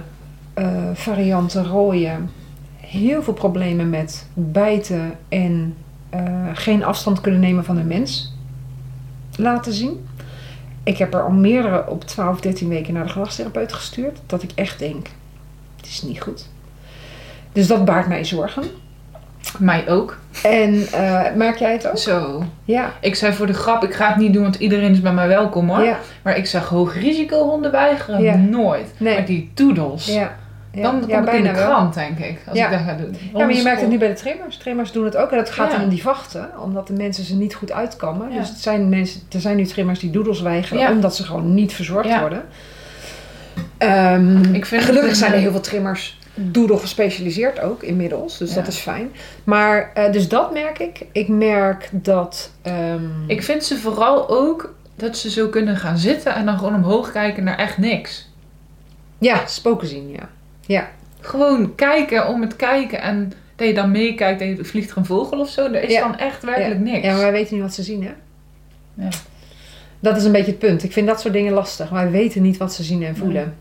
[0.54, 2.30] eh, varianten rooien.
[2.78, 5.76] Heel veel problemen met bijten en
[6.10, 8.34] eh, geen afstand kunnen nemen van een mens
[9.36, 10.08] laten zien.
[10.84, 14.20] Ik heb er al meerdere op 12, 13 weken naar de gedragstherapeut gestuurd.
[14.26, 15.08] Dat ik echt denk,
[15.78, 16.50] het is niet goed.
[17.52, 18.64] Dus dat baart mij zorgen.
[19.58, 20.18] Mij ook.
[20.44, 21.98] En eh, merk jij het ook?
[21.98, 22.44] Zo.
[22.64, 22.92] Ja.
[23.02, 25.28] Ik zei voor de grap, ik ga het niet doen, want iedereen is bij mij
[25.28, 25.84] welkom hoor.
[25.84, 25.98] Ja.
[26.22, 28.22] Maar ik zag hoog risico honden weigeren.
[28.22, 28.36] Ja.
[28.36, 28.88] Nooit.
[28.98, 29.14] Nee.
[29.16, 30.06] Maar die toedels.
[30.06, 30.32] Ja.
[30.72, 30.82] ja.
[30.82, 31.66] Dan kom ja, ik in de wel.
[31.66, 32.40] krant, denk ik.
[32.48, 32.66] Als Ja.
[32.66, 33.16] ik dat ga doen.
[33.34, 34.58] Ja, maar je merkt het nu bij de trimmers.
[34.58, 35.32] Trimmers doen het ook.
[35.32, 36.50] En het gaat dan om die vachten.
[36.64, 38.30] Omdat de mensen ze niet goed uitkammen.
[38.32, 40.92] Dus het zijn mensen, er zijn nu trimmers die doedels weigeren.
[40.92, 42.44] Omdat ze gewoon niet verzorgd worden.
[43.78, 48.38] Ehm, Ik vind gelukkig zijn er heel veel trimmers doedel gespecialiseerd ook inmiddels.
[48.38, 48.56] Dus Ja.
[48.56, 49.12] dat is fijn.
[49.44, 51.06] Maar eh, dus dat merk ik.
[51.12, 52.52] Ik merk dat...
[52.62, 56.76] ehm, Ik vind ze vooral ook dat ze zo kunnen gaan zitten en dan gewoon
[56.76, 58.30] omhoog kijken naar echt niks.
[59.18, 60.18] Ja, spoken zien,
[60.66, 60.90] ja.
[61.20, 65.06] Gewoon kijken om het kijken en dat je dan meekijkt en je vliegt er een
[65.06, 65.66] vogel of zo.
[65.66, 66.02] Er is Ja.
[66.02, 67.06] dan echt werkelijk niks.
[67.06, 68.12] Ja, maar wij weten niet wat ze zien, hè?
[68.94, 69.10] Ja.
[70.00, 70.84] Dat is een beetje het punt.
[70.84, 71.90] Ik vind dat soort dingen lastig.
[71.90, 73.56] Wij weten niet wat ze zien en voelen.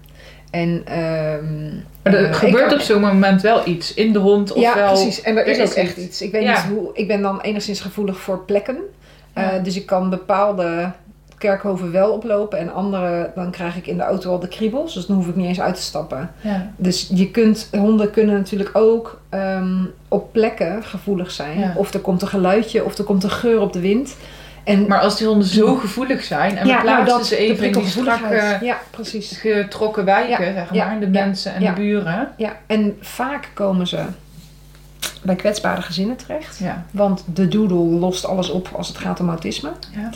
[0.51, 1.69] En ehm,
[2.03, 3.95] Maar er eh, gebeurt op zo'n moment wel iets.
[3.95, 4.93] In de hond of ja, wel...
[4.93, 5.23] precies.
[5.23, 6.07] En er is ook echt iets.
[6.07, 6.23] iets.
[6.23, 6.53] Ik weet Ja.
[6.53, 6.91] niet hoe.
[6.95, 8.77] Ik ben dan enigszins gevoelig voor plekken.
[9.35, 9.53] Ja.
[9.53, 10.93] Eh, dus ik kan bepaalde
[11.39, 14.95] kerkhoven wel oplopen en andere dan krijg ik in de auto al de kriebels.
[14.95, 16.31] Dus dan hoef ik niet eens uit te stappen.
[16.41, 16.73] Ja.
[16.77, 21.59] Dus je kunt, honden kunnen natuurlijk ook ehm, op plekken gevoelig zijn.
[21.59, 21.73] Ja.
[21.77, 24.17] Of er komt een geluidje, of er komt een geur op de wind.
[24.71, 27.67] En Maar als die honden zo gevoelig zijn en we ja, nou, plaatsen ze even
[27.67, 29.37] in die strakke Ja, precies.
[29.39, 31.01] getrokken wijken, Ja, zeg maar.
[31.01, 32.29] De mensen en de buren.
[32.37, 33.99] Ja, en vaak komen ze
[35.23, 36.61] bij kwetsbare gezinnen terecht.
[36.91, 39.71] Want de doodle lost alles op als het gaat om autisme.
[39.95, 40.11] Ja.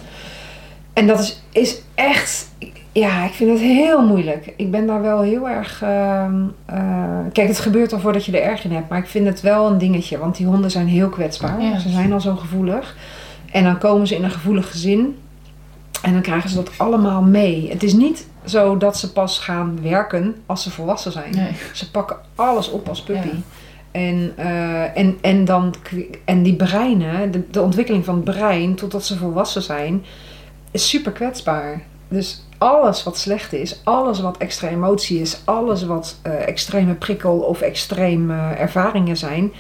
[0.93, 2.49] En dat is, is echt,
[2.93, 4.53] ja, ik vind het heel moeilijk.
[4.57, 5.83] Ik ben daar wel heel erg.
[5.83, 6.35] ehm,
[6.67, 9.41] eh, kijk, het gebeurt al voordat je er erg in hebt, maar ik vind het
[9.41, 11.81] wel een dingetje, want die honden zijn heel kwetsbaar.
[11.81, 12.97] Ze zijn al zo gevoelig.
[13.55, 15.19] En dan komen ze in een gevoelig gezin
[16.03, 17.69] en dan krijgen ze dat allemaal mee.
[17.71, 21.35] Het is niet zo dat ze pas gaan werken als ze volwassen zijn.
[21.35, 21.53] Nee.
[21.73, 23.27] Ze pakken alles op als puppy.
[23.27, 23.33] Ja.
[23.91, 25.75] En, eh, en, en, dan,
[26.25, 30.05] en die breinen, de, de ontwikkeling van het brein totdat ze volwassen zijn,
[30.71, 31.83] is super kwetsbaar.
[32.09, 37.39] Dus alles wat slecht is, alles wat extra emotie is, alles wat eh, extreme prikkel
[37.39, 39.53] of extreme ervaringen zijn.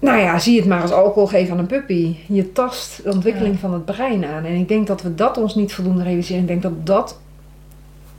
[0.00, 2.16] Nou ja, zie het maar als alcohol geven aan een puppy.
[2.26, 3.60] Je tast de ontwikkeling Ja.
[3.60, 4.44] van het brein aan.
[4.44, 6.40] En ik denk dat we dat ons niet voldoende realiseren.
[6.42, 7.18] Ik denk dat dat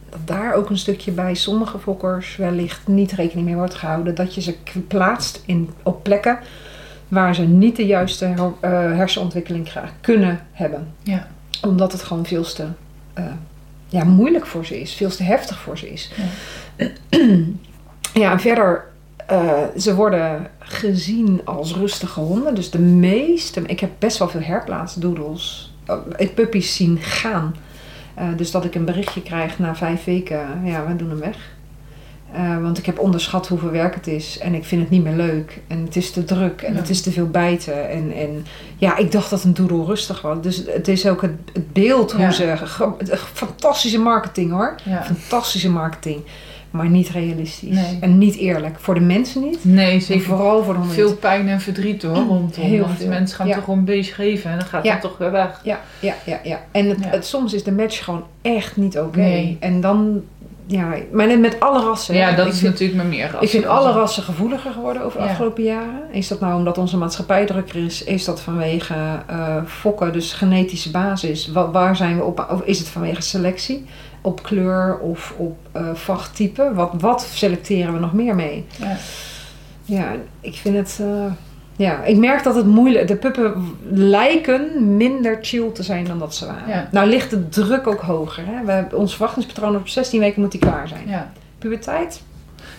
[0.10, 4.16] dat daar ook een stukje bij sommige fokkers wellicht niet rekening mee wordt gehouden.
[4.16, 4.56] Dat je ze
[4.88, 6.40] plaatst in, op plekken
[7.08, 10.88] waar ze niet de juiste her- eh, hersenontwikkeling graag kunnen hebben.
[11.04, 11.28] Ja.
[11.68, 12.66] Omdat het gewoon veel te
[13.14, 13.24] eh,
[13.88, 16.12] ja, moeilijk voor ze is, veel te heftig voor ze is.
[18.14, 18.86] Ja, en verder,
[19.30, 22.56] eh, ze worden gezien als rustige honden.
[22.56, 25.74] Dus de meeste, ik heb best wel veel herplaatsdoedels,
[26.20, 27.56] uh, puppies zien gaan.
[28.14, 31.38] Eh, dus dat ik een berichtje krijg na vijf weken, ja, we doen hem weg.
[32.32, 35.16] Eh, want ik heb onderschat hoeveel werk het is en ik vind het niet meer
[35.16, 35.60] leuk.
[35.68, 36.80] En het is te druk en Ja.
[36.80, 37.90] het is te veel bijten.
[37.90, 38.46] En, en
[38.78, 40.38] ja, ik dacht dat een doedel rustig was.
[40.42, 42.32] Dus het is ook het, het beeld hoe Ja.
[42.32, 42.56] ze...
[43.34, 44.76] Fantastische marketing hoor.
[44.84, 45.04] Ja.
[45.04, 46.22] Fantastische marketing.
[46.72, 47.76] Maar niet realistisch.
[47.76, 47.98] Nee.
[48.02, 48.80] En niet eerlijk.
[48.80, 49.60] Voor de mensen niet.
[49.66, 50.24] Nee, En zeker.
[50.24, 52.50] vooral voor de Veel pijn en verdriet hoor, rondom.
[52.56, 53.08] Heel want veel.
[53.08, 53.54] mensen gaan Ja.
[53.56, 54.92] toch gewoon een beetje geven en dan gaat Ja.
[54.92, 55.62] het toch weer weg.
[55.64, 56.60] Ja, ja, ja, ja.
[56.72, 59.20] En het, soms is de match gewoon echt niet oké.
[59.20, 59.58] Nee.
[59.60, 60.22] En dan...
[60.72, 62.16] Ja, maar net met alle rassen.
[62.16, 63.42] Ja, dat Ik is vind- natuurlijk met meer rassen.
[63.42, 66.02] Ik vind alle rassen gevoeliger geworden over de afgelopen jaren.
[66.12, 68.04] Is dat nou omdat onze maatschappij drukker is?
[68.04, 68.96] Is dat vanwege
[69.28, 71.48] eh, fokken, dus genetische basis?
[71.48, 72.48] Wa- waar zijn we op?
[72.52, 73.86] Of is het vanwege selectie?
[74.22, 76.72] Op kleur of op eh vachttype.
[76.74, 78.66] Wat, wat selecteren we nog meer mee?
[78.80, 78.98] Ja.
[79.86, 80.12] Ja,
[80.42, 80.98] ik vind het.
[81.02, 81.32] eh,
[81.76, 83.08] ja, ik merk dat het moeilijk.
[83.08, 86.68] De puppen lijken minder chill te zijn dan dat ze waren.
[86.68, 86.88] Ja.
[86.92, 88.44] Nou ligt de druk ook hoger.
[88.46, 88.66] Hè?
[88.66, 91.08] We hebben ons verwachtingspatroon op 16 weken moet die klaar zijn.
[91.08, 91.32] Ja.
[91.58, 92.22] Puberteit?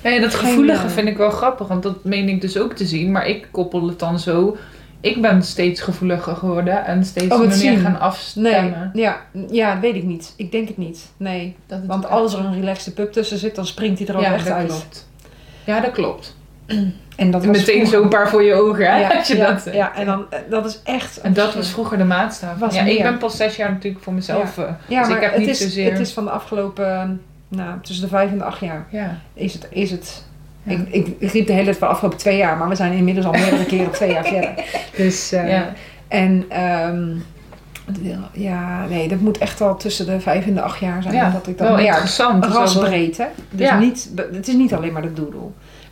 [0.04, 2.86] Nee, dat gevoelige eh, vind ik wel grappig, want dat meen ik dus ook te
[2.86, 3.12] zien.
[3.12, 4.56] Maar ik koppel het dan zo.
[5.00, 7.78] Ik ben steeds gevoeliger geworden en steeds Oh, meer zien.
[7.78, 8.90] gaan Nee, afstemmen.
[8.94, 9.16] ja,
[9.50, 10.34] ja, weet ik niet.
[10.36, 11.10] Ik denk het niet.
[11.16, 11.56] Nee.
[11.66, 14.34] Dat Want als er een relaxte pup tussen zit, dan springt hij er al ja,
[14.34, 14.66] echt dat uit.
[14.68, 15.08] klopt.
[15.64, 16.36] Ja, dat klopt.
[17.16, 18.98] En dat was Meteen zo'n paar voor je ogen, hè?
[19.00, 21.20] Ja, als je ja, dat ja, en dan, eh, dat is echt...
[21.20, 22.58] En dat was vroeger de maatstaf.
[22.58, 24.58] Was ja, ik ben pas zes jaar natuurlijk voor mezelf.
[24.58, 25.90] eh, Ja, dus maar ik heb het, niet is, zozeer...
[25.90, 27.20] het is van de afgelopen...
[27.48, 29.18] Nou, tussen de vijf en de acht jaar Ja.
[29.34, 29.68] is het...
[29.70, 30.24] Is het
[30.62, 30.76] Ja.
[30.90, 33.26] ik, ik, riep de hele tijd van de afgelopen twee jaar, maar we zijn inmiddels
[33.26, 34.54] al meerdere keren twee jaar verder.
[34.96, 35.72] Dus, eh, ja.
[36.08, 37.08] En ehm,
[38.32, 41.14] ja, nee, dat moet echt wel tussen de vijf en de acht jaar zijn.
[41.14, 42.44] ja, dat ik dat wel interessant.
[42.44, 43.24] Rasbreed, hè?
[43.50, 43.78] Dus Ja.
[43.78, 45.40] niet, het is niet alleen maar de doodle.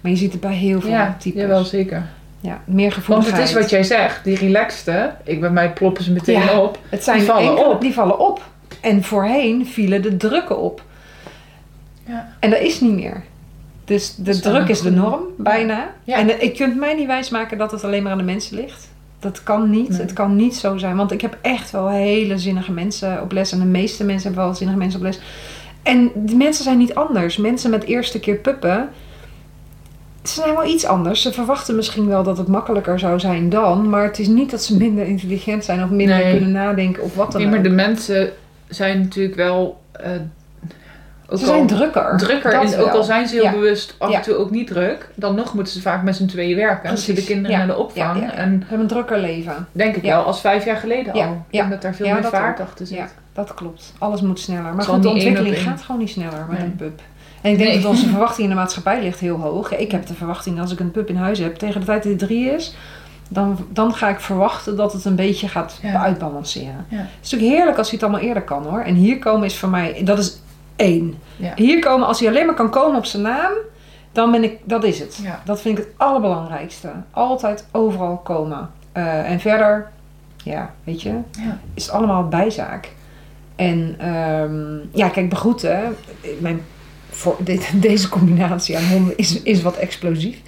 [0.01, 1.41] Maar je ziet het bij heel veel Ja, types.
[1.41, 2.07] jawel, zeker.
[2.41, 3.37] Ja, meer Want gevoeligheid.
[3.39, 6.61] het is wat jij zegt, die relaxte, ik bij mij ploppen ze meteen Ja.
[6.61, 6.79] op.
[6.89, 7.81] Het zijn die vallen enkele- op.
[7.81, 8.43] Die vallen op.
[8.81, 10.83] En voorheen vielen de drukken op.
[12.07, 12.29] Ja.
[12.41, 13.23] En dat is niet meer.
[13.89, 15.95] Dus de is druk is de norm, bijna.
[16.05, 16.17] Ja.
[16.17, 18.89] En eh, je kunt mij niet wijsmaken dat het alleen maar aan de mensen ligt.
[19.21, 19.89] Dat kan niet.
[19.89, 20.01] Nee.
[20.01, 20.97] Het kan niet zo zijn.
[20.97, 23.53] Want ik heb echt wel hele zinnige mensen op les.
[23.53, 25.21] En de meeste mensen hebben wel zinnige mensen op les.
[25.83, 27.37] En die mensen zijn niet anders.
[27.37, 28.89] Mensen met eerste keer puppen...
[30.23, 31.23] Ze zijn wel iets anders.
[31.23, 33.89] Ze verwachten misschien wel dat het makkelijker zou zijn dan.
[33.89, 36.31] Maar het is niet dat ze minder intelligent zijn of minder Nee.
[36.31, 37.65] kunnen nadenken of wat dan Nee, maar ook.
[37.65, 38.31] de mensen
[38.69, 40.11] zijn natuurlijk wel eh,
[41.31, 42.17] ook Ze al zijn drukker.
[42.19, 42.51] drukker.
[42.53, 43.51] Dat En ook al zijn ze heel Ja.
[43.51, 46.57] bewust af en toe ook niet druk, dan nog moeten ze vaak met z'n tweeën
[46.57, 46.89] werken.
[46.89, 47.33] Dan zitten de Precies.
[47.35, 48.23] kinderen naar de opvang.
[48.23, 49.69] En Ze hebben een drukker leven.
[49.73, 51.21] denk ik wel, als vijf jaar geleden al.
[51.21, 51.37] Ik ja.
[51.51, 52.97] denk dat daar veel meer vaart achter zit.
[52.99, 53.93] Ja, dat klopt.
[53.99, 54.75] Alles moet sneller.
[54.75, 57.01] Maar goed, de ontwikkeling gaat gewoon niet sneller met een pup.
[57.43, 57.81] En ik denk Nee.
[57.81, 59.77] dat onze verwachting in de maatschappij ligt heel hoog.
[59.77, 62.13] Ik heb de verwachting als ik een pup in huis heb, tegen de tijd dat
[62.19, 62.75] hij drie is,
[63.29, 66.03] dan, dan ga ik verwachten dat het een beetje gaat Ja.
[66.03, 66.87] uitbalanceren.
[66.89, 66.97] Ja.
[66.97, 68.81] Het is natuurlijk heerlijk als hij het allemaal eerder kan hoor.
[68.81, 70.41] En hier komen is voor mij, dat is
[70.79, 71.19] één.
[71.37, 71.53] Ja.
[71.57, 73.53] Hier komen, als hij alleen maar kan komen op zijn naam,
[74.13, 75.19] dan ben ik, dat is het.
[75.23, 75.43] Ja.
[75.45, 76.91] Dat vind ik het allerbelangrijkste.
[77.11, 78.71] Altijd overal komen.
[78.93, 79.91] Eh, en verder,
[80.37, 81.59] ja, weet je, Ja.
[81.75, 82.93] is het allemaal bijzaak.
[83.57, 85.97] En ehm, ja, kijk, begroeten.
[86.39, 86.61] Mijn,
[87.11, 90.39] voor, dit, deze combinatie aan honden is, is wat explosief.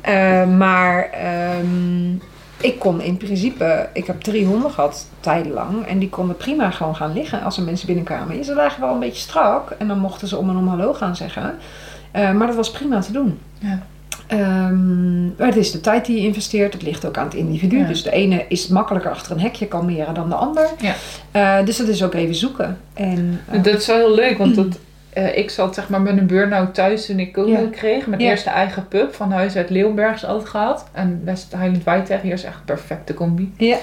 [0.00, 2.14] Eh, maar ehm,
[2.60, 5.86] ik kon in principe, ik heb drie honden gehad tijdenlang.
[5.86, 8.36] En die konden prima gewoon gaan liggen als er mensen binnenkwamen.
[8.36, 9.70] Ja, ze lagen wel een beetje strak.
[9.78, 11.54] En dan mochten ze om en om hallo gaan zeggen.
[12.10, 13.38] Eh, maar dat was prima te doen.
[13.58, 13.82] Ja.
[14.26, 16.72] Ehm, maar het is de tijd die je investeert.
[16.72, 17.78] Het ligt ook aan het individu.
[17.78, 17.86] Ja.
[17.86, 20.68] Dus de ene is makkelijker achter een hekje kalmeren dan de ander.
[20.80, 20.94] Ja.
[21.30, 22.78] Eh, dus dat is ook even zoeken.
[22.94, 24.78] En, eh, Dat is wel heel leuk, want dat,
[25.12, 27.68] eh, ik zat zeg maar met een burn-out thuis toen ik Kono Ja.
[27.72, 28.06] kreeg.
[28.06, 28.28] Mijn Ja.
[28.30, 30.88] eerste eigen pup van huis uit Leeuwenbergs altijd gehad.
[30.92, 33.52] En West Highland White Terrier is echt een perfecte combi.
[33.56, 33.78] ja.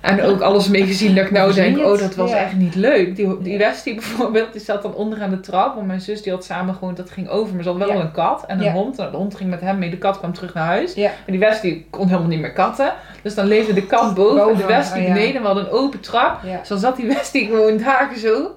[0.00, 2.36] En ook alles mee gezien dat ik nou denk, oh dat was Ja.
[2.36, 3.16] echt niet leuk.
[3.16, 5.74] Die, die Westie bijvoorbeeld, die zat dan onderaan de trap.
[5.74, 7.54] Want mijn zus die had samen gewoond, dat ging over.
[7.54, 8.98] Maar ze had wel een kat en een hond.
[8.98, 10.94] En de hond ging met hem mee, de kat kwam terug naar huis.
[10.94, 11.06] Ja.
[11.08, 12.92] En die Westie kon helemaal niet meer katten.
[13.22, 15.12] Dus dan leefde de kat boven, en de Westie ja.
[15.12, 15.40] beneden.
[15.40, 16.40] We hadden een open trap.
[16.58, 18.56] Dus dan zat die Westie gewoon daar zo.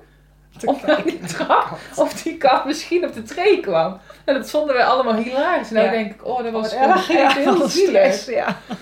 [0.72, 1.78] Op naar die trap.
[1.96, 3.98] Of die kat misschien op de tree kwam.
[4.26, 5.68] En dat vonden wij allemaal hilarisch.
[5.68, 5.92] En nou Ja.
[5.92, 7.24] denk ik, oh dat was erg, ja.
[7.26, 8.14] echt heel zielig.
[8.14, 8.46] stress, Ja.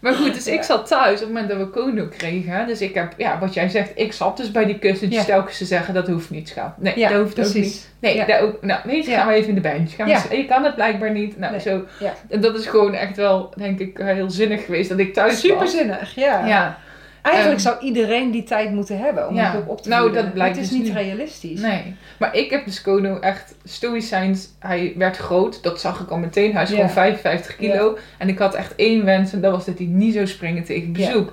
[0.00, 2.66] Maar goed, dus ik zat thuis op het moment dat we Kono kregen.
[2.66, 5.34] Dus ik heb, ja, wat jij zegt, ik zat dus bij die kussentjes Ja.
[5.34, 6.72] telkens te zeggen, dat hoeft niet, schat.
[6.78, 7.90] Nee, Ja, dat hoeft ook niet.
[8.00, 8.24] Nee, Ja.
[8.24, 9.90] dat ook, nou weet je, gaan we even in de bench.
[9.94, 11.38] Gaan we je kan het blijkbaar niet.
[11.38, 11.60] Nou, Nee.
[11.60, 11.84] zo.
[12.00, 12.12] Ja.
[12.28, 15.40] En dat is gewoon echt wel, denk ik, heel zinnig geweest dat ik thuis was.
[15.40, 16.46] Superzinnig, ja.
[16.46, 16.78] Ja,
[17.26, 19.50] Eigenlijk Ehm, zou iedereen die tijd moeten hebben om ja.
[19.50, 20.22] pup op te Nou, voeden.
[20.24, 21.60] dat blijkt Het is dus niet realistisch.
[21.60, 21.94] nee.
[22.18, 24.48] Maar ik heb dus Kono echt stoïcijns.
[24.58, 26.52] Hij werd groot, dat zag ik al meteen.
[26.52, 26.74] Hij is Ja.
[26.74, 27.98] gewoon 55 kilo.
[28.18, 30.92] En ik had echt één wens en dat was dat hij niet zou springen tegen
[30.92, 31.32] bezoek.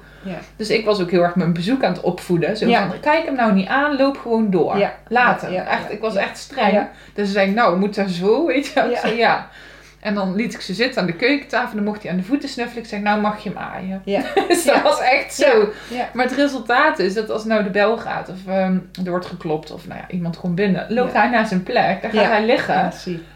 [0.56, 2.58] Dus ik was ook heel erg mijn bezoek aan het opvoeden.
[2.58, 2.88] Zo Ja.
[2.90, 4.78] van, kijk hem nou niet aan, loop gewoon door.
[4.78, 4.96] Ja,
[5.68, 6.88] echt, ik was echt streng.
[7.14, 9.50] Dus ze zei, nou, moet dat zo, weet je Ja.
[10.04, 12.24] En dan liet ik ze zitten aan de keukentafel en dan mocht hij aan de
[12.24, 12.84] voeten snuffelen.
[12.84, 14.02] Ik zei, nou mag je hem aaien.
[14.06, 14.22] Ja.
[14.48, 14.82] dus dat Ja.
[14.82, 15.70] was echt zo.
[15.90, 16.10] Ja.
[16.14, 19.72] Maar het resultaat is dat als nou de bel gaat of ehm, er wordt geklopt
[19.72, 22.92] of nou ja, iemand komt binnen, loopt hij naar zijn plek, daar gaat hij liggen.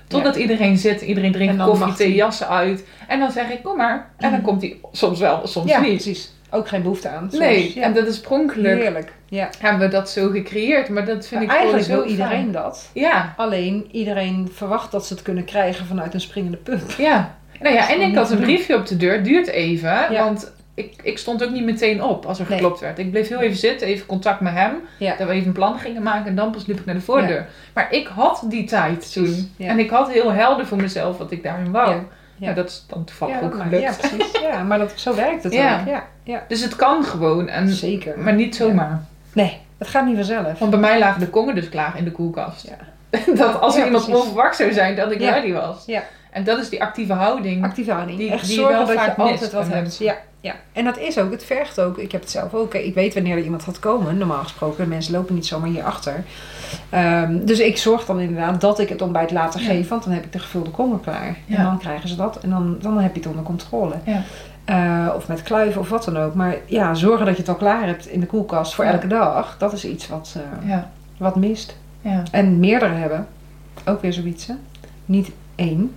[0.07, 2.83] Totdat iedereen zit, iedereen drinkt koffie, thee, jassen uit.
[3.07, 3.95] En dan zeg ik, kom maar.
[4.17, 4.41] En dan Mhm.
[4.41, 5.89] komt hij soms wel, soms Ja, niet.
[6.03, 6.33] precies.
[6.49, 7.19] Ook geen behoefte aan.
[7.29, 7.37] soms.
[7.43, 7.81] Nee, Ja.
[7.81, 9.13] en dat is pronkelijk Heerlijk.
[9.25, 9.49] Ja.
[9.59, 10.89] hebben we dat zo gecreëerd.
[10.89, 12.51] Maar dat vind ik Eigenlijk gewoon wil zo iedereen fijn.
[12.51, 12.89] dat.
[12.93, 16.91] Ja, Alleen iedereen verwacht dat ze het kunnen krijgen vanuit een springende pup.
[16.97, 17.35] ja.
[17.61, 19.23] Nou ja, en ik had een briefje op de deur.
[19.23, 20.23] Duurt even, Ja.
[20.23, 22.57] want ik, ik stond ook niet meteen op als er Nee.
[22.57, 22.99] geklopt werd.
[22.99, 24.73] Ik bleef heel even zitten, even contact met hem.
[24.99, 25.15] Ja.
[25.17, 27.47] Dat we even een plan gingen maken en dan pas liep ik naar de voordeur.
[27.73, 29.51] Maar ik had die tijd toen.
[29.55, 29.67] Ja.
[29.69, 31.89] En ik had heel helder voor mezelf wat ik daarin wou.
[31.91, 32.03] Ja.
[32.35, 32.53] Ja.
[32.53, 33.81] dat is dan toevallig ook gelukt.
[33.81, 34.39] ja, precies.
[34.41, 35.59] Ja, maar dat, zo werkt het ook.
[35.59, 36.43] Ja, ja.
[36.47, 38.19] Dus het kan gewoon, en, Zeker.
[38.19, 39.01] maar niet zomaar.
[39.33, 40.59] Nee, het gaat niet vanzelf.
[40.59, 42.67] Want bij mij lagen de kongen dus klaar in de koelkast.
[42.67, 42.77] Ja.
[43.35, 44.21] dat als er iemand precies.
[44.21, 45.83] onverwacht zou zijn, dat ik ready was.
[45.85, 46.03] Ja.
[46.31, 47.63] En dat is die actieve houding.
[47.63, 48.17] Actieve houding.
[48.17, 49.97] Die- Echt die je zorgen wel dat je altijd wat hebt.
[49.97, 50.55] Ja, ja.
[50.73, 51.97] En dat is ook, het vergt ook.
[51.97, 52.73] Ik heb het zelf ook.
[52.73, 54.17] Ik weet wanneer er iemand gaat komen.
[54.17, 56.23] Normaal gesproken, mensen lopen niet zomaar hierachter.
[56.89, 59.67] Ehm dus ik zorg dan inderdaad dat ik het ontbijt later Ja.
[59.67, 59.87] geef.
[59.87, 61.35] Want dan heb ik de gevulde kongen klaar.
[61.45, 61.57] Ja.
[61.57, 62.39] En dan krijgen ze dat.
[62.41, 63.93] En dan, dan heb je het onder controle.
[64.05, 64.21] Ja.
[64.67, 66.33] Eh, of met kluiven of wat dan ook.
[66.33, 68.91] Maar ja, zorgen dat je het al klaar hebt in de koelkast voor Ja.
[68.91, 69.55] elke dag.
[69.57, 70.89] Dat is iets wat, eh, Ja.
[71.17, 71.77] wat mist.
[72.01, 72.23] Ja.
[72.31, 73.27] En meerdere hebben.
[73.85, 74.47] Ook weer zoiets.
[74.47, 74.53] Hè?
[75.05, 75.93] Niet één,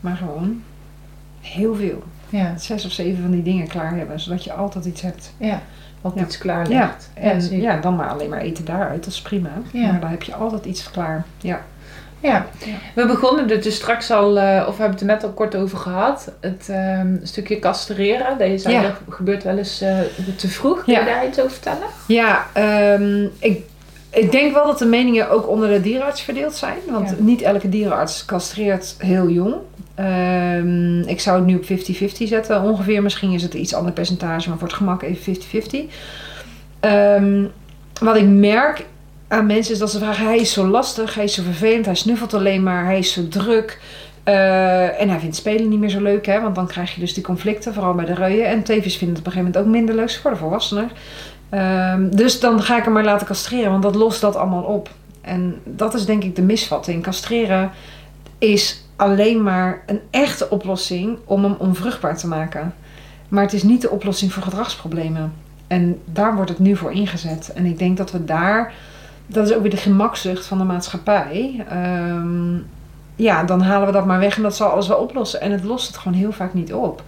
[0.00, 0.62] maar gewoon
[1.40, 2.02] heel veel.
[2.28, 2.56] Ja.
[2.58, 5.32] Zes of zeven van die dingen klaar hebben, zodat je altijd iets hebt.
[5.36, 5.60] Ja.
[6.00, 6.22] Wat Ja.
[6.22, 7.10] iets klaar Ja, ligt.
[7.14, 7.58] en zeker.
[7.62, 9.48] ja, dan maar alleen maar eten daaruit, dat is prima.
[9.72, 9.90] Ja.
[9.90, 11.24] Maar dan heb je altijd iets klaar.
[11.40, 11.60] Ja.
[12.26, 12.46] Ja.
[12.64, 12.72] Ja.
[12.94, 15.54] we begonnen er dus straks al, eh, of we hebben het er net al kort
[15.56, 16.32] over gehad.
[16.40, 18.60] Het ehm, stukje castreren.
[18.60, 18.96] Zei, Ja.
[19.08, 19.98] gebeurt wel eens eh,
[20.36, 20.84] te vroeg.
[20.84, 21.86] Kun je daar iets over vertellen?
[22.06, 23.60] Ja, ehm, ik,
[24.10, 26.76] ik denk wel dat de meningen ook onder de dierenarts verdeeld zijn.
[26.90, 29.54] Want niet elke dierenarts castreert heel jong.
[29.94, 33.02] Ehm, ik zou het nu op 50-50 zetten ongeveer.
[33.02, 35.84] Misschien is het een iets ander percentage, maar voor het gemak even 50-50.
[36.80, 37.44] Ehm,
[38.00, 38.84] wat ik merk
[39.28, 40.26] aan mensen is dat ze vragen...
[40.26, 43.28] hij is zo lastig, hij is zo vervelend, hij snuffelt alleen maar, hij is zo
[43.28, 43.80] druk...
[44.24, 46.40] Eh, en hij vindt spelen niet meer zo leuk, hè?
[46.40, 48.46] want dan krijg je dus die conflicten, vooral bij de reuien.
[48.46, 50.90] En tevens vindt het op een gegeven moment ook minder leuk voor de volwassenen.
[51.48, 54.90] Ehm, dus dan ga ik hem maar laten castreren, want dat lost dat allemaal op.
[55.20, 57.02] En dat is denk ik de misvatting.
[57.02, 57.70] Castreren
[58.38, 62.74] is alleen maar een echte oplossing om hem onvruchtbaar te maken.
[63.28, 65.32] Maar het is niet de oplossing voor gedragsproblemen.
[65.66, 67.52] En daar wordt het nu voor ingezet.
[67.54, 68.72] En ik denk dat we daar,
[69.26, 71.64] dat is ook weer de gemakzucht van de maatschappij.
[71.68, 72.56] Ehm,
[73.16, 75.40] ja, dan halen we dat maar weg en dat zal alles wel oplossen.
[75.40, 77.02] En het lost het gewoon heel vaak niet op.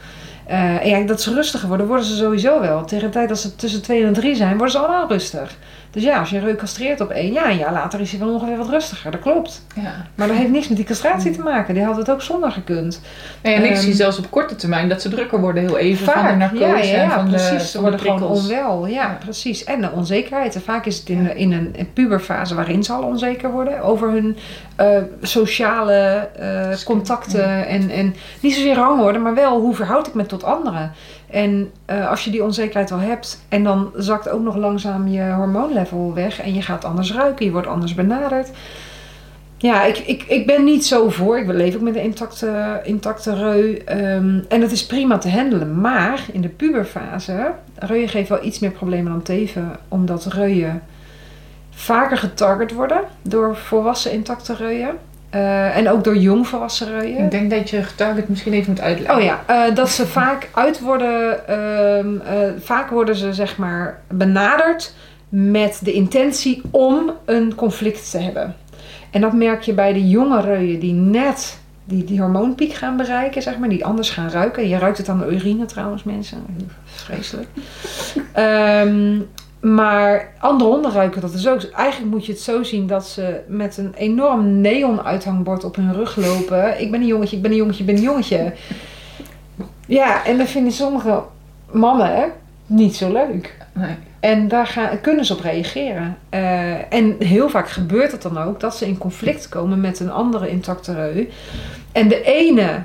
[0.46, 2.84] En ja, dat ze rustiger worden, worden ze sowieso wel.
[2.84, 5.56] Tegen de tijd dat ze tussen 2 en 3 zijn, worden ze allemaal rustig.
[5.90, 8.34] Dus ja, als je een castreert op één, ja, een jaar later is hij wel
[8.34, 9.10] ongeveer wat rustiger.
[9.10, 9.66] Dat klopt.
[9.74, 10.06] Ja.
[10.14, 11.74] Maar dat heeft niks met die castratie te maken.
[11.74, 13.00] Die had het ook zonder gekund.
[13.40, 16.14] En ik Ehm, zie zelfs op korte termijn dat ze drukker worden heel even van
[16.14, 17.70] de Vaak, narcose ja, ja, en van de, precies.
[17.70, 18.86] Ze de worden gewoon onwel.
[18.86, 19.64] Ja, precies.
[19.64, 20.54] En de onzekerheid.
[20.54, 24.36] En vaak is het in, in een, puberfase waarin ze al onzeker worden over hun
[24.76, 24.88] eh,
[25.22, 27.66] sociale eh, contacten.
[27.66, 30.92] En, en niet zozeer rangorde, maar wel hoe verhoud ik me tot anderen.
[31.30, 35.32] En eh, als je die onzekerheid wel hebt en dan zakt ook nog langzaam je
[35.32, 38.50] hormoonlevel weg en je gaat anders ruiken, je wordt anders benaderd.
[39.60, 41.38] Ja, ik, ik, ik ben niet zo voor.
[41.38, 43.74] Ik leef ook met een intacte, intacte reu.
[43.84, 45.80] Ehm, en dat is prima te handelen.
[45.80, 49.76] Maar in de puberfase, reuien geeft wel iets meer problemen dan teven.
[49.88, 50.82] Omdat reuien
[51.70, 54.96] vaker getarget worden door volwassen intacte reuien.
[55.30, 57.24] Eh, en ook door jong volwassen reuien.
[57.24, 59.16] Ik denk dat je getarget misschien even moet uitleggen.
[59.16, 64.00] Oh ja, eh, dat ze vaak uit worden, ehm, eh, vaak worden ze zeg maar
[64.08, 64.94] benaderd
[65.28, 68.56] met de intentie om een conflict te hebben.
[69.10, 73.42] En dat merk je bij de jonge reuien die net die, die hormoonpiek gaan bereiken,
[73.42, 74.68] zeg maar, die anders gaan ruiken.
[74.68, 76.38] Je ruikt het aan de urine trouwens, mensen.
[76.84, 77.48] Vreselijk.
[78.32, 79.20] Ehm,
[79.60, 81.62] maar andere honden ruiken dat dus ook.
[81.62, 85.94] Eigenlijk moet je het zo zien dat ze met een enorm neon uithangbord op hun
[85.94, 86.80] rug lopen.
[86.80, 88.52] Ik ben een jongetje, ik ben een jongetje, ik ben een jongetje.
[89.86, 91.22] Ja, en dat vinden sommige
[91.70, 92.32] mannen
[92.66, 93.56] niet zo leuk.
[93.72, 93.96] Nee.
[94.20, 96.18] En daar gaan, kunnen ze op reageren.
[96.28, 100.10] Eh, en heel vaak gebeurt het dan ook dat ze in conflict komen met een
[100.10, 101.28] andere intacte reu.
[101.92, 102.82] En de ene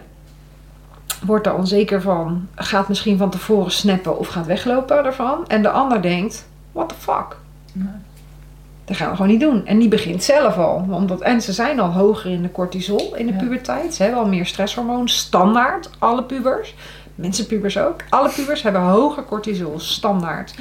[1.26, 5.48] wordt daar onzeker van, gaat misschien van tevoren snappen of gaat weglopen ervan.
[5.48, 7.38] En de ander denkt, what the fuck?
[8.86, 9.66] Dat gaan we gewoon niet doen.
[9.66, 10.86] En die begint zelf al.
[10.90, 13.40] Omdat, en ze zijn al hoger in de cortisol in de Ja.
[13.40, 13.94] puberteit.
[13.94, 15.08] Ze hebben al meer stresshormoon.
[15.10, 16.76] Standaard, alle pubers.
[17.16, 17.96] Mensenpubers ook.
[18.10, 20.56] Alle pubers hebben hoger cortisol, standaard.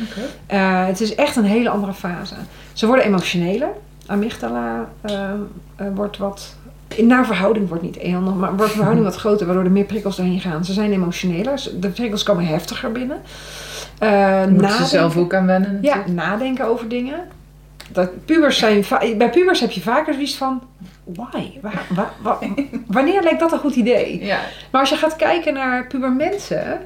[0.47, 2.35] Eh, het is echt een hele andere fase.
[2.73, 3.69] Ze worden emotioneler.
[4.07, 5.31] Amygdala eh,
[5.77, 6.57] eh, wordt wat...
[6.99, 10.41] Naar verhouding wordt niet heel, maar wordt verhouding wat groter, waardoor er meer prikkels doorheen
[10.41, 10.65] gaan.
[10.65, 11.69] Ze zijn emotioneler.
[11.81, 13.21] De prikkels komen heftiger binnen.
[14.03, 17.21] Eh, Daar moeten ze nadenken- zelf ook aan wennen ja, nadenken over dingen.
[17.89, 18.85] Dat pubers zijn
[19.19, 20.63] bij pubers heb je vaker zoiets van...
[21.05, 21.51] Why?
[21.61, 22.39] Waar, wa- wa-
[22.87, 24.25] wanneer lijkt dat een goed idee?
[24.25, 24.39] Ja.
[24.71, 26.81] Maar als je gaat kijken naar pubermensen...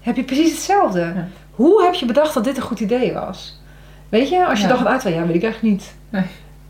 [0.00, 1.00] heb je precies hetzelfde.
[1.00, 1.28] Ja.
[1.50, 3.60] Hoe heb je bedacht dat dit een goed idee was?
[4.08, 4.72] Weet je, als je Ja.
[4.74, 5.02] dacht uit...
[5.14, 5.94] Ja, weet ik eigenlijk niet.
[6.08, 6.24] Nee.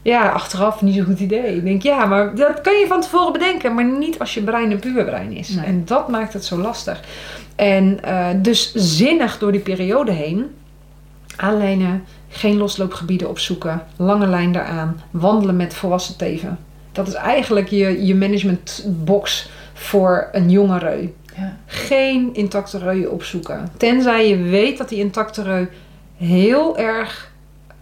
[0.09, 1.57] Ja, achteraf niet zo'n goed idee.
[1.57, 4.71] Ik denk, ja, maar dat kun je van tevoren bedenken, maar niet als je brein
[4.71, 5.49] een puberbrein is.
[5.49, 5.65] Nee.
[5.65, 7.01] En dat maakt het zo lastig.
[7.57, 10.47] En eh, dus zinnig door die periode heen,
[11.37, 16.59] aanlijnen, geen losloopgebieden opzoeken, lange lijn daaraan, wandelen met volwassen teven.
[16.93, 21.09] Dat is eigenlijk je, je managementbox voor een jonge reu.
[21.37, 21.57] Ja.
[21.67, 23.71] Geen intacte reuien opzoeken.
[23.77, 25.67] Tenzij je weet dat die intacte reu
[26.17, 27.31] heel erg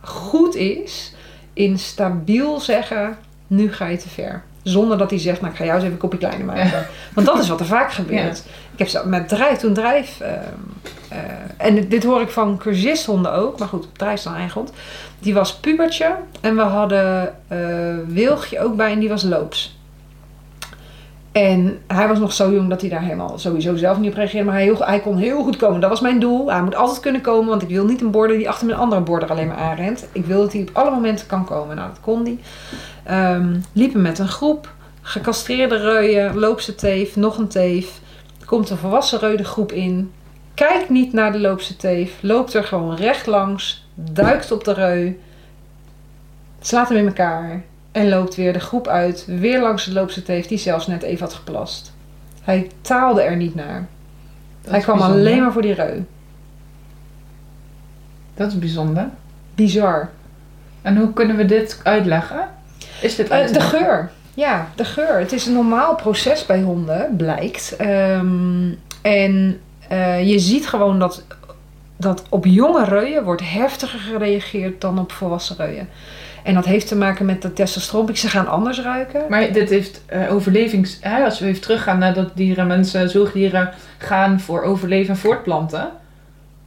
[0.00, 1.14] goed is
[1.56, 4.42] in stabiel zeggen, nu ga je te ver.
[4.62, 6.86] Zonder dat hij zegt, nou ik ga jou eens even een kopje kleiner maken.
[7.14, 8.42] Want dat is wat er vaak gebeurt.
[8.72, 10.20] Ik heb zo met drijf, toen drijf...
[10.20, 10.34] ehm,
[11.08, 11.18] eh,
[11.56, 13.58] en dit hoor ik van cursisthonden ook.
[13.58, 14.72] Maar goed, drijf is dan eigen hond.
[15.18, 16.14] Die was pubertje.
[16.40, 17.58] En we hadden eh
[18.06, 19.75] Wilgje ook bij en die was loops.
[21.36, 24.44] En hij was nog zo jong dat hij daar helemaal sowieso zelf niet op reageerde.
[24.46, 25.80] Maar hij, heel, hij kon heel goed komen.
[25.80, 26.50] Dat was mijn doel.
[26.50, 27.48] Hij moet altijd kunnen komen.
[27.48, 30.06] Want ik wil niet een border die achter mijn andere border alleen maar aanrent.
[30.12, 31.76] Ik wil dat hij op alle momenten kan komen.
[31.76, 32.38] Nou, dat kon hij.
[33.04, 34.72] Ehm, liepen met een groep.
[35.00, 36.38] Gecastreerde reuien.
[36.38, 37.16] Loopse teef.
[37.16, 38.00] Nog een teef.
[38.44, 40.12] Komt een volwassen reu de groep in.
[40.54, 42.18] Kijkt niet naar de loopse teef.
[42.20, 43.88] Loopt er gewoon recht langs.
[43.94, 45.18] Duikt op de reu.
[46.60, 47.64] Slaat hem in elkaar.
[47.96, 49.24] En loopt weer de groep uit.
[49.26, 51.92] Weer langs de loopse teef die zelfs net even had geplast.
[52.42, 53.86] Hij taalde er niet naar.
[54.62, 55.26] Dat hij kwam bijzonder.
[55.26, 56.00] alleen maar voor die reu.
[58.34, 59.08] Dat is bijzonder.
[59.54, 60.10] Bizar.
[60.82, 62.48] En hoe kunnen we dit uitleggen?
[63.00, 64.10] Is dit Eh, de geur.
[64.34, 65.18] Ja, de geur.
[65.18, 67.76] Het is een normaal proces bij honden, blijkt.
[67.76, 71.24] Ehm, en eh, je ziet gewoon dat,
[71.96, 75.88] dat op jonge reuien wordt heftiger gereageerd dan op volwassen reuien.
[76.46, 78.16] En dat heeft te maken met de testosteron.
[78.16, 79.24] Ze gaan anders ruiken.
[79.28, 80.98] Maar dit heeft eh, overlevings...
[81.00, 85.88] Hè, als we even teruggaan naar dat dieren, mensen, zoogdieren gaan voor overleven en voortplanten.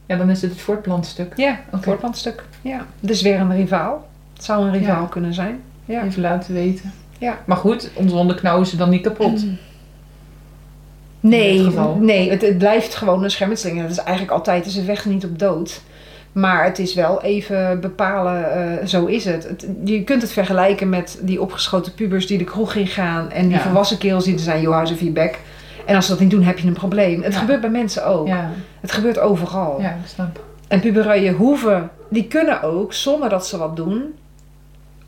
[0.06, 1.32] Ja, dan is dit het voortplantstuk.
[1.36, 2.44] Ja, een voortplantstuk.
[2.62, 2.86] Ja.
[3.00, 4.08] Dus weer een rivaal.
[4.34, 5.08] Het zou een rivaal Ja.
[5.08, 5.60] kunnen zijn.
[5.84, 6.04] Ja.
[6.04, 6.92] Even laten weten.
[7.18, 7.38] Ja.
[7.44, 9.42] Maar goed, onze honden knauwen ze dan niet kapot.
[9.42, 9.58] In
[11.20, 13.80] Nee, nee het, het blijft gewoon een schermutseling.
[13.80, 15.80] Dat is eigenlijk altijd, ze vechten niet op dood.
[16.32, 19.44] Maar het is wel even bepalen, eh, zo is het.
[19.48, 19.66] het.
[19.84, 23.30] Je kunt het vergelijken met die opgeschoten pubers die de kroeg in gaan.
[23.30, 23.62] En die Ja.
[23.62, 25.38] volwassen kerels die er zijn, joh, hou ze je bek.
[25.86, 27.22] En als ze dat niet doen, heb je een probleem.
[27.22, 27.38] Het Ja.
[27.38, 28.26] gebeurt bij mensen ook.
[28.26, 28.50] Ja,
[28.80, 29.80] Het gebeurt overal.
[29.80, 30.40] ja, ik snap.
[30.68, 34.02] En puberruien hoeven, die kunnen ook, zonder dat ze wat doen,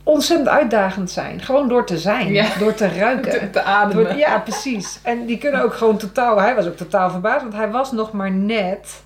[0.02, 1.40] ontzettend uitdagend zijn.
[1.40, 2.46] Gewoon door te zijn, Ja.
[2.58, 3.30] door te ruiken.
[3.30, 4.04] Te, te ademen.
[4.04, 4.98] Door- ja, precies.
[5.02, 6.40] En die kunnen ook gewoon totaal...
[6.40, 9.02] Hij was ook totaal verbaasd, want hij was nog maar net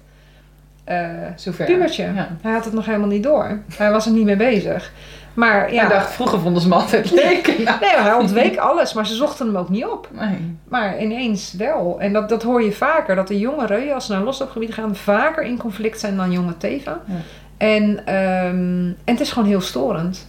[0.86, 1.64] eh Zover.
[1.64, 2.02] pubertje.
[2.14, 2.28] Ja.
[2.42, 3.58] Hij had het nog helemaal niet door.
[3.76, 4.92] Hij was er niet mee bezig.
[5.34, 5.82] Maar ja...
[5.82, 7.54] Ik dacht, vroeger vonden ze me altijd leuk.
[7.64, 10.08] Nou, Nee, hij ontweek alles, maar ze zochten hem ook niet op.
[10.12, 10.56] nee.
[10.68, 11.96] Maar ineens wel.
[12.00, 13.14] En dat, dat hoor je vaker.
[13.16, 16.56] Dat de jonge reuien, als ze naar losloopgebied gaan, vaker in conflict zijn dan jonge
[16.56, 16.98] teven.
[17.06, 17.14] Ja.
[17.56, 20.28] En, ehm, en het is gewoon heel storend.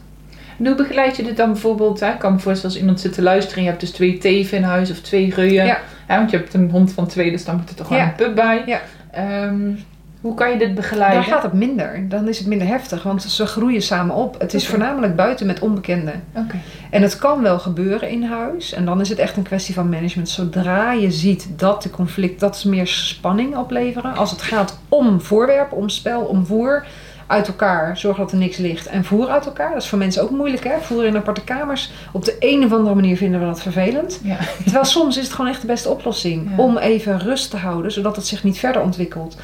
[0.60, 2.00] En hoe begeleid je dit dan bijvoorbeeld?
[2.00, 2.12] Hè?
[2.12, 4.58] Ik kan me voorstellen als iemand zit te luisteren en je hebt dus twee teven
[4.58, 5.66] in huis of twee reuien.
[5.66, 5.78] Ja.
[6.06, 8.06] Hè, want je hebt een hond van twee, dus dan moet er toch wel Ja.
[8.06, 8.64] een pup bij.
[8.66, 8.80] Ja.
[9.12, 9.72] Ehm,
[10.22, 11.22] hoe kan je dit begeleiden?
[11.22, 12.06] Daar gaat het minder.
[12.10, 14.40] Dan is het minder heftig, want ze groeien samen op.
[14.40, 16.24] Het is voornamelijk buiten met onbekenden.
[16.36, 16.56] Oké.
[16.90, 18.74] En het kan wel gebeuren in huis.
[18.74, 20.30] En dan is het echt een kwestie van management.
[20.30, 24.16] Zodra je ziet dat de conflict, dat ze meer spanning opleveren.
[24.16, 26.86] Als het gaat om voorwerpen, om spel, om voer.
[27.28, 28.88] Uit elkaar, zorgen dat er niks ligt.
[28.88, 29.74] En voer uit elkaar.
[29.74, 30.80] Dat is voor mensen ook moeilijk hè.
[30.82, 31.92] Voer in aparte kamers.
[32.12, 34.20] Op de een of andere manier vinden we dat vervelend.
[34.24, 34.38] Ja.
[34.64, 36.50] Terwijl soms is het gewoon echt de beste oplossing.
[36.50, 36.64] Ja.
[36.64, 39.38] Om even rust te houden, zodat het zich niet verder ontwikkelt.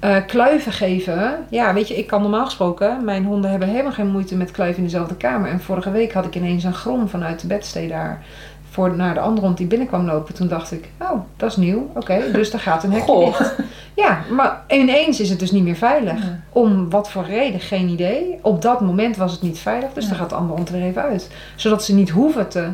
[0.00, 1.36] Eh, kluiven geven.
[1.50, 3.04] Ja, weet je, ik kan normaal gesproken.
[3.04, 5.50] Mijn honden hebben helemaal geen moeite met kluiven in dezelfde kamer.
[5.50, 8.22] En vorige week had ik ineens een grom vanuit de bedstee daar.
[8.70, 10.34] Voor, naar de andere hond die binnenkwam lopen.
[10.34, 11.90] Toen dacht ik, oh, dat is nieuw.
[11.94, 13.26] Oké, dus daar gaat een hekje Goh.
[13.38, 13.54] dicht.
[13.94, 16.22] Ja, maar ineens is het dus niet meer veilig.
[16.22, 16.40] Ja.
[16.52, 18.38] Om wat voor reden, geen idee.
[18.42, 20.10] Op dat moment was het niet veilig, dus Ja.
[20.10, 21.30] dan gaat de andere hond er even uit.
[21.56, 22.68] Zodat ze niet hoeven te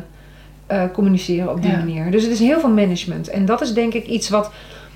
[0.67, 1.77] eh, communiceren op die Ja.
[1.77, 2.11] manier.
[2.11, 3.29] Dus het is heel veel management.
[3.29, 4.51] En dat is denk ik iets wat...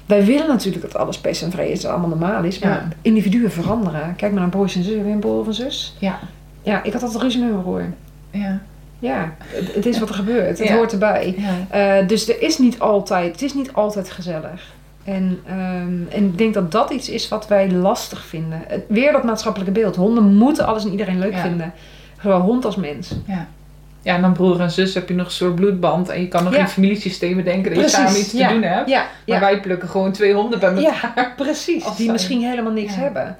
[0.06, 2.60] Wij willen natuurlijk dat alles pest en vrede is, dat allemaal normaal is.
[2.60, 4.16] Maar individuen veranderen.
[4.16, 4.96] Kijk maar naar broers en zus.
[4.96, 5.96] Heb je een broer of een zus?
[6.00, 6.20] Ja.
[6.62, 7.84] Ja, ik had altijd ruzie met mijn broer.
[8.32, 8.60] Ja.
[9.00, 10.60] Ja, het, het is wat er gebeurt.
[10.60, 10.76] Het Ja.
[10.76, 11.36] hoort erbij.
[11.70, 11.98] ja.
[12.00, 14.62] Eh, dus er is niet altijd, het is niet altijd gezellig.
[15.04, 18.62] En, ehm, en ik denk dat dat iets is wat wij lastig vinden.
[18.68, 19.96] Het- weer dat maatschappelijke beeld.
[19.96, 21.42] Honden moeten alles en iedereen leuk Ja.
[21.42, 21.74] vinden.
[22.22, 23.12] Zowel hond als mens.
[24.02, 26.10] Ja, en dan broer en zus heb je nog een soort bloedband.
[26.10, 26.60] En je kan nog Ja.
[26.60, 28.50] in familiesystemen denken dat je samen iets te ja.
[28.50, 28.90] doen hebt.
[28.90, 29.40] Ja, Maar ja.
[29.40, 31.12] wij plukken gewoon twee honden bij elkaar.
[31.16, 31.86] ja precies.
[31.86, 33.00] Als Die misschien helemaal niks Ja.
[33.02, 33.38] hebben.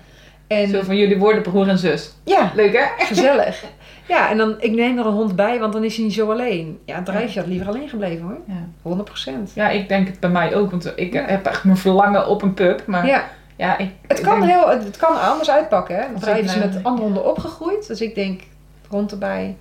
[0.48, 2.12] En Zo van jullie worden broer en zus.
[2.24, 3.06] ja, Leuk hè?
[3.06, 3.64] gezellig.
[4.10, 6.32] Ja, en dan, ik neem er een hond bij, want dan is hij niet zo
[6.32, 6.80] alleen.
[6.86, 8.38] Ja, drijf je had liever alleen gebleven hoor.
[8.48, 8.68] Ja.
[8.82, 9.52] 100 procent.
[9.56, 10.72] ja, ik denk het bij mij ook.
[10.72, 11.24] Want ik Ja.
[11.28, 12.84] heb echt mijn verlangen op een pup.
[12.86, 13.24] Maar ja,
[13.56, 15.96] Ja, ik, het kan, denk- heel, het, het kan anders uitpakken.
[15.96, 16.04] Hè?
[16.20, 17.88] Drijf ik is met andere honden opgegroeid.
[17.88, 18.42] Dus ik denk,
[18.88, 19.56] hond erbij.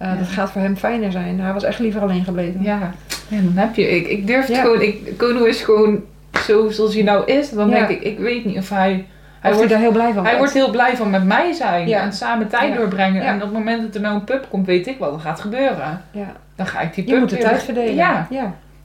[0.00, 0.14] Ja.
[0.16, 1.40] Dat gaat voor hem fijner zijn.
[1.40, 2.62] Hij was echt liever alleen gebleven.
[2.62, 2.92] Ja,
[3.28, 3.88] ja dan heb je.
[3.96, 4.80] Ik, ik durf het gewoon.
[4.80, 6.02] Ik, Kono is gewoon
[6.46, 7.50] zo zoals hij nou is.
[7.50, 9.06] Dan denk ik, ik weet niet of hij.
[9.46, 10.38] Hij wordt, daar heel blij van hij wordt.
[10.38, 12.00] wordt heel blij van met mij zijn Ja.
[12.00, 12.76] en samen tijd Ja.
[12.78, 13.22] doorbrengen.
[13.22, 13.28] Ja.
[13.28, 15.40] En op het moment dat er nou een pup komt, weet ik wat er gaat
[15.40, 16.02] gebeuren.
[16.10, 16.32] Ja.
[16.56, 17.94] Dan ga ik die pup Je moet de weer- tijd verdelen.
[17.94, 18.26] Ja,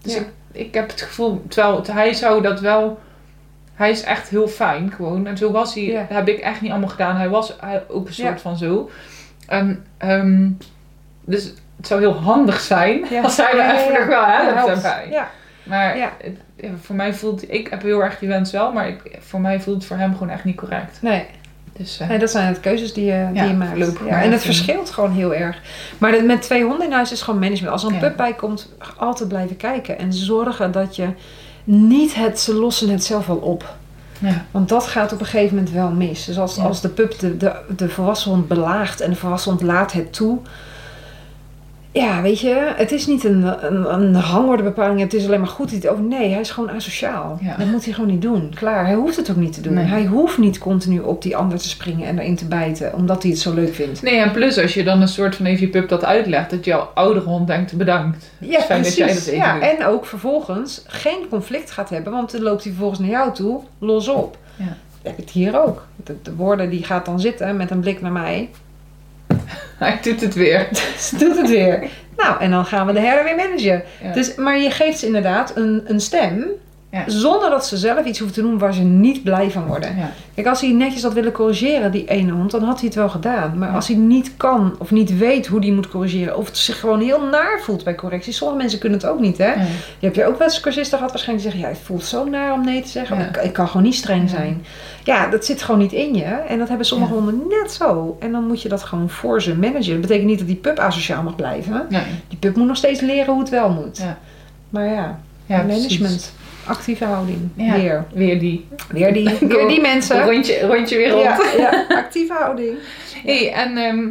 [0.01, 2.99] dus ik, ik heb het gevoel, terwijl het- hij zou dat wel.
[3.75, 5.27] Hij is echt heel fijn gewoon.
[5.27, 7.15] En zo was hij, heb ik echt niet allemaal gedaan.
[7.15, 8.89] Hij was hij- ook een soort van zo.
[9.47, 10.49] En, ehm,
[11.25, 11.43] dus
[11.77, 14.81] het zou heel handig zijn als hij ja, even nog wel helpt helpt.
[14.83, 15.07] daarbij.
[15.09, 15.27] Ja.
[15.63, 16.11] Maar Ja.
[16.21, 19.61] het- voor mij voelt, ik heb heel erg die wens wel, maar ik, voor mij
[19.61, 20.97] voelt het voor hem gewoon echt niet correct.
[21.01, 21.25] Nee.
[21.77, 23.77] Dus eh, nee, dat zijn het keuzes die je, die Ja, je maakt.
[23.77, 25.61] Ja, maar en het verschilt gewoon heel erg.
[25.97, 27.73] Maar dat- met twee honden in huis is gewoon management.
[27.73, 29.97] Als er een pup bij komt, altijd blijven kijken.
[29.99, 31.07] En zorgen dat je
[31.63, 33.75] niet het, ze lossen het zelf wel op.
[34.19, 34.45] ja.
[34.51, 36.25] Want dat gaat op een gegeven moment wel mis.
[36.25, 36.63] Dus als, Ja.
[36.63, 40.13] als de pup de, de, de volwassen hond belaagt en de volwassen hond laat het
[40.13, 40.37] toe.
[41.93, 44.99] Ja, weet je, het is niet een, een, een rangordebepaling.
[44.99, 45.71] Het is alleen maar goed.
[45.71, 47.37] iets- Oh nee, hij is gewoon asociaal.
[47.41, 47.55] Ja.
[47.57, 48.51] Dat moet hij gewoon niet doen.
[48.55, 49.73] Klaar, hij hoeft het ook niet te doen.
[49.73, 49.85] Nee.
[49.85, 52.93] Hij hoeft niet continu op die ander te springen en erin te bijten.
[52.93, 54.01] Omdat hij het zo leuk vindt.
[54.01, 56.65] Nee, en plus als je dan een soort van even je pup dat uitlegt, dat
[56.65, 58.29] jouw oudere hond denkt bedankt.
[58.39, 59.25] Ja, fijn dat jij precies.
[59.25, 59.63] dat even ja, doet.
[59.79, 62.13] en ook vervolgens geen conflict gaat hebben.
[62.13, 64.37] Want dan loopt hij vervolgens naar jou toe, los op.
[64.55, 64.77] Ja.
[65.01, 65.85] heb ik het hier ook.
[66.03, 68.49] De, de woorden die gaat dan zitten met een blik naar mij.
[69.77, 70.67] Hij doet het weer.
[70.97, 71.89] Ze doet het weer.
[72.17, 73.83] Nou, en dan gaan we de herder weer managen.
[74.03, 74.11] Ja.
[74.13, 76.45] Dus, maar je geeft ze inderdaad een, een stem.
[76.91, 77.03] Ja.
[77.07, 79.97] Zonder dat ze zelf iets hoeven te doen waar ze niet blij van worden.
[79.97, 80.11] Ja.
[80.35, 83.09] Kijk, als hij netjes had willen corrigeren, die ene hond, dan had hij het wel
[83.09, 83.57] gedaan.
[83.57, 83.75] Maar Ja.
[83.75, 86.99] als hij niet kan of niet weet hoe die moet corrigeren, of het zich gewoon
[87.01, 88.33] heel naar voelt bij correctie.
[88.33, 89.51] Sommige mensen kunnen het ook niet, hè?
[89.53, 89.65] Je
[89.99, 92.53] hebt je ook wel eens cursisten gehad waarschijnlijk die zeggen, ja, het voelt zo naar
[92.53, 93.19] om nee te zeggen.
[93.19, 94.65] Ik, ik kan gewoon niet streng zijn.
[95.03, 96.23] Ja, dat zit gewoon niet in je.
[96.23, 98.17] En dat hebben sommige honden net zo.
[98.19, 99.91] En dan moet je dat gewoon voor ze managen.
[99.91, 101.87] Dat betekent niet dat die pup asociaal mag blijven.
[102.27, 103.97] Die pup moet nog steeds leren hoe het wel moet.
[103.97, 104.17] Ja.
[104.69, 105.99] Maar ja, Ja, management.
[105.99, 106.31] precies.
[106.71, 107.49] Actieve houding.
[107.55, 107.75] Ja.
[107.75, 108.05] Weer.
[108.13, 108.67] Weer die.
[108.89, 110.23] Weer die, weer die mensen.
[110.25, 111.23] Rondje, rondje weer rond.
[111.23, 112.77] Ja, ja, actieve houding.
[113.25, 114.07] hey, en ehm,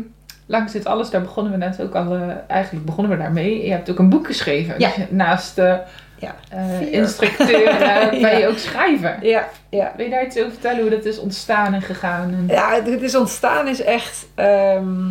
[0.46, 3.64] langs dit alles, daar begonnen we net ook al, eh, eigenlijk begonnen we daarmee.
[3.64, 4.74] Je hebt ook een boek geschreven.
[4.78, 4.90] Ja.
[4.96, 5.78] Dus Naast de
[6.18, 6.34] Ja.
[6.50, 8.30] eh, instructeur eh, ben Ja.
[8.30, 9.18] je ook schrijver.
[9.22, 9.92] Ja, ja.
[9.96, 12.30] Wil je daar iets over vertellen hoe dat is ontstaan en gegaan?
[12.34, 12.44] En...
[12.48, 15.08] Ja, het is ontstaan is echt ehm,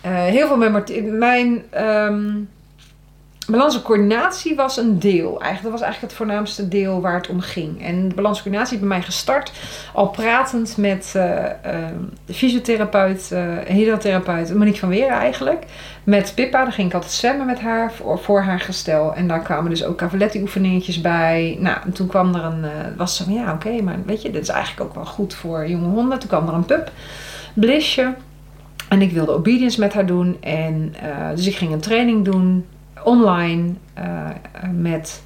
[0.00, 1.18] eh, heel veel met Martien.
[1.18, 2.26] Mijn ehm
[3.52, 5.30] balans coördinatie was een deel.
[5.30, 7.82] Eigenlijk, dat was eigenlijk het voornaamste deel waar het om ging.
[7.82, 9.52] En de balans bij mij gestart
[9.92, 11.94] al pratend met ehm,
[12.24, 15.64] de fysiotherapeut, eh hydrotherapeut Monique van Weren eigenlijk.
[16.04, 19.14] Met Pippa, daar ging ik altijd zwemmen met haar voor, haar gestel.
[19.14, 21.56] En daar kwamen dus ook cavaletti oefeningetjes bij.
[21.60, 22.64] Nou, en toen kwam er een,
[22.96, 25.68] was zo van ja oké, maar weet je, dit is eigenlijk ook wel goed voor
[25.68, 26.18] jonge honden.
[26.18, 26.90] Toen kwam er een pup,
[27.54, 28.14] Blissje.
[28.88, 30.36] En ik wilde obedience met haar doen.
[30.40, 30.94] En,
[31.34, 32.64] dus ik ging een training doen,
[33.08, 34.04] online, eh,
[34.52, 35.22] eh, met,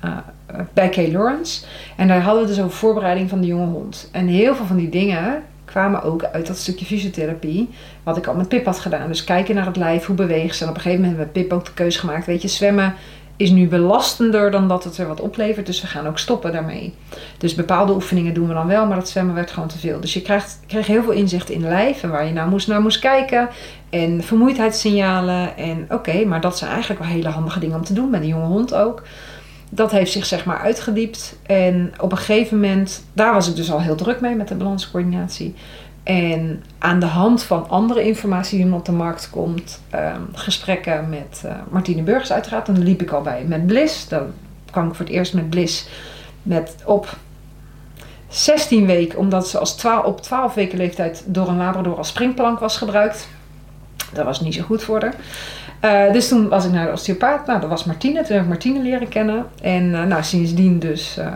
[0.00, 0.10] eh,
[0.46, 1.66] eh, bij Kay Lawrence.
[1.96, 4.08] En daar hadden we dus over voorbereiding van de jonge hond.
[4.12, 7.68] En heel veel van die dingen kwamen ook uit dat stukje fysiotherapie.
[8.02, 9.08] Wat ik al met Pip had gedaan.
[9.08, 10.62] Dus kijken naar het lijf, hoe beweegt ze.
[10.62, 12.26] En op een gegeven moment hebben we Pip ook de keuze gemaakt.
[12.26, 12.94] Weet je, zwemmen
[13.36, 15.66] is nu belastender dan dat het er wat oplevert.
[15.66, 16.94] Dus we gaan ook stoppen daarmee.
[17.38, 20.00] Dus bepaalde oefeningen doen we dan wel, maar dat zwemmen werd gewoon te veel.
[20.00, 22.80] Dus je krijgt, kreeg heel veel inzicht in lijf en waar je nou moest, naar
[22.80, 23.48] moest kijken.
[24.02, 25.56] En vermoeidheidssignalen.
[25.56, 28.26] En oké, maar dat zijn eigenlijk wel hele handige dingen om te doen met een
[28.26, 29.02] jonge hond ook.
[29.70, 31.38] Dat heeft zich zeg maar uitgediept.
[31.42, 34.54] En op een gegeven moment, daar was ik dus al heel druk mee met de
[34.54, 35.54] balanscoördinatie.
[36.02, 41.42] En aan de hand van andere informatie die op de markt komt, ehm, gesprekken met
[41.44, 42.66] eh, Martine Burgers uiteraard.
[42.66, 44.08] Dan liep ik al bij met Bliss.
[44.08, 44.26] Dan
[44.70, 45.88] kwam ik voor het eerst met Bliss
[46.42, 47.16] met op
[48.28, 52.58] 16 weken, omdat ze als 12, op 12 weken leeftijd door een Labrador als springplank
[52.58, 53.28] was gebruikt.
[54.12, 55.14] Dat was niet zo goed voor haar.
[55.80, 57.46] Eh, dus toen was ik naar de osteopaat.
[57.46, 58.22] Nou, dat was Martine.
[58.22, 59.46] Toen heb ik Martine leren kennen.
[59.62, 61.32] En eh, nou, sindsdien dus eh,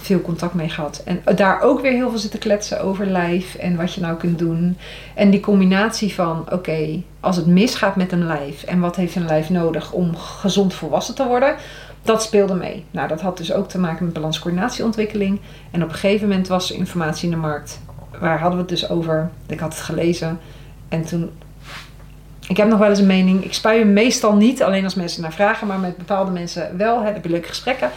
[0.00, 1.02] veel contact mee gehad.
[1.04, 4.38] En daar ook weer heel veel zitten kletsen over lijf en wat je nou kunt
[4.38, 4.76] doen.
[5.14, 9.26] En die combinatie van, oké, als het misgaat met een lijf en wat heeft een
[9.26, 11.54] lijf nodig om gezond volwassen te worden,
[12.02, 12.84] dat speelde mee.
[12.90, 15.40] Nou, dat had dus ook te maken met balanscoördinatieontwikkeling.
[15.70, 17.80] En op een gegeven moment was er informatie in de markt.
[18.20, 19.30] Waar hadden we het dus over?
[19.46, 20.38] Ik had het gelezen.
[20.88, 21.30] En toen
[22.48, 23.44] ik heb nog wel eens een mening.
[23.44, 27.02] Ik spuie hem meestal niet, alleen als mensen naar vragen, maar met bepaalde mensen wel.
[27.02, 27.90] Heb je leuke gesprekken.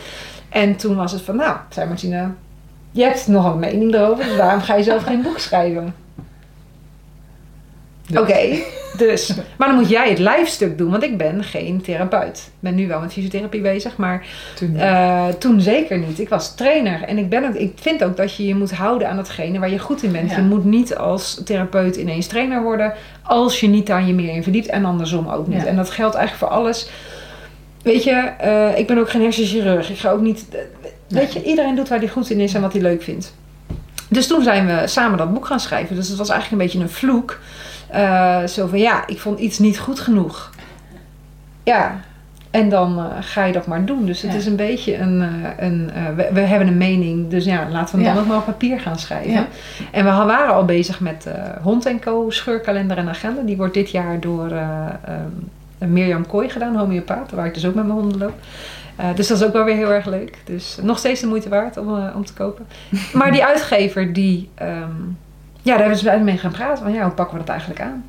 [0.49, 2.34] En toen was het van, nou, zei Martina,
[2.91, 5.95] je hebt nogal een mening erover, dus waarom ga je zelf geen boek schrijven?
[8.07, 8.19] Dus.
[8.19, 8.39] Oké,
[9.05, 9.34] dus.
[9.57, 12.38] Maar dan moet jij het lijfstuk doen, want ik ben geen therapeut.
[12.38, 14.25] Ik ben nu wel met fysiotherapie bezig, maar
[14.55, 16.19] Toen eh, toen zeker niet.
[16.19, 19.09] Ik was trainer en ik, ben ook, ik vind ook dat je je moet houden
[19.09, 20.29] aan datgene waar je goed in bent.
[20.29, 20.35] Ja.
[20.38, 22.93] Je moet niet als therapeut ineens trainer worden
[23.23, 25.61] als je niet daar je meer in verdiept en andersom ook niet.
[25.61, 25.67] Ja.
[25.67, 26.89] En dat geldt eigenlijk voor alles.
[27.81, 29.89] Weet je, eh, ik ben ook geen hersenchirurg.
[29.89, 30.45] Ik ga ook niet.
[30.51, 30.59] eh,
[31.07, 33.34] Weet je, iedereen doet waar hij goed in is en wat hij leuk vindt.
[34.09, 35.95] Dus toen zijn we samen dat boek gaan schrijven.
[35.95, 37.39] Dus het was eigenlijk een beetje een vloek.
[37.88, 40.51] Eh, zo van ja, ik vond iets niet goed genoeg.
[41.64, 41.99] Ja,
[42.51, 44.05] en dan eh, ga je dat maar doen.
[44.05, 44.38] Dus het Ja.
[44.38, 45.22] is een beetje een.
[45.22, 48.14] eh, een we, we hebben een mening, dus ja, laten we hem Ja.
[48.14, 49.31] dan ook maar op papier gaan schrijven.
[49.31, 49.47] Ja.
[49.91, 51.27] En we waren al bezig met
[51.61, 52.30] Hond Co.
[52.30, 53.41] scheurkalender en agenda.
[53.41, 54.85] Die wordt dit jaar door eh,
[55.80, 58.34] ehm, Mirjam Kooi gedaan, homeopaat, waar ik dus ook met mijn honden loop.
[59.15, 60.38] Dus dat is ook wel weer heel erg leuk.
[60.45, 62.65] Dus nog steeds de moeite waard om, om te kopen.
[63.14, 64.91] Maar die uitgever, die, ehm,
[65.68, 66.84] ja, daar hebben ze bij mee gaan praten.
[66.84, 68.06] Van ja, hoe pakken we dat eigenlijk aan?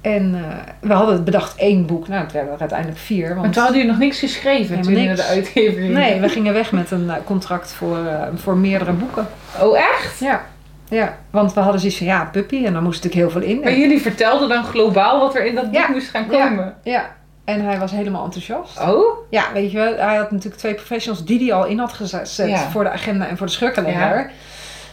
[0.00, 2.08] En eh, we hadden bedacht één boek.
[2.08, 3.26] Nou, het werden er uiteindelijk vier.
[3.28, 5.28] Maar Want toen hadden jullie nog niks geschreven toen niks.
[5.28, 9.26] de nee, we gingen weg met een eh, contract voor, eh, voor meerdere boeken.
[9.60, 10.18] Oh, echt?
[10.18, 10.44] Ja.
[10.88, 12.64] ja, want we hadden zoiets van ja, puppy.
[12.64, 13.60] En dan moest natuurlijk heel veel in.
[13.60, 15.88] Maar jullie vertelden dan globaal wat er in dat boek Ja.
[15.90, 16.46] moest gaan Ja.
[16.48, 16.74] komen.
[16.82, 17.14] Ja,
[17.44, 18.80] en hij was helemaal enthousiast.
[18.80, 19.18] Oh?
[19.30, 22.36] Ja, weet je wel, hij had natuurlijk twee professionals die hij al in had gezet
[22.36, 22.70] Ja.
[22.70, 24.30] voor de agenda en voor de scheurkalender.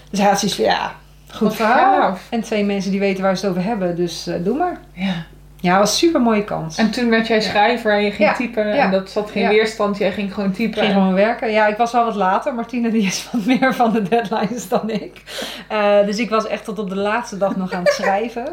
[0.09, 0.91] Dus hij had zoiets van, ja,
[1.35, 2.17] goed verhaal.
[2.29, 4.77] En twee mensen die weten waar ze het over hebben, dus eh, doe maar.
[4.93, 5.13] Ja.
[5.59, 6.77] Ja, was een super mooie kans.
[6.77, 8.35] En toen werd jij schrijver en je ging Ja.
[8.35, 8.83] typen Ja.
[8.85, 9.49] en dat zat geen Ja.
[9.49, 10.73] weerstand, jij ging gewoon Ik typen.
[10.79, 11.51] ging en- gewoon werken.
[11.51, 12.53] Ja, ik was wel wat later.
[12.53, 15.21] Martine die is wat meer van de deadlines dan ik.
[15.69, 18.45] Eh, dus ik was echt tot op de laatste dag nog aan het schrijven.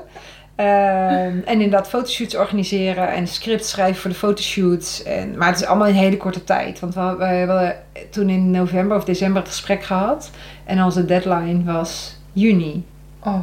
[0.57, 0.67] Ehm,
[1.45, 5.03] en inderdaad fotoshoots organiseren en scripts schrijven voor de fotoshoots.
[5.03, 6.81] En, maar het is allemaal in een hele korte tijd.
[6.81, 7.77] Want we, we hebben
[8.11, 10.31] toen in november of december het gesprek gehad.
[10.65, 12.85] En onze deadline was juni.
[13.25, 13.35] Oh.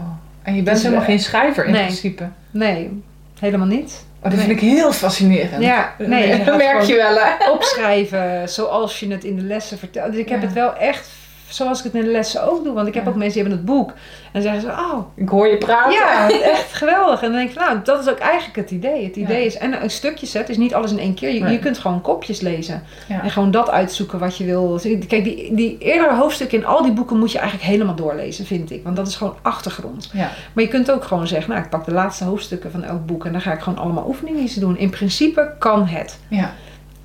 [0.44, 1.82] En je bent Dus helemaal we- geen schrijver in Nee.
[1.86, 2.28] principe.
[2.52, 3.02] Nee,
[3.40, 4.06] helemaal niet.
[4.24, 5.64] Oh, dat vind ik heel fascinerend.
[5.64, 7.50] Ja, nee, dat merk je wel hè.
[7.52, 10.12] opschrijven zoals je het in de lessen vertelt.
[10.12, 10.46] Dus ik heb Ja.
[10.46, 11.10] het wel echt
[11.50, 12.74] zoals ik het in de lessen ook doe.
[12.74, 13.10] Want ik heb Ja.
[13.10, 13.94] ook mensen die hebben het boek.
[14.32, 15.92] En zeggen ze, oh, Ik hoor je praten.
[15.94, 17.22] ja, echt geweldig.
[17.22, 19.04] En dan denk ik, nou, dat is ook eigenlijk het idee.
[19.06, 19.46] Het idee Ja.
[19.46, 21.34] is, en een stukje set is niet alles in één keer.
[21.34, 21.52] Je, Nee.
[21.52, 22.84] je kunt gewoon kopjes lezen.
[23.08, 23.24] Ja.
[23.24, 24.80] En gewoon dat uitzoeken wat je wil.
[25.08, 28.72] Kijk, die, die eerdere hoofdstukken in al die boeken moet je eigenlijk helemaal doorlezen, vind
[28.72, 28.84] ik.
[28.84, 30.12] Want dat is gewoon achtergrond.
[30.54, 33.26] Maar je kunt ook gewoon zeggen, nou, ik pak de laatste hoofdstukken van elk boek.
[33.26, 34.78] En dan ga ik gewoon allemaal oefeningen doen.
[34.78, 36.20] In principe kan het.
[36.28, 36.54] Ja.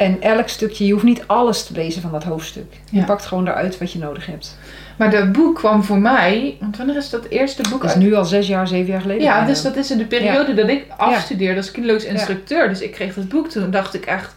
[0.03, 2.73] En elk stukje, je hoeft niet alles te lezen van dat hoofdstuk.
[2.91, 3.05] Je Ja.
[3.05, 4.59] pakt gewoon eruit wat je nodig hebt.
[4.97, 8.05] Maar dat boek kwam voor mij, want wanneer is dat eerste boek Dat is uit?
[8.05, 9.23] nu al zes jaar, zeven jaar geleden.
[9.23, 12.69] Ja, dus dat is in de periode dat ik afstudeerde als kinderloos instructeur.
[12.69, 14.35] Dus ik kreeg dat boek toen dacht ik echt,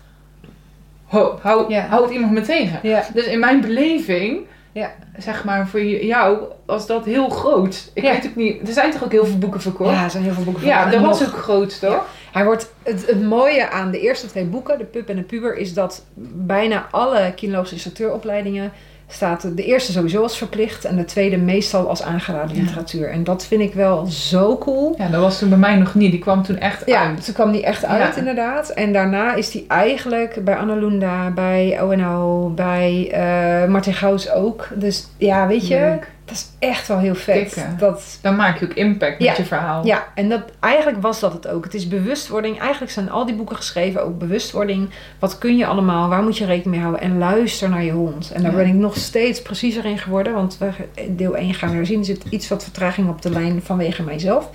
[1.05, 1.81] ho, hou, Ja.
[1.89, 2.79] houdt iemand me tegen?
[3.13, 4.39] Dus in mijn beleving,
[4.71, 4.91] Ja.
[5.17, 7.91] zeg maar voor jou, was dat heel groot.
[7.93, 8.11] Ik Ja.
[8.11, 9.91] weet ook niet, er zijn toch ook heel veel boeken verkocht?
[9.95, 10.71] ja, er zijn heel veel boeken van.
[10.71, 12.05] Ja, dat was ook groot, toch?
[12.36, 15.57] Hij wordt, het, het mooie aan de eerste twee boeken, De Pup en de Puber,
[15.57, 16.03] is dat
[16.34, 18.72] bijna alle kinderloos instructeuropleidingen
[19.07, 22.62] staat de eerste sowieso als verplicht en de tweede meestal als aangeraden Ja.
[22.62, 23.10] literatuur.
[23.10, 24.95] En dat vind ik wel zo cool.
[24.98, 26.12] Ja, dat was toen bij mij nog niet.
[26.12, 27.26] Die kwam toen echt Ja, uit.
[27.26, 28.20] toen kwam die echt uit Ja.
[28.20, 28.70] inderdaad.
[28.70, 34.68] En daarna is die eigenlijk bij Annalunda, bij ONO, bij eh Martin Gauws ook.
[34.76, 36.12] Dus ja, weet je, Leuk.
[36.26, 37.65] Dat is echt wel heel vet.
[37.80, 39.27] Dat, Dan maak je ook impact Ja.
[39.27, 39.85] met je verhaal.
[39.85, 41.64] ja, en dat, eigenlijk was dat het ook.
[41.64, 42.60] Het is bewustwording.
[42.60, 44.89] Eigenlijk zijn al die boeken geschreven ook bewustwording.
[45.19, 46.10] Wat kun je allemaal?
[46.10, 47.02] Waar moet je rekening mee houden?
[47.02, 48.31] En luister naar je hond.
[48.31, 48.57] En daar Ja.
[48.57, 50.34] ben ik nog steeds preciezer in geworden.
[50.34, 50.69] Want we,
[51.10, 51.99] deel 1 gaan we herzien.
[51.99, 54.49] Er zit iets wat vertraging op de lijn vanwege mijzelf.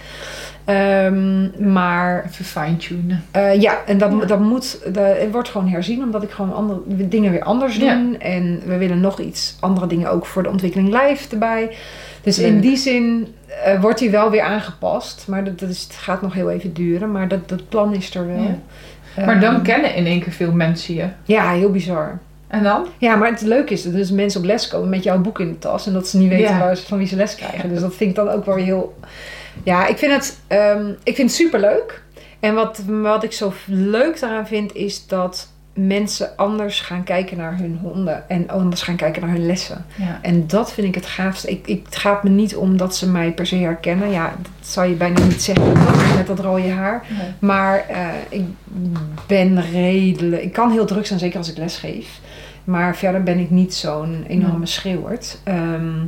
[0.64, 3.24] Ehm, maar Even fine-tunen.
[3.30, 4.24] eh, ja, en dat, Ja.
[4.26, 7.94] dat moet, dat, het wordt gewoon herzien, omdat ik gewoon andere dingen weer anders Ja.
[7.94, 8.20] doen.
[8.20, 11.76] En we willen nog iets andere dingen ook voor de ontwikkeling live erbij.
[12.22, 13.34] Dus in die zin
[13.64, 15.24] eh, wordt hij wel weer aangepast.
[15.28, 17.12] Maar dat, dat is, het gaat nog heel even duren.
[17.12, 18.56] Maar dat, dat plan is er wel.
[19.16, 19.24] Ja.
[19.24, 21.04] Maar dan Ehm, kennen in één keer veel mensen je.
[21.24, 22.18] Ja, heel bizar.
[22.48, 22.86] En dan?
[22.98, 25.48] Ja, maar het leuke is dat dus mensen op les komen met jouw boek in
[25.48, 25.86] de tas.
[25.86, 27.68] En dat ze niet weten waar ze, van wie ze les krijgen.
[27.68, 28.94] Dus dat vind ik dan ook wel heel...
[29.62, 32.02] Ja, ik vind het, ehm, ik vind het superleuk.
[32.40, 37.56] En wat, wat ik zo leuk daaraan vind, is dat mensen anders gaan kijken naar
[37.56, 38.28] hun honden.
[38.28, 39.84] En anders gaan kijken naar hun lessen.
[39.96, 40.18] Ja.
[40.22, 41.50] En dat vind ik het gaafste.
[41.50, 44.10] Ik, ik, het gaat me niet om dat ze mij per se herkennen.
[44.10, 45.72] Ja, dat zou je bijna niet zeggen
[46.16, 47.06] met dat rode haar.
[47.38, 48.44] Maar eh, ik
[49.26, 50.42] ben redelijk...
[50.42, 52.20] Ik kan heel druk zijn, zeker als ik les geef.
[52.64, 54.66] Maar verder ben ik niet zo'n enorme Nee.
[54.66, 55.40] schreeuwert.
[55.44, 55.98] Ehm,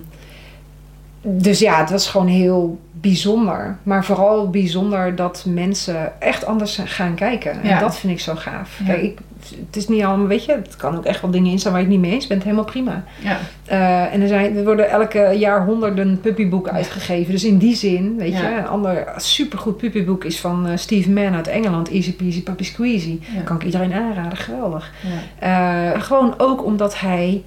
[1.22, 3.76] dus ja, het was gewoon heel bijzonder.
[3.82, 7.62] Maar vooral bijzonder dat mensen echt anders gaan kijken.
[7.62, 8.78] En dat vind ik zo gaaf.
[8.78, 8.84] Ja.
[8.84, 9.18] Kijk, ik,
[9.66, 11.80] het is niet allemaal, weet je, het kan ook echt wel dingen in staan waar
[11.80, 12.42] je het niet mee eens bent.
[12.42, 13.04] Helemaal prima.
[13.22, 13.38] Ja.
[13.64, 17.32] Eh, en er, zijn, er worden elke jaar honderden puppyboeken uitgegeven.
[17.32, 21.34] Dus in die zin, weet je, een ander supergoed puppyboek is van eh, Steve Mann
[21.34, 21.90] uit Engeland.
[21.90, 23.18] Easy Peasy Puppy Squeezy.
[23.44, 24.92] Kan ik iedereen aanraden, geweldig.
[25.38, 27.42] Eh, gewoon ook omdat hij,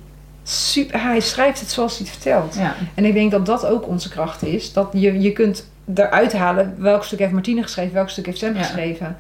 [0.48, 2.56] super, hij schrijft het zoals hij het vertelt.
[2.56, 2.76] Ja.
[2.94, 4.74] En ik denk dat dat ook onze kracht is.
[4.74, 8.54] Dat je, je kunt eruit halen welk stuk heeft Martine geschreven, welk stuk heeft Sam
[8.54, 8.62] Ja.
[8.64, 9.18] geschreven.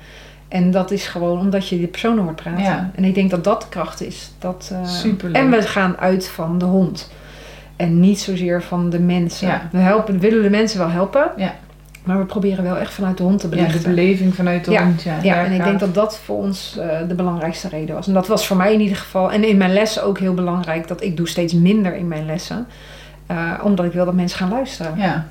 [0.48, 2.64] En dat is gewoon omdat je die personen hoort praten.
[2.64, 2.92] Ja.
[2.96, 4.32] En ik denk dat dat de kracht is.
[4.40, 4.90] Dat, eh.
[5.36, 7.12] En we gaan uit van de hond.
[7.76, 9.62] En niet zozeer van de mensen.
[9.72, 11.32] We, helpen, we willen de mensen wel helpen.
[12.06, 12.12] Ja.
[12.14, 13.82] Maar we proberen wel echt vanuit de hond te Ja, belichten.
[13.82, 14.84] de beleving vanuit de Ja.
[14.84, 15.04] hond.
[15.04, 18.08] Ja, Ja, en ik denk dat dat voor ons eh, de belangrijkste reden was.
[18.08, 20.88] En dat was voor mij in ieder geval, en in mijn lessen ook heel belangrijk,
[20.88, 22.68] dat ik doe steeds minder in mijn lessen.
[23.28, 24.94] Eh, omdat ik wil dat mensen gaan luisteren.
[24.98, 25.28] Ja,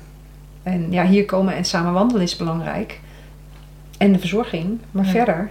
[0.63, 2.99] En ja, hier komen en samen wandelen is belangrijk.
[3.97, 4.79] En de verzorging.
[4.91, 5.11] Maar Ja.
[5.11, 5.49] verder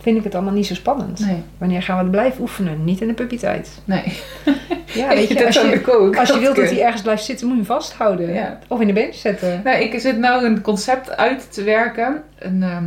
[0.00, 1.26] vind ik het allemaal niet zo spannend.
[1.26, 2.84] nee, Wanneer gaan we het blijven oefenen?
[2.84, 3.80] Niet in de puppytijd.
[3.84, 4.02] nee.
[4.94, 6.16] Ja, weet je, dat als je, ook.
[6.16, 8.32] als je wilt dat hij ergens blijft zitten, moet je hem vasthouden.
[8.34, 8.58] Ja.
[8.68, 9.60] Of in de bench zetten.
[9.64, 12.22] Nou, ik zit nou een concept uit te werken.
[12.38, 12.84] Een, ehm,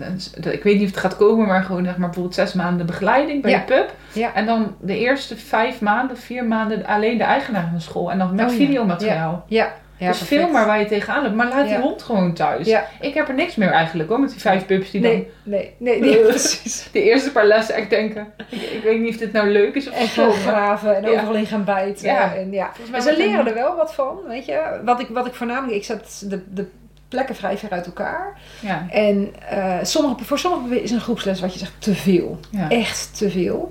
[0.00, 2.86] een- ik weet niet of het gaat komen, maar gewoon zeg maar bijvoorbeeld zes maanden
[2.86, 3.58] begeleiding bij Ja.
[3.58, 3.94] de pub.
[4.12, 4.34] Ja.
[4.34, 8.10] En dan de eerste vijf maanden, vier maanden alleen de eigenaar van school.
[8.10, 8.56] En dan met Oh, ja.
[8.56, 9.44] videomateriaal.
[9.48, 10.40] Ja, ja dus perfect.
[10.42, 11.34] veel maar waar je tegenaan loopt.
[11.34, 12.66] Maar laat die hond gewoon thuis.
[12.66, 12.86] Ja.
[13.00, 16.00] Ik heb er niks meer eigenlijk hoor, met die vijf pups die Nee, nee, nee,
[16.00, 16.26] nee, Eh.
[16.28, 16.82] precies.
[16.82, 18.26] dan de eerste paar lessen echt denken.
[18.50, 20.30] Ik, ik weet niet of dit nou leuk is of En zo.
[20.30, 22.04] graven en overal in gaan bijten.
[22.06, 22.34] Ja.
[22.34, 22.70] En, ja.
[22.90, 24.80] Maar ze wordt leren er wel wat van, weet je.
[24.84, 25.76] Wat ik, wat ik voornamelijk...
[25.76, 26.66] Ik zet de, de
[27.08, 28.38] plekken vrij ver uit elkaar.
[28.60, 32.38] Ja, En eh, sommige, voor sommigen is een groepsles wat je zegt te veel.
[32.50, 32.68] ja.
[32.70, 33.70] Echt te veel.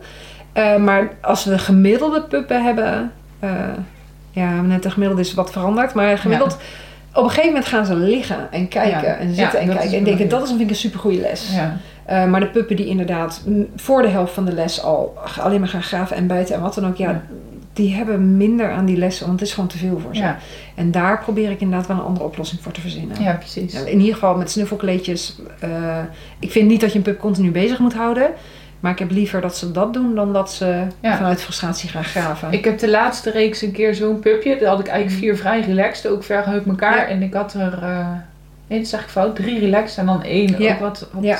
[0.54, 3.14] Eh, maar als we gemiddelde puppen hebben...
[3.40, 3.50] eh,
[4.38, 5.94] ja, net de gemiddelde is wat veranderd.
[5.94, 6.58] Maar gemiddeld...
[7.14, 9.98] Op een gegeven moment gaan ze liggen en kijken en zitten en kijken.
[9.98, 11.52] En denken, dat is vind ik een supergoeie les.
[11.54, 11.78] ja.
[12.06, 13.42] Eh, maar de puppen die inderdaad
[13.76, 16.74] voor de helft van de les al alleen maar gaan graven en bijten en wat
[16.74, 17.22] dan ook, ja,
[17.74, 20.22] die hebben minder aan die lessen, want het is gewoon te veel voor ze.
[20.22, 20.38] Ja.
[20.76, 23.22] En daar probeer ik inderdaad wel een andere oplossing voor te verzinnen.
[23.22, 23.84] ja, precies.
[23.84, 25.36] In ieder geval met snuffelkleedjes.
[25.60, 26.00] eh,
[26.40, 28.30] ik vind niet dat je een pup continu bezig moet houden.
[28.80, 31.18] Maar ik heb liever dat ze dat doen dan dat ze Ja.
[31.18, 32.52] vanuit frustratie gaan graven.
[32.52, 34.58] Ik heb de laatste reeks een keer zo'n pupje.
[34.58, 36.92] Daar had ik eigenlijk vier vrij relaxed, ook ver uit elkaar.
[36.92, 36.98] Mm.
[37.00, 37.06] Ja.
[37.08, 38.08] En ik had er, eh,
[38.68, 40.74] nee dat zeg ik fout, drie relaxed en dan één Ja.
[40.74, 41.38] ook wat, wat Ja.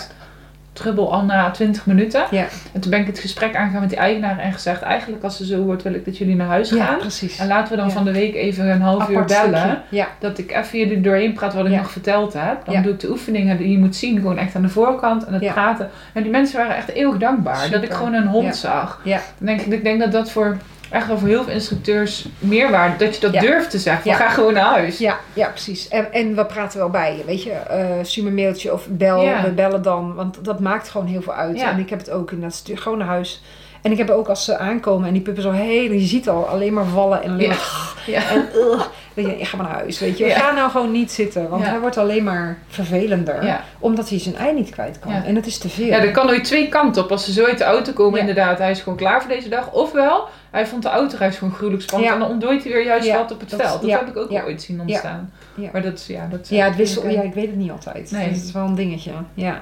[0.78, 2.24] Trubbel al na 20 minuten.
[2.32, 2.46] Ja.
[2.72, 5.46] En toen ben ik het gesprek aangegaan met die eigenaar en gezegd, eigenlijk als ze
[5.46, 6.98] zo wordt wil ik dat jullie naar huis ja, gaan.
[6.98, 7.40] precies.
[7.40, 9.82] En laten we dan van de week even een half Apart uur bellen.
[10.20, 12.66] Dat ik even jullie doorheen praat wat ik nog verteld heb.
[12.66, 15.34] Dan doe ik de oefeningen die je moet zien, gewoon echt aan de voorkant en
[15.34, 15.90] het praten.
[16.14, 19.02] En die mensen waren echt eeuwig dankbaar dat ik gewoon een hond zag.
[19.04, 20.58] Dan denk ik, ik denk dat dat voor
[20.92, 23.42] echt wel voor heel veel instructeurs meerwaarde, dat je dat Ja.
[23.42, 24.04] durft te zeggen.
[24.04, 24.18] Van, Ja.
[24.18, 24.98] Ga gewoon naar huis.
[24.98, 25.88] Ja, ja, precies.
[25.88, 27.52] En, en we praten wel bij je, weet je.
[27.52, 29.44] eh stuur me een mailtje of bel, Ja.
[29.44, 30.16] we bellen dan.
[30.16, 31.62] Want dat maakt gewoon heel veel uit.
[31.62, 33.42] En ik heb het ook inderdaad, stuur gewoon naar huis.
[33.82, 36.48] En ik heb ook als ze aankomen en die puppen zo heel, je ziet al
[36.48, 37.50] alleen maar vallen en alleen Ja.
[37.50, 37.96] maar...
[38.32, 38.82] En uh,
[39.14, 40.30] weet je, ga maar naar huis, weet je.
[40.30, 43.60] Ga nou gewoon niet zitten, want hij wordt alleen maar vervelender.
[43.80, 45.12] Omdat hij zijn ei niet kwijt kan.
[45.12, 45.86] En dat is te veel.
[45.86, 47.12] Ja, er kan nooit twee kanten op.
[47.12, 49.72] Als ze zo uit de auto komen, inderdaad, hij is gewoon klaar voor deze dag.
[49.72, 52.16] Ofwel, hij vond de autoreis gewoon gruwelijk spannend Ja.
[52.16, 53.82] en dan ontdooit hij weer juist Ja, wat op het dat- veld.
[53.82, 55.32] Dat ja, heb ik ook ja, ooit zien ontstaan.
[55.56, 55.70] Ja.
[55.74, 58.12] Maar dat is, ja, dat Ja, het wissel, ja, ik weet het niet altijd.
[58.12, 58.30] Nee.
[58.30, 59.12] Dat is wel een dingetje.
[59.34, 59.62] Ja.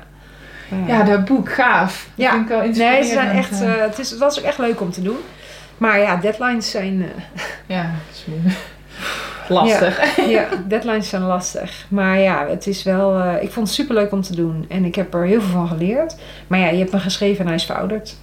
[0.88, 2.08] Ja, dat boek, gaaf.
[2.16, 2.32] Dat Ja.
[2.32, 3.74] vind ik wel Nee, ze zijn echt, eh.
[3.74, 5.18] eh, het, is, het was ook echt leuk om te doen.
[5.78, 7.44] Maar ja, deadlines zijn, eh,
[7.78, 8.56] ja, dat is moeilijk.
[9.50, 10.16] lastig.
[10.30, 11.86] ja, deadlines zijn lastig.
[11.90, 14.66] Maar ja, het is wel, ik vond het super leuk om te doen.
[14.70, 16.16] En ik heb er heel veel van geleerd.
[16.48, 18.16] Maar ja, je hebt me geschreven en hij is verouderd.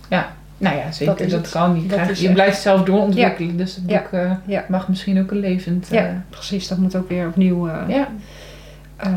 [0.62, 1.28] Nou ja, zeker.
[1.28, 1.84] Dat kan.
[1.88, 3.56] Dat je echt- blijft zelf doorontwikkelen.
[3.56, 3.98] Dus het Ja.
[3.98, 4.64] boek eh, Ja.
[4.68, 5.88] mag misschien ook een levend...
[5.90, 6.68] eh, Ja, precies.
[6.68, 8.08] Dat moet ook weer opnieuw eh, ja.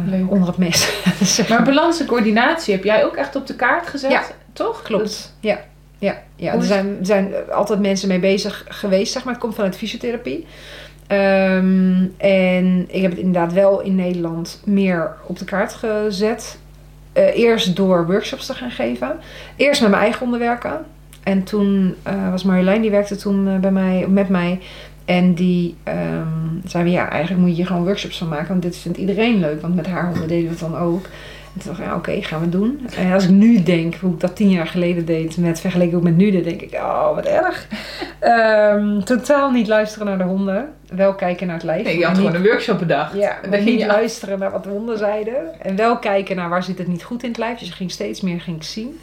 [0.06, 0.32] leuk.
[0.32, 0.94] onder het mes.
[1.50, 4.24] Maar balans en coördinatie heb jij ook echt op de kaart gezet, Ja.
[4.54, 4.82] toch?
[4.82, 5.34] Klopt.
[5.40, 5.60] Ja,
[6.00, 6.52] ja, ja.
[6.52, 9.34] Hoe er zijn, er zijn altijd mensen mee bezig geweest, zeg maar.
[9.34, 10.46] Het komt vanuit fysiotherapie.
[11.08, 16.58] Ehm, en ik heb het inderdaad wel in Nederland meer op de kaart gezet.
[17.14, 19.20] Eerst door workshops te gaan geven.
[19.56, 20.86] Eerst met mijn eigen onderwerken.
[21.26, 24.60] En toen eh, was Marjolein, die werkte toen eh, bij mij, met mij.
[25.06, 26.28] En die ehm
[26.66, 28.48] zei, ja, eigenlijk moet je hier gewoon workshops van maken.
[28.48, 29.62] Want dit vindt iedereen leuk.
[29.62, 31.06] Want met haar honden deden we het dan ook.
[31.54, 32.88] En toen dacht ik, ja, oké, gaan we doen.
[32.98, 36.04] En als ik nu denk hoe ik dat tien jaar geleden deed, met vergeleken ook
[36.04, 37.68] met nu, dan denk ik, oh, wat erg.
[38.20, 40.70] Ehm, totaal niet luisteren naar de honden.
[40.88, 41.84] Wel kijken naar het lijf.
[41.84, 43.14] Nee, je had niet- gewoon een workshop bedacht.
[43.16, 45.62] ja, dan ging niet je luisteren naar wat de honden zeiden.
[45.62, 47.60] En wel kijken naar waar zit het niet goed in het lijf.
[47.60, 49.00] Dus ik ging steeds meer ging ik zien.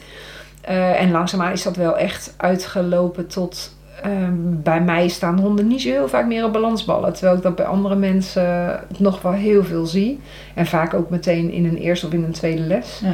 [0.63, 5.81] Eh, en langzaamaan is dat wel echt uitgelopen tot ehm, bij mij staan honden niet
[5.81, 7.13] zo heel vaak meer op balansballen.
[7.13, 10.19] Terwijl ik dat bij andere mensen nog wel heel veel zie.
[10.53, 13.01] En vaak ook meteen in een eerste of in een tweede les.
[13.03, 13.13] Ja.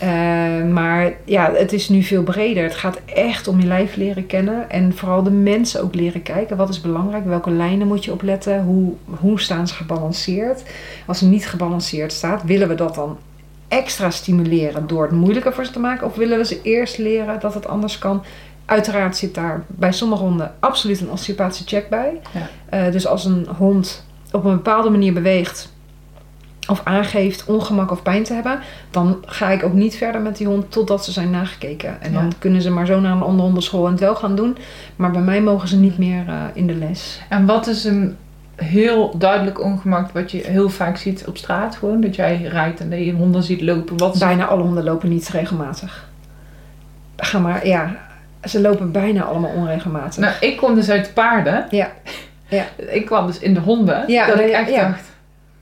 [0.00, 2.62] Eh, maar ja, het is nu veel breder.
[2.62, 4.70] Het gaat echt om je lijf leren kennen.
[4.70, 6.56] En vooral de mensen ook leren kijken.
[6.56, 7.24] Wat is belangrijk?
[7.24, 8.62] Welke lijnen moet je opletten?
[8.62, 10.62] Hoe, hoe staan ze gebalanceerd?
[11.06, 13.18] Als ze niet gebalanceerd staat, willen we dat dan
[13.70, 16.06] extra stimuleren door het moeilijker voor ze te maken?
[16.06, 18.22] Of willen we ze eerst leren dat het anders kan?
[18.64, 22.20] Uiteraard zit daar bij sommige honden absoluut een osteopathische check bij.
[22.32, 22.48] Ja.
[22.68, 25.72] Eh, dus als een hond op een bepaalde manier beweegt
[26.68, 28.60] of aangeeft ongemak of pijn te hebben,
[28.90, 32.02] dan ga ik ook niet verder met die hond totdat ze zijn nagekeken.
[32.02, 34.56] En dan kunnen ze maar zo naar een andere hondenschool en het wel gaan doen.
[34.96, 37.20] Maar bij mij mogen ze niet meer eh, in de les.
[37.28, 38.16] En wat is een
[38.64, 42.00] heel duidelijk ongemak wat je heel vaak ziet op straat gewoon?
[42.00, 43.98] Dat jij rijdt en dat je honden ziet lopen.
[43.98, 46.08] Wat Bijna alle honden lopen niet regelmatig.
[47.16, 47.96] Ga maar, ja,
[48.44, 50.18] ze lopen bijna allemaal onregelmatig.
[50.18, 51.66] Nou, ik kom dus uit de paarden.
[51.70, 51.88] Ja.
[52.50, 52.64] Ja.
[52.76, 54.04] Ik kwam dus in de honden.
[54.06, 54.88] Ja, dat ik echt ja.
[54.88, 55.10] dacht...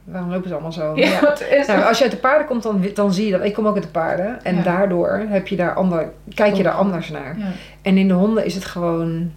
[0.05, 0.97] Waarom lopen ze allemaal zo?
[0.97, 1.21] Ja, Ja.
[1.29, 3.45] wat is Nou, als je uit de paarden komt, dan, dan zie je dat.
[3.45, 4.45] Ik kom ook uit de paarden.
[4.45, 7.37] En daardoor heb je daar ander, kijk je daar anders naar.
[7.83, 9.33] En in de honden is het gewoon.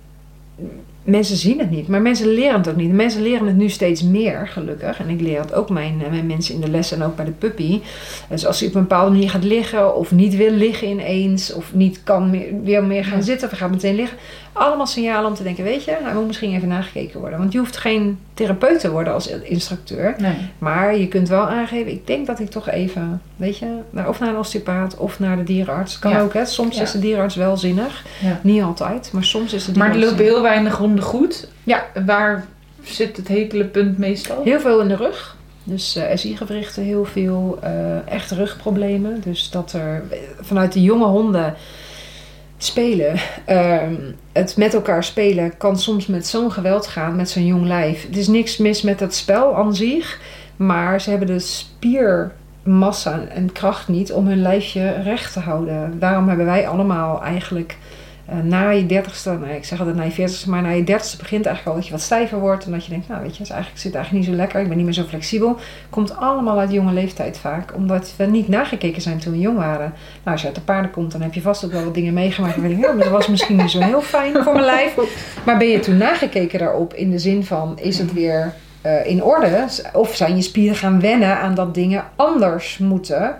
[1.03, 2.91] Mensen zien het niet, maar mensen leren het ook niet.
[2.91, 4.99] Mensen leren het nu steeds meer, gelukkig.
[4.99, 7.32] En ik leer het ook mijn, mijn mensen in de les en ook bij de
[7.32, 7.82] puppy.
[8.30, 11.73] Dus als hij op een bepaalde manier gaat liggen, of niet wil liggen ineens, of
[11.73, 14.18] niet kan meer, weer meer gaan zitten, of gaat meteen liggen.
[14.53, 17.40] Allemaal signalen om te denken: weet je, hij moet misschien even nagekeken worden.
[17.40, 20.15] Want je hoeft geen therapeut te worden als instructeur.
[20.18, 20.36] Nee.
[20.57, 24.19] Maar je kunt wel aangeven, ik denk dat ik toch even, weet je, naar, of
[24.19, 25.99] naar een osteopaat of naar de dierenarts.
[25.99, 26.22] Kan Ja.
[26.22, 26.45] ook, hè.
[26.45, 26.82] Soms Ja.
[26.82, 28.03] is de dierenarts wel zinnig.
[28.22, 28.40] Ja.
[28.44, 31.48] Niet altijd, maar soms is de Maar er lopen heel weinig honden goed.
[31.64, 31.86] Ja.
[32.06, 32.45] Waar
[32.84, 34.44] zit het hekele punt meestal?
[34.44, 35.36] Heel veel in de rug.
[35.64, 39.22] Dus eh SI-gewrichten, heel veel eh echt rugproblemen.
[39.23, 41.56] Dus dat er eh, vanuit de jonge honden
[42.64, 43.16] spelen,
[43.46, 43.96] ehm,
[44.32, 48.08] het met elkaar spelen, kan soms met zo'n geweld gaan, met zo'n jong lijf.
[48.12, 50.20] Er is niks mis met het spel aan zich,
[50.56, 56.00] maar ze hebben de spiermassa en kracht niet om hun lijfje recht te houden.
[56.00, 57.78] Daarom hebben wij allemaal eigenlijk
[58.43, 61.45] na je dertigste, nou, ik zeg altijd na je veertigste, maar na je dertigste begint
[61.45, 62.65] eigenlijk al dat je wat stijver wordt.
[62.65, 64.68] En dat je denkt, nou weet je, het eigenlijk, zit eigenlijk niet zo lekker, ik
[64.68, 65.57] ben niet meer zo flexibel.
[65.89, 69.93] Komt allemaal uit jonge leeftijd vaak, omdat we niet nagekeken zijn toen we jong waren.
[70.23, 72.14] Nou, als je uit de paarden komt, dan heb je vast ook wel wat dingen
[72.14, 72.56] meegemaakt.
[72.56, 74.95] En denk ja, maar dat was misschien niet zo heel fijn voor mijn lijf.
[75.45, 79.23] Maar ben je toen nagekeken daarop in de zin van, is het weer eh, in
[79.23, 79.65] orde?
[79.93, 83.35] Of zijn je spieren gaan wennen aan dat dingen anders moeten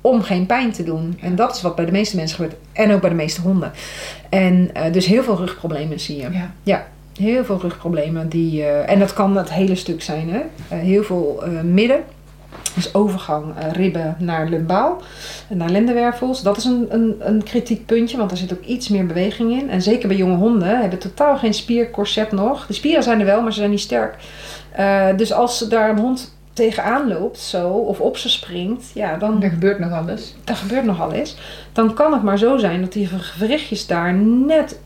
[0.00, 1.18] om geen pijn te doen?
[1.20, 2.56] En dat is wat bij de meeste mensen gebeurt.
[2.72, 3.72] En ook bij de meeste honden.
[4.28, 6.28] En eh, dus heel veel rugproblemen zie je.
[6.62, 6.86] Ja.
[7.18, 8.28] Heel veel rugproblemen.
[8.28, 10.30] Die, eh, en dat kan het hele stuk zijn.
[10.30, 10.40] Hè?
[10.68, 12.00] Eh, heel veel midden.
[12.74, 15.02] Dus overgang ribben naar lumbaal.
[15.48, 16.42] En naar lendenwervels.
[16.42, 18.16] Dat is een, een, een kritiek puntje.
[18.16, 19.70] Want er zit ook iets meer beweging in.
[19.70, 22.66] En zeker bij jonge honden hebben totaal geen spiercorset nog.
[22.66, 24.16] De spieren zijn er wel, maar ze zijn niet sterk.
[25.16, 29.50] Dus als daar een hond tegenaan loopt zo, of op ze springt, ja, dan Er
[29.50, 30.34] gebeurt nog alles.
[30.44, 31.36] er gebeurt nog alles.
[31.72, 34.80] Dan kan het maar zo zijn dat die gewrichtjes daar net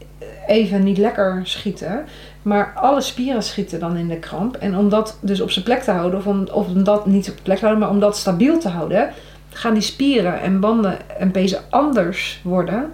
[0.47, 2.05] even niet lekker schieten.
[2.43, 4.57] Maar alle spieren schieten dan in de kramp.
[4.57, 7.31] En om dat dus op zijn plek te houden, of om, of om dat niet
[7.31, 9.11] op de plek te houden, maar om dat stabiel te houden,
[9.51, 12.93] gaan die spieren en banden en pezen anders worden.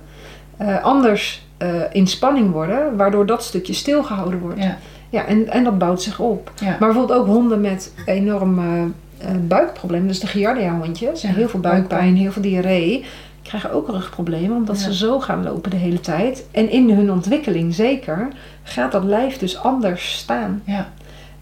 [0.56, 4.62] eh, anders eh, in spanning worden, waardoor dat stukje stilgehouden wordt.
[4.62, 4.78] Ja.
[5.10, 6.52] Ja, en, en dat bouwt zich op.
[6.60, 6.66] Ja.
[6.66, 11.60] Maar bijvoorbeeld ook honden met enorm eh, buikproblemen, dus de Giardia hondjes, Ja, heel veel
[11.60, 13.04] buikpijn, heel veel diarree,
[13.42, 16.44] krijgen ook rugproblemen omdat ze zo gaan lopen de hele tijd.
[16.50, 18.28] En in hun ontwikkeling zeker
[18.62, 20.62] gaat dat lijf dus anders staan.
[20.64, 20.88] Ja.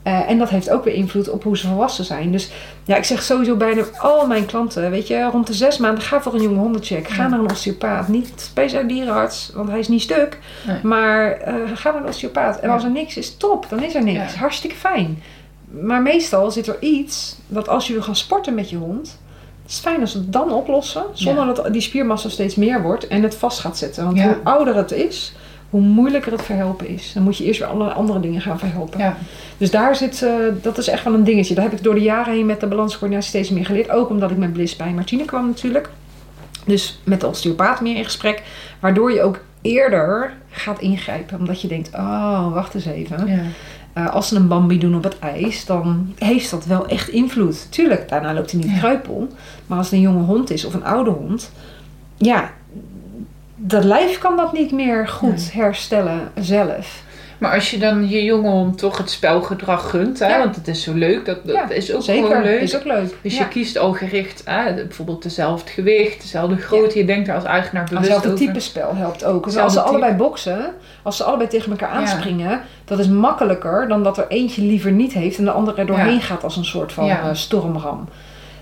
[0.09, 2.33] Eh, en dat heeft ook weer invloed op hoe ze volwassen zijn.
[2.33, 2.51] Dus
[2.85, 6.21] ja, ik zeg sowieso bijna al mijn klanten, weet je, rond de zes maanden ga
[6.21, 7.09] voor een jonge hondencheck.
[7.09, 7.29] Ga Ja.
[7.29, 8.09] naar een osteopaat.
[8.09, 10.39] Niet zijn dierenarts, want hij is niet stuk.
[10.67, 10.77] Nee.
[10.83, 12.61] Maar eh, ga naar een osteopaat.
[12.61, 12.75] En Ja.
[12.75, 14.33] als er niks is, top, dan is er niks.
[14.33, 14.39] Ja.
[14.39, 15.23] Hartstikke fijn.
[15.71, 19.19] Maar meestal zit er iets dat als je wil gaan sporten met je hond,
[19.63, 23.07] het is fijn als we het dan oplossen, zonder dat die spiermassa steeds meer wordt
[23.09, 24.05] en het vast gaat zetten.
[24.05, 25.33] Want hoe ouder het is,
[25.71, 27.13] hoe moeilijker het verhelpen is.
[27.13, 28.99] Dan moet je eerst weer alle andere dingen gaan verhelpen.
[28.99, 29.17] Ja.
[29.59, 30.31] Dus daar zit, eh,
[30.63, 31.55] dat is echt wel een dingetje.
[31.55, 33.91] Daar heb ik door de jaren heen met de balanscoördinatie steeds meer geleerd.
[33.91, 35.91] Ook omdat ik met Bliss bij Martine kwam natuurlijk.
[36.65, 38.43] Dus met de osteopaat meer in gesprek.
[38.81, 41.39] Waardoor je ook eerder gaat ingrijpen.
[41.39, 43.27] Omdat je denkt, oh, wacht eens even.
[43.27, 43.39] Ja.
[43.93, 47.73] Eh, als ze een bambi doen op het ijs, dan heeft dat wel echt invloed.
[47.73, 48.79] Tuurlijk, daarna loopt hij niet Ja.
[48.79, 49.29] kruipel.
[49.67, 51.53] Maar als het een jonge hond is of een oude hond,
[52.17, 52.51] ja,
[53.61, 57.03] dat lijf kan dat niet meer goed herstellen zelf.
[57.39, 60.39] Maar als je dan je jonge hond toch het spelgedrag gunt, hè, Ja.
[60.39, 62.61] want het is zo leuk, dat, dat Ja, is ook Zeker, gewoon leuk.
[62.61, 63.15] is ook leuk.
[63.23, 63.43] Dus Ja.
[63.43, 66.99] je kiest al gericht, hè, bijvoorbeeld dezelfde gewicht, dezelfde grootte.
[66.99, 69.45] Je denkt daar als eigenaar bewust Hetzelfde type spel helpt ook.
[69.45, 69.91] Dus als ze type.
[69.91, 74.63] allebei boksen, als ze allebei tegen elkaar aanspringen, dat is makkelijker dan dat er eentje
[74.63, 78.09] liever niet heeft en de andere er doorheen gaat als een soort van eh, stormram.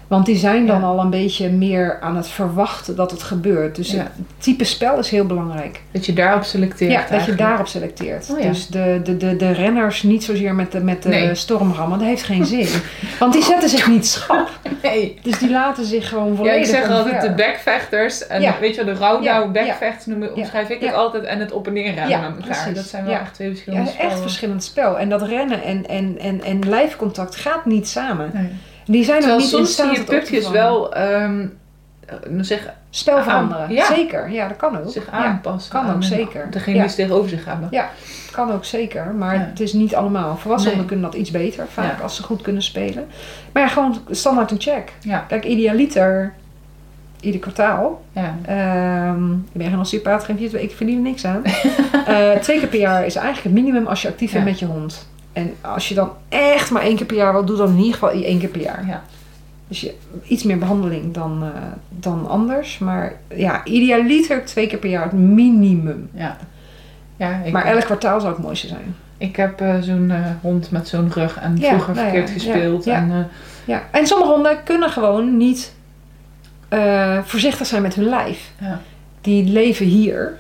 [0.07, 0.87] Want die zijn dan Ja.
[0.87, 3.77] al een beetje meer aan het verwachten dat het gebeurt.
[3.77, 3.99] Dus Ja.
[3.99, 5.81] het type spel is heel belangrijk.
[5.91, 8.31] Dat je daarop selecteert Ja, dat je daarop selecteert.
[8.31, 8.49] Oh ja.
[8.49, 11.35] Dus de, de, de, de renners niet zozeer met de, met de Nee.
[11.35, 12.69] stormram, want dat heeft geen zin.
[13.19, 14.49] Want die zetten zich niet schrap.
[14.83, 15.19] Nee.
[15.23, 18.27] Dus die laten zich gewoon Ja, volledig ik zeg altijd de backvechters.
[18.27, 18.55] En Ja.
[18.61, 20.35] weet je wel, de rouwdown Ja, backvechters noemen, Ja.
[20.35, 20.87] omschrijf ik Ja.
[20.87, 21.25] het altijd.
[21.25, 22.43] En het op en neer rennen Ja, met elkaar.
[22.47, 22.75] precies.
[22.75, 23.21] Dat zijn wel Ja.
[23.21, 24.19] echt twee Ja, verschillende echt spellen.
[24.23, 24.99] verschillend spel.
[24.99, 28.31] En dat rennen en, en, en, en lijfcontact gaat niet samen.
[28.35, 28.53] Nee.
[28.87, 30.95] Die zijn ook Terwijl niet in soms zie staat je op te pupjes wel
[32.45, 33.73] zeg, Spel aan- veranderen.
[33.73, 33.85] ja.
[33.87, 34.91] Zeker, ja, dat kan ook.
[34.93, 35.73] zich Ja, aanpassen.
[35.73, 36.51] kan ook, zeker.
[36.51, 36.81] Degene Ja.
[36.83, 37.69] die ze tegenover zich hebben.
[38.31, 39.41] kan ook zeker, maar Ja.
[39.41, 40.37] het is niet allemaal.
[40.37, 40.87] Volwassenen Nee.
[40.87, 42.03] kunnen dat iets beter, vaak Ja.
[42.03, 43.07] als ze goed kunnen spelen.
[43.53, 44.93] Maar ja, gewoon standaard een check.
[45.01, 45.25] Ja.
[45.29, 46.33] Kijk, idealiter,
[47.21, 48.03] ieder kwartaal.
[48.13, 48.35] Ja.
[48.47, 51.43] Ehm, ik ben geen osteopaat, geen ik verdien er niks aan.
[52.07, 54.51] Eh, twee keer per jaar is eigenlijk het minimum als je actief bent Ja.
[54.51, 55.09] met je hond.
[55.37, 57.93] En als je dan echt maar één keer per jaar wil, doe dan in ieder
[57.93, 58.87] geval één keer per jaar.
[58.87, 59.03] Ja.
[59.69, 62.79] Dus je, iets meer behandeling dan, eh, dan anders.
[62.79, 66.09] Maar ja, idealiter twee keer per jaar het minimum.
[66.15, 66.37] ja.
[67.17, 68.97] ja ik, maar elk kwartaal zou het mooiste zijn.
[69.19, 72.31] ik heb eh, zo'n eh, hond met zo'n rug en Ja, vroeger nou ja, verkeerd
[72.43, 72.85] gespeeld.
[72.85, 72.95] ja.
[72.97, 73.29] En,
[73.65, 73.83] Ja.
[73.91, 75.75] En sommige honden kunnen gewoon niet
[77.25, 78.51] voorzichtig zijn met hun lijf.
[78.61, 78.81] ja.
[79.21, 80.39] Die leven hier.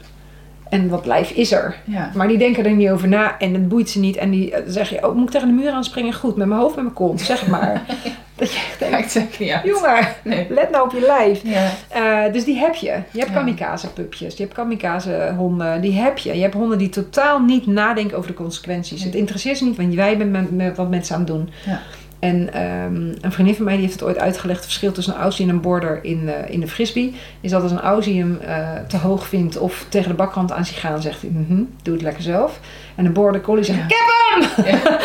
[0.68, 1.76] En dat lijf is er.
[1.84, 2.10] Ja.
[2.14, 4.16] Maar die denken er niet over na en het boeit ze niet.
[4.16, 6.12] En die eh, zeggen, oh, moet ik tegen de muur aanspringen?
[6.14, 7.82] Goed, met mijn hoofd, met mijn kont, zeg maar.
[8.36, 8.78] dat je echt
[9.14, 9.64] denkt, niet uit.
[9.64, 10.47] jongen, Nee.
[10.48, 11.40] let nou op je lijf.
[11.44, 11.70] Ja.
[11.88, 12.86] Eh, dus die heb je.
[13.10, 13.36] Je hebt Ja.
[13.36, 16.34] kamikaze pupjes, je hebt kamikaze honden, die heb je.
[16.36, 18.98] Je hebt honden die totaal niet nadenken over de consequenties.
[18.98, 19.09] Nee.
[19.09, 21.51] Het interesseert ze niet, want wij bent met, met wat mensen aan het doen.
[21.66, 21.80] Ja.
[22.18, 24.56] En ehm, een vriendin van mij die heeft het ooit uitgelegd.
[24.59, 27.14] Het verschil tussen een Aussie en een border in, in de frisbee.
[27.40, 30.64] Is dat als een Aussie hem eh, te hoog vindt of tegen de bakrand aan
[30.64, 32.60] zich gaan, zegt hij, "Mhm, doe het lekker zelf.
[32.94, 33.84] En een border collie zegt, Ja.
[33.86, 34.64] hem!
[34.64, 34.98] Ja,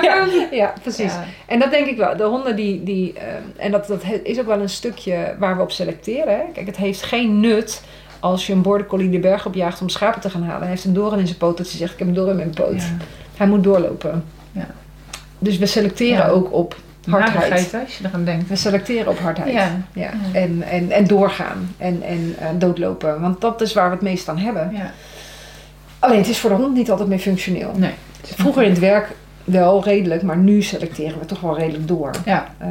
[0.02, 0.28] hem.
[0.50, 1.12] ja, precies.
[1.12, 1.24] Ja.
[1.46, 2.16] En dat denk ik wel.
[2.16, 2.82] De honden die.
[2.82, 6.34] die ehm, en dat, dat is ook wel een stukje waar we op selecteren.
[6.34, 6.42] Hè.
[6.52, 7.82] Kijk, het heeft geen nut
[8.20, 10.60] als je een border collie de berg op jaagt om schapen te gaan halen.
[10.60, 12.36] Hij heeft een doorn in zijn poot dat hij zegt: Ik heb een doorn in
[12.36, 12.82] mijn poot.
[12.82, 12.96] Ja.
[13.36, 14.24] Hij moet doorlopen.
[14.52, 14.66] Ja.
[15.42, 16.28] Dus we selecteren Ja.
[16.28, 16.76] ook op
[17.10, 17.74] hardheid.
[17.84, 18.48] Als je eraan denkt.
[18.48, 19.52] We selecteren op hardheid.
[19.52, 19.70] Ja.
[19.92, 20.02] Ja.
[20.02, 20.10] Ja.
[20.32, 21.74] En, en, en doorgaan.
[21.78, 23.20] En, en eh, doodlopen.
[23.20, 24.70] Want dat is waar we het meest aan hebben.
[24.72, 24.90] Ja.
[25.98, 27.72] Alleen het is voor de hond niet altijd meer functioneel.
[27.76, 27.92] Nee.
[28.22, 29.08] Vroeger in het werk
[29.44, 32.10] wel redelijk, maar nu selecteren we toch wel redelijk door.
[32.24, 32.54] Ja.
[32.58, 32.68] Eh,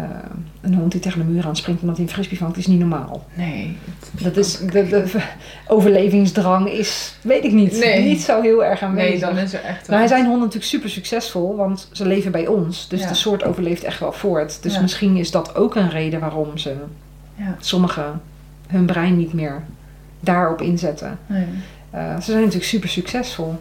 [0.61, 3.25] een hond die tegen de muur aanspringt omdat hij een frisbee vangt, is niet normaal.
[3.33, 3.77] Nee.
[4.21, 5.05] Dat is, de, de
[5.67, 8.03] overlevingsdrang is, weet ik niet, Nee.
[8.03, 9.09] niet zo heel erg aanwezig.
[9.11, 12.47] Nee, dan is er echt Nou, zijn honden natuurlijk super succesvol, want ze leven bij
[12.47, 12.87] ons.
[12.87, 13.07] Dus Ja.
[13.07, 14.63] de soort overleeft echt wel voort.
[14.63, 14.81] Dus Ja.
[14.81, 16.75] misschien is dat ook een reden waarom ze
[17.35, 17.55] Ja.
[17.59, 18.21] sommigen
[18.67, 19.61] hun brein niet meer
[20.19, 21.19] daarop inzetten.
[21.27, 21.45] Nee.
[21.89, 23.55] Eh, ze zijn natuurlijk super succesvol.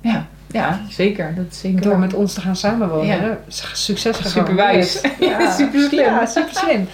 [0.00, 0.26] Ja.
[0.50, 1.34] Ja, zeker.
[1.34, 3.06] Dat zeker Door met ons te gaan samenwonen.
[3.20, 3.38] Ja.
[3.72, 4.56] Succes Super gegarandeerd.
[4.56, 5.56] wijs.
[5.56, 6.04] Super slim.
[6.04, 6.88] Ja, super slim.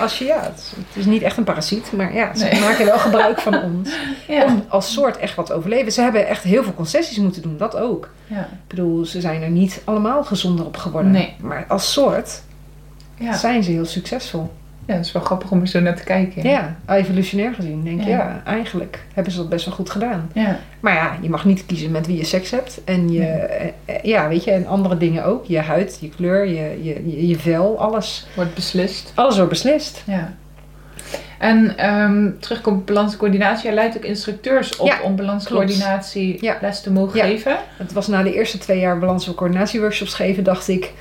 [0.00, 2.60] Als je, ja, het, is niet echt een parasiet, maar ja, ze Nee.
[2.60, 3.90] maken wel gebruik van ons.
[4.28, 4.44] Ja.
[4.44, 5.92] Om als soort echt wat te overleven.
[5.92, 8.08] Ze hebben echt heel veel concessies moeten doen, dat ook.
[8.26, 8.40] Ja.
[8.40, 11.10] Ik bedoel, ze zijn er niet allemaal gezonder op geworden.
[11.10, 11.34] Nee.
[11.40, 12.42] Maar als soort
[13.18, 13.32] Ja.
[13.36, 14.50] zijn ze heel succesvol.
[14.86, 16.48] Ja, het is wel grappig om er zo naar te kijken.
[16.48, 18.16] Ja, evolutionair gezien denk je, Ja.
[18.16, 20.30] ja, eigenlijk hebben ze dat best wel goed gedaan.
[20.32, 20.58] Ja.
[20.80, 22.80] Maar ja, je mag niet kiezen met wie je seks hebt.
[22.84, 25.44] En je, eh, eh, ja, weet je, en andere dingen ook.
[25.44, 28.26] Je huid, je kleur, je, je, je, je vel, alles.
[28.34, 29.12] Wordt beslist.
[29.14, 30.02] Alles wordt beslist.
[30.06, 30.32] Ja.
[31.38, 33.64] En ehm terugkomt op balanscoördinatie.
[33.64, 36.56] Jij leidt ook instructeurs op Ja, om balanscoördinatie Ja.
[36.60, 37.24] les te mogen Ja.
[37.24, 37.56] geven.
[37.76, 40.92] Het was na de eerste twee jaar balans- en coördinatieworkshops geven, dacht ik,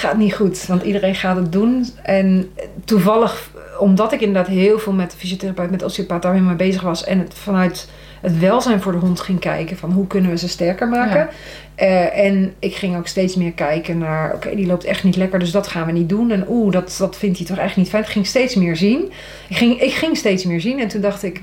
[0.00, 0.66] gaat niet goed.
[0.66, 1.86] Want iedereen gaat het doen.
[2.02, 2.50] En
[2.84, 6.82] toevallig, omdat ik inderdaad heel veel met de fysiotherapeut, met de osteopaat daarmee mee bezig
[6.82, 7.04] was.
[7.04, 7.88] En het vanuit
[8.20, 11.18] het welzijn voor de hond ging kijken van hoe kunnen we ze sterker maken.
[11.18, 11.28] Ja.
[11.74, 15.38] Eh, en ik ging ook steeds meer kijken naar, oké, die loopt echt niet lekker,
[15.38, 16.30] dus dat gaan we niet doen.
[16.30, 18.02] En oeh, dat, dat vindt hij toch echt niet fijn.
[18.02, 19.12] Ik ging steeds meer zien.
[19.48, 21.42] Ik ging, ik ging steeds meer zien en toen dacht ik,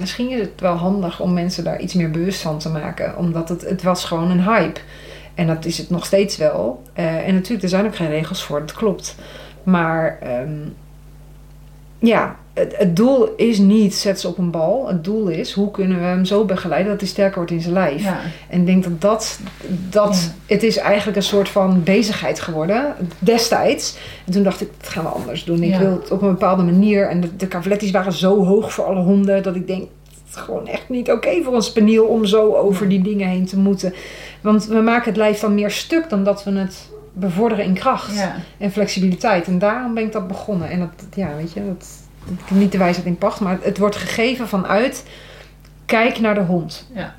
[0.00, 3.16] misschien is het wel handig om mensen daar iets meer bewust van te maken.
[3.16, 4.80] Omdat het, het was gewoon een hype.
[5.34, 6.82] En dat is het nog steeds wel.
[6.92, 9.14] Eh, en natuurlijk, er zijn ook geen regels voor, dat klopt.
[9.62, 10.58] Maar ehm,
[11.98, 14.88] ja, het, het doel is niet zet ze op een bal.
[14.88, 17.74] Het doel is hoe kunnen we hem zo begeleiden dat hij sterker wordt in zijn
[17.74, 18.02] lijf.
[18.02, 18.20] Ja.
[18.48, 19.40] En ik denk dat dat,
[19.90, 23.96] dat het is eigenlijk een soort van bezigheid geworden destijds.
[24.26, 25.62] En toen dacht ik, dat gaan we anders doen.
[25.62, 25.78] Ik Ja.
[25.78, 27.08] wil het op een bepaalde manier.
[27.08, 29.88] En de, de cavalettis waren zo hoog voor alle honden dat ik denk,
[30.26, 33.58] echt gewoon echt niet oké voor een spaniel om zo over die dingen heen te
[33.58, 33.94] moeten.
[34.42, 38.14] Want we maken het lijf dan meer stuk dan dat we het bevorderen in kracht
[38.16, 38.34] Ja.
[38.58, 39.46] en flexibiliteit.
[39.46, 40.70] En daarom ben ik dat begonnen.
[40.70, 41.86] En dat, ja, weet je, dat,
[42.24, 45.04] dat niet de wijsheid in pacht, maar het wordt gegeven vanuit
[45.86, 46.88] kijk naar de hond.
[46.94, 47.14] Ja.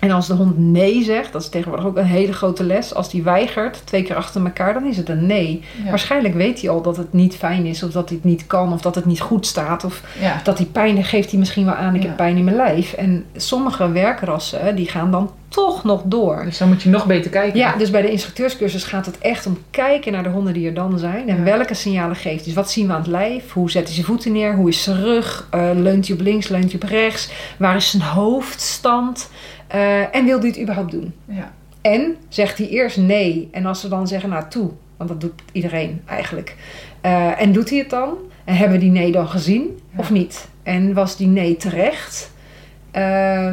[0.00, 2.94] En als de hond nee zegt, dat is tegenwoordig ook een hele grote les.
[2.94, 5.64] Als die weigert, twee keer achter elkaar, dan is het een nee.
[5.84, 5.88] Ja.
[5.90, 8.72] Waarschijnlijk weet hij al dat het niet fijn is, of dat hij het niet kan,
[8.72, 9.84] of dat het niet goed staat.
[9.84, 10.40] Of Ja.
[10.44, 12.92] dat hij pijn geeft hij misschien wel aan, ik heb pijn in mijn lijf.
[12.92, 16.42] En sommige werkrassen, die gaan dan toch nog door.
[16.44, 17.58] Dus dan moet je nog beter kijken.
[17.58, 20.74] Ja, dus bij de instructeurscursus gaat het echt om kijken naar de honden die er
[20.74, 21.28] dan zijn.
[21.28, 21.42] En Ja.
[21.42, 22.44] welke signalen geeft.
[22.44, 23.52] Dus wat zien we aan het lijf?
[23.52, 24.54] Hoe zet hij zijn voeten neer?
[24.54, 25.46] Hoe is zijn rug?
[25.50, 26.48] Eh, leunt hij op links?
[26.48, 27.30] Leunt hij op rechts?
[27.58, 29.30] Waar is zijn hoofdstand?
[29.66, 31.14] Eh, en wil hij het überhaupt doen?
[31.24, 31.52] Ja.
[31.80, 33.48] En zegt hij eerst nee.
[33.52, 34.70] En als ze dan zeggen, nou toe.
[34.96, 36.56] Want dat doet iedereen eigenlijk.
[37.00, 38.08] Eh, en doet hij het dan?
[38.44, 39.78] En hebben we die nee dan gezien?
[39.92, 39.98] Ja.
[39.98, 40.48] Of niet?
[40.62, 42.30] En was die nee terecht?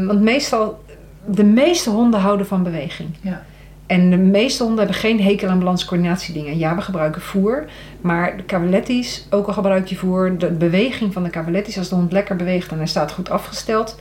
[0.05, 0.79] Want meestal,
[1.31, 3.09] de meeste honden houden van beweging.
[3.21, 3.43] Ja.
[3.85, 6.57] En de meeste honden hebben geen hekel aan balanscoördinatiedingen.
[6.57, 7.65] Ja, we gebruiken voer.
[8.01, 11.95] Maar de cavalettis, ook al gebruik je voer, de beweging van de cavalettis, als de
[11.95, 13.99] hond lekker beweegt en hij staat goed afgesteld,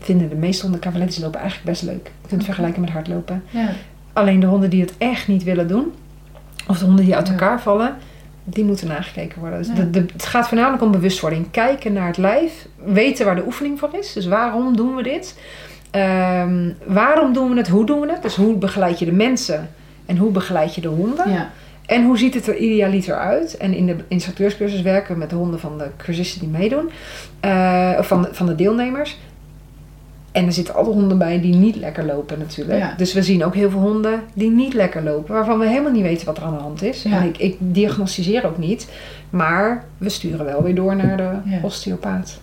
[0.00, 2.04] vinden de meeste honden cavalettis lopen eigenlijk best leuk.
[2.04, 3.42] Je kunt het vergelijken met hardlopen.
[3.50, 3.68] Ja.
[4.12, 5.92] Alleen de honden die het echt niet willen doen,
[6.68, 7.32] of de honden die uit Ja.
[7.32, 7.96] elkaar vallen,
[8.44, 9.58] die moeten nagekeken worden.
[9.58, 9.74] Dus Ja.
[9.74, 11.50] de, de, het gaat voornamelijk om bewustwording.
[11.50, 14.12] Kijken naar het lijf, weten waar de oefening voor is.
[14.12, 15.38] Dus waarom doen we dit?
[15.90, 17.68] Ehm, waarom doen we het?
[17.68, 18.22] Hoe doen we het?
[18.22, 19.68] Dus hoe begeleid je de mensen
[20.06, 21.30] en hoe begeleid je de honden?
[21.30, 21.50] Ja.
[21.86, 23.56] En hoe ziet het er idealiter uit?
[23.56, 26.90] En in de instructeurscursus werken we met de honden van de cursisten die meedoen.
[27.40, 29.18] eh, of van de, van de deelnemers.
[30.32, 32.78] En er zitten alle honden bij die niet lekker lopen natuurlijk.
[32.78, 32.94] Ja.
[32.96, 35.34] Dus we zien ook heel veel honden die niet lekker lopen.
[35.34, 37.02] Waarvan we helemaal niet weten wat er aan de hand is.
[37.02, 37.20] Ja.
[37.20, 38.88] En ik, ik diagnosticeer ook niet.
[39.30, 41.30] Maar we sturen wel weer door naar de
[41.62, 42.40] osteopaat.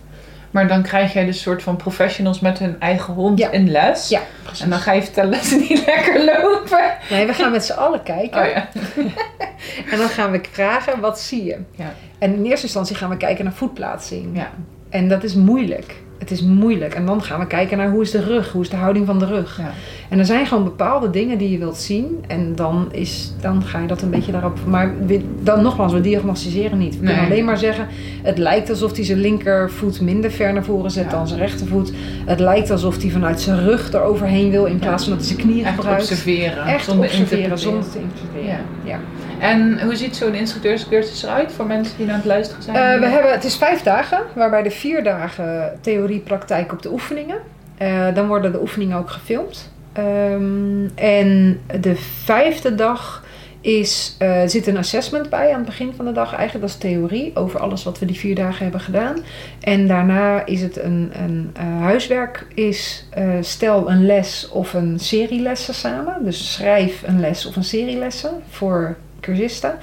[0.56, 3.50] Maar dan krijg jij dus soort van professionals met hun eigen hond Ja.
[3.50, 4.08] in les.
[4.08, 4.60] Ja, precies.
[4.64, 6.92] En dan ga je vertellen dat ze niet lekker lopen.
[7.10, 8.40] Nee, we gaan met z'n allen kijken.
[8.42, 8.68] Oh ja.
[9.90, 11.58] En dan gaan we vragen, wat zie je?
[11.70, 11.92] Ja.
[12.18, 14.36] En in eerste instantie gaan we kijken naar voetplaatsing.
[14.36, 14.50] Ja.
[14.90, 15.94] En dat is moeilijk.
[16.18, 16.94] Het is moeilijk.
[16.94, 19.18] En dan gaan we kijken naar hoe is de rug, hoe is de houding van
[19.18, 19.58] de rug.
[19.58, 19.70] Ja.
[20.08, 22.24] En er zijn gewoon bepaalde dingen die je wilt zien.
[22.26, 24.58] En dan, is, dan ga je dat een beetje daarop.
[24.66, 24.94] Maar
[25.42, 26.98] dan nogmaals, we diagnosticeren niet.
[26.98, 27.86] We kunnen alleen maar zeggen:
[28.22, 31.10] het lijkt alsof hij zijn linkervoet minder ver naar voren zet Ja.
[31.10, 31.92] dan zijn rechtervoet.
[32.26, 35.48] Het lijkt alsof hij vanuit zijn rug eroverheen wil in plaats van dat hij zijn
[35.48, 36.00] knieën Echt gebruikt.
[36.00, 36.64] observeren.
[36.66, 38.64] Echt zonder observeren zonder te interpreteren.
[38.84, 38.98] Ja.
[39.38, 42.76] En hoe ziet zo'n instructeurscursus eruit voor mensen die aan het luisteren zijn?
[42.76, 46.90] Eh, we hebben, het is vijf dagen, waarbij de vier dagen theorie, praktijk op de
[46.90, 47.36] oefeningen.
[47.78, 49.72] Eh, dan worden de oefeningen ook gefilmd.
[49.92, 53.24] Ehm, en de vijfde dag
[53.60, 56.34] is, eh, zit een assessment bij aan het begin van de dag.
[56.34, 59.16] Eigenlijk dat is theorie over alles wat we die vier dagen hebben gedaan.
[59.60, 62.46] En daarna is het een, een huiswerk.
[62.54, 63.08] Is
[63.40, 66.24] stel een les of een serie lessen samen.
[66.24, 68.96] Dus schrijf een les of een serie lessen voor
[69.26, 69.74] cursisten.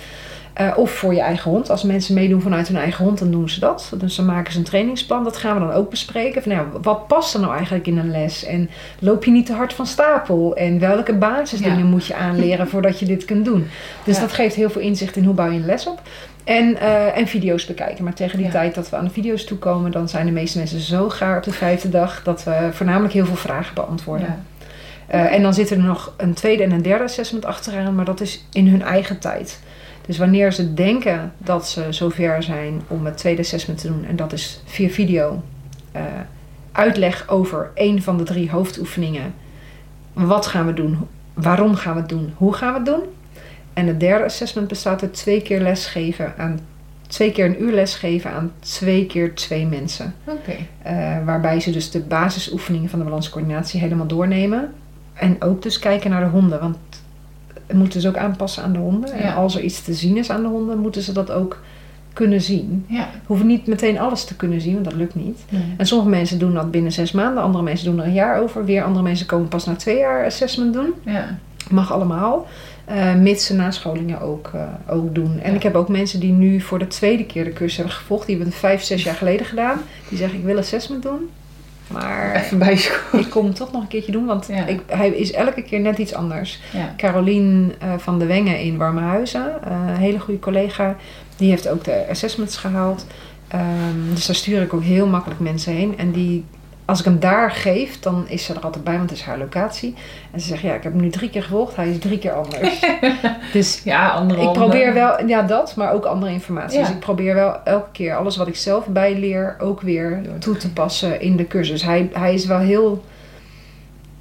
[0.54, 1.70] Eh, of voor je eigen hond.
[1.70, 3.92] Als mensen meedoen vanuit hun eigen hond, dan doen ze dat.
[3.98, 5.24] Dus dan maken ze een trainingsplan.
[5.24, 6.44] Dat gaan we dan ook bespreken.
[6.44, 8.46] Van, nou, wat past er nou eigenlijk in een les?
[8.46, 10.56] En loop je niet te hard van stapel?
[10.56, 11.84] En welke basisdingen Ja.
[11.84, 13.68] moet je aanleren voordat je dit kunt doen?
[14.04, 14.22] Dus Ja.
[14.22, 16.02] dat geeft heel veel inzicht in hoe bouw je een les op.
[16.44, 18.04] En, eh, en video's bekijken.
[18.04, 18.52] Maar tegen die Ja.
[18.52, 21.44] tijd dat we aan de video's toekomen, dan zijn de meeste mensen zo gaar op
[21.44, 24.46] de vijfde dag dat we voornamelijk heel veel vragen beantwoorden.
[25.14, 28.22] Eh, en dan zit er nog een tweede en een derde assessment achteraan, maar dat
[28.22, 29.60] is in hun eigen tijd.
[30.06, 34.16] Dus wanneer ze denken dat ze zover zijn om het tweede assessment te doen, en
[34.16, 35.44] dat is via video,
[35.92, 36.02] eh,
[36.72, 39.34] uitleg over één van de drie hoofdoefeningen.
[40.14, 40.98] Wat gaan we doen?
[41.34, 42.34] Waarom gaan we het doen?
[42.38, 43.04] Hoe gaan we het doen?
[43.74, 46.60] En het derde assessment bestaat uit twee keer lesgeven aan
[47.08, 50.16] twee keer een uur lesgeven aan twee keer twee mensen.
[50.26, 50.56] Oké.
[50.82, 54.74] Eh, waarbij ze dus de basisoefeningen van de balanscoördinatie helemaal doornemen.
[55.14, 56.60] En ook dus kijken naar de honden.
[56.60, 56.78] Want
[57.68, 59.12] het moet dus ook aanpassen aan de honden.
[59.12, 61.60] En als er iets te zien is aan de honden, moeten ze dat ook
[62.14, 62.86] kunnen zien.
[62.88, 63.10] Ja.
[63.26, 65.40] Hoeven niet meteen alles te kunnen zien, want dat lukt niet.
[65.50, 65.62] Nee.
[65.78, 67.44] En sommige mensen doen dat binnen zes maanden.
[67.44, 68.66] Andere mensen doen er een jaar over.
[68.66, 70.94] Weer andere mensen komen pas na twee jaar assessment doen.
[71.06, 71.38] Ja.
[71.70, 72.48] Mag allemaal.
[72.86, 74.62] Eh, mits ze nascholingen ook, eh,
[74.96, 75.40] ook doen.
[75.42, 75.56] En Ja.
[75.56, 78.26] ik heb ook mensen die nu voor de tweede keer de cursus hebben gevolgd.
[78.26, 79.78] Die hebben het vijf, zes jaar geleden gedaan.
[80.10, 81.30] Die zeggen ik wil assessment doen.
[81.94, 82.72] Maar Even
[83.20, 84.26] ik kom hem toch nog een keertje doen.
[84.26, 84.66] Want Ja.
[84.66, 86.60] ik, hij is elke keer net iets anders.
[86.72, 86.94] Ja.
[86.98, 89.64] Carolien eh, van de Wengen in Warmehuizen.
[89.64, 90.96] eh, een hele goede collega.
[91.38, 93.06] Die heeft ook de assessments gehaald.
[93.48, 95.98] Ehm, dus daar stuur ik ook heel makkelijk mensen heen.
[95.98, 96.46] En die
[96.86, 99.38] als ik hem daar geef, dan is ze er altijd bij, want het is haar
[99.38, 99.96] locatie.
[100.32, 102.32] En ze zegt, ja, ik heb hem nu drie keer gevolgd, hij is drie keer
[102.34, 102.80] anders.
[103.54, 104.64] dus Ja, andere ik handen.
[104.64, 106.80] probeer wel, ja dat, maar ook andere informatie.
[106.80, 106.86] Ja.
[106.86, 110.74] Dus ik probeer wel elke keer alles wat ik zelf bijleer ook weer toe te
[110.74, 111.84] passen in de cursus.
[111.84, 113.04] Hij, hij is wel heel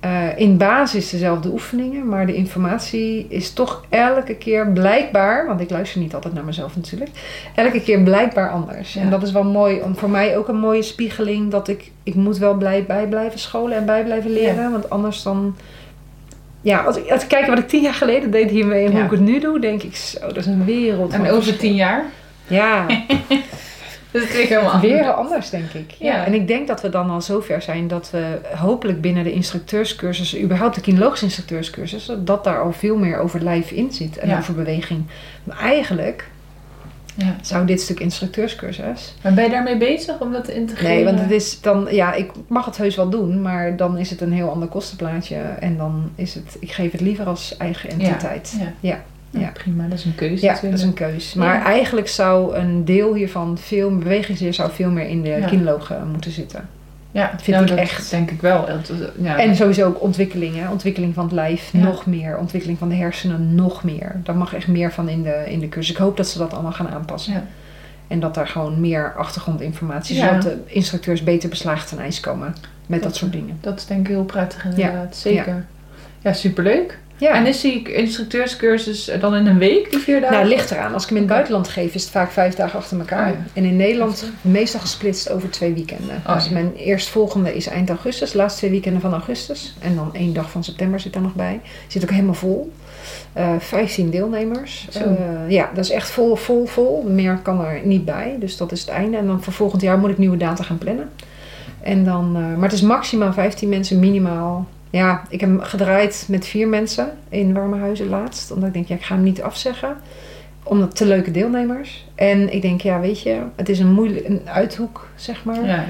[0.03, 5.71] eh, in basis dezelfde oefeningen, maar de informatie is toch elke keer blijkbaar, want ik
[5.71, 7.11] luister niet altijd naar mezelf natuurlijk,
[7.55, 8.95] elke keer blijkbaar anders.
[8.95, 9.01] Ja.
[9.01, 12.15] En dat is wel mooi, om voor mij ook een mooie spiegeling dat ik, ik
[12.15, 15.57] moet wel blij bij blijven scholen en bij blijven leren, want anders dan...
[16.61, 19.05] Ja, als ik, als ik kijk wat ik tien jaar geleden deed hiermee en hoe
[19.05, 21.13] ik het nu doe, denk ik zo, dat is een wereld.
[21.13, 22.05] En over tien jaar?
[22.47, 22.87] Ja,
[24.13, 25.17] Dat is weer helemaal weer anders.
[25.17, 25.91] anders denk ik.
[25.99, 26.15] Ja.
[26.15, 26.25] Ja.
[26.27, 30.39] En ik denk dat we dan al zover zijn dat we hopelijk binnen de instructeurscursus,
[30.39, 34.39] überhaupt de kinologische instructeurscursus, dat daar al veel meer over lijf in zit en Ja.
[34.39, 35.05] over beweging.
[35.45, 36.31] Maar eigenlijk
[37.15, 37.37] Ja.
[37.43, 39.15] zou dit stuk instructeurscursus.
[39.23, 40.95] Maar ben je daarmee bezig om dat te integreren?
[40.95, 44.11] Nee, want het is dan, ja, ik mag het heus wel doen, maar dan is
[44.11, 47.91] het een heel ander kostenplaatje en dan is het, ik geef het liever als eigen
[47.91, 48.57] entiteit.
[48.61, 48.73] Ja.
[48.81, 49.03] Ja.
[49.41, 49.85] Ja, prima.
[49.89, 50.83] Dat is een keuze Ja, dat natuurlijk.
[50.83, 51.35] is een keus.
[51.35, 51.65] Maar Ja.
[51.65, 55.47] eigenlijk zou een deel hiervan, veel bewegingsleer, zou veel meer in de Ja.
[55.47, 56.69] kinologen moeten zitten.
[57.11, 58.11] Ja, vind nou, ik dat echt.
[58.11, 58.69] denk ik wel.
[59.23, 59.39] Ja.
[59.39, 60.71] En sowieso ook ontwikkeling, hè?
[60.71, 64.21] ontwikkeling van het lijf nog meer, ontwikkeling van de hersenen nog meer.
[64.25, 65.93] Daar mag echt meer van in de, in de cursus.
[65.95, 67.33] Ik hoop dat ze dat allemaal gaan aanpassen.
[67.33, 67.45] Ja.
[68.09, 72.55] En dat daar gewoon meer achtergrondinformatie, zodat de instructeurs beter beslagen ten ijs komen
[72.87, 73.59] met dat, Dat- soort dingen.
[73.61, 75.17] Dat is denk ik heel prettig inderdaad.
[75.17, 75.65] Zeker.
[76.21, 76.99] Ja, superleuk.
[77.23, 77.35] Ja.
[77.35, 80.37] En is die instructeurscursus dan in een week, die vier dagen?
[80.37, 80.93] nou, ligt eraan.
[80.93, 83.31] Als ik hem in het buitenland geef, is het vaak vijf dagen achter elkaar.
[83.31, 83.45] Oh ja.
[83.53, 86.23] En in Nederland meestal gesplitst over twee weekenden.
[86.27, 89.75] Oh dus mijn eerstvolgende is eind augustus, de laatste twee weekenden van augustus.
[89.79, 91.61] En dan één dag van september zit daar nog bij.
[91.87, 92.73] Zit ook helemaal vol.
[93.33, 94.89] Eh 15 deelnemers.
[94.93, 95.03] Eh,
[95.49, 97.03] ja, dat is echt vol, vol, vol.
[97.03, 98.37] Meer kan er niet bij.
[98.39, 99.17] Dus dat is het einde.
[99.17, 101.11] En dan voor volgend jaar moet ik nieuwe data gaan plannen.
[101.81, 104.67] En dan, eh, maar het is maximaal 15 mensen, minimaal.
[104.93, 108.51] Ja, ik heb hem gedraaid met vier mensen in Warmehuizen laatst.
[108.51, 109.97] Omdat ik denk, ja, ik ga hem niet afzeggen.
[110.63, 112.07] Omdat te leuke deelnemers.
[112.15, 115.65] En ik denk, ja, weet je, het is een moeilijk een uithoek, zeg maar.
[115.67, 115.85] Ja.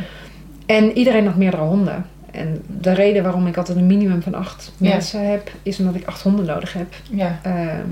[0.66, 2.06] En iedereen had meerdere honden.
[2.30, 4.88] En de reden waarom ik altijd een minimum van acht Ja.
[4.88, 6.94] mensen heb, is omdat ik acht honden nodig heb.
[7.10, 7.38] ja.
[7.42, 7.86] Ehm,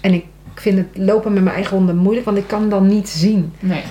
[0.00, 0.24] en ik
[0.54, 3.52] vind het lopen met mijn eigen honden moeilijk, want ik kan dan niet zien.
[3.60, 3.82] Nee.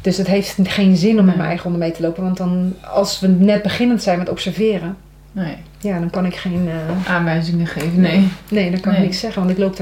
[0.00, 2.22] Dus het heeft geen zin om met mijn eigen honden mee te lopen.
[2.22, 4.96] Want dan, als we net beginnend zijn met observeren,
[5.32, 5.56] Nee.
[5.84, 6.68] Ja, dan kan ik geen.
[6.68, 8.00] eh, Aanwijzingen geven.
[8.00, 8.28] Nee.
[8.48, 9.00] nee, dan kan Nee.
[9.00, 9.76] ik niks zeggen, want ik loop.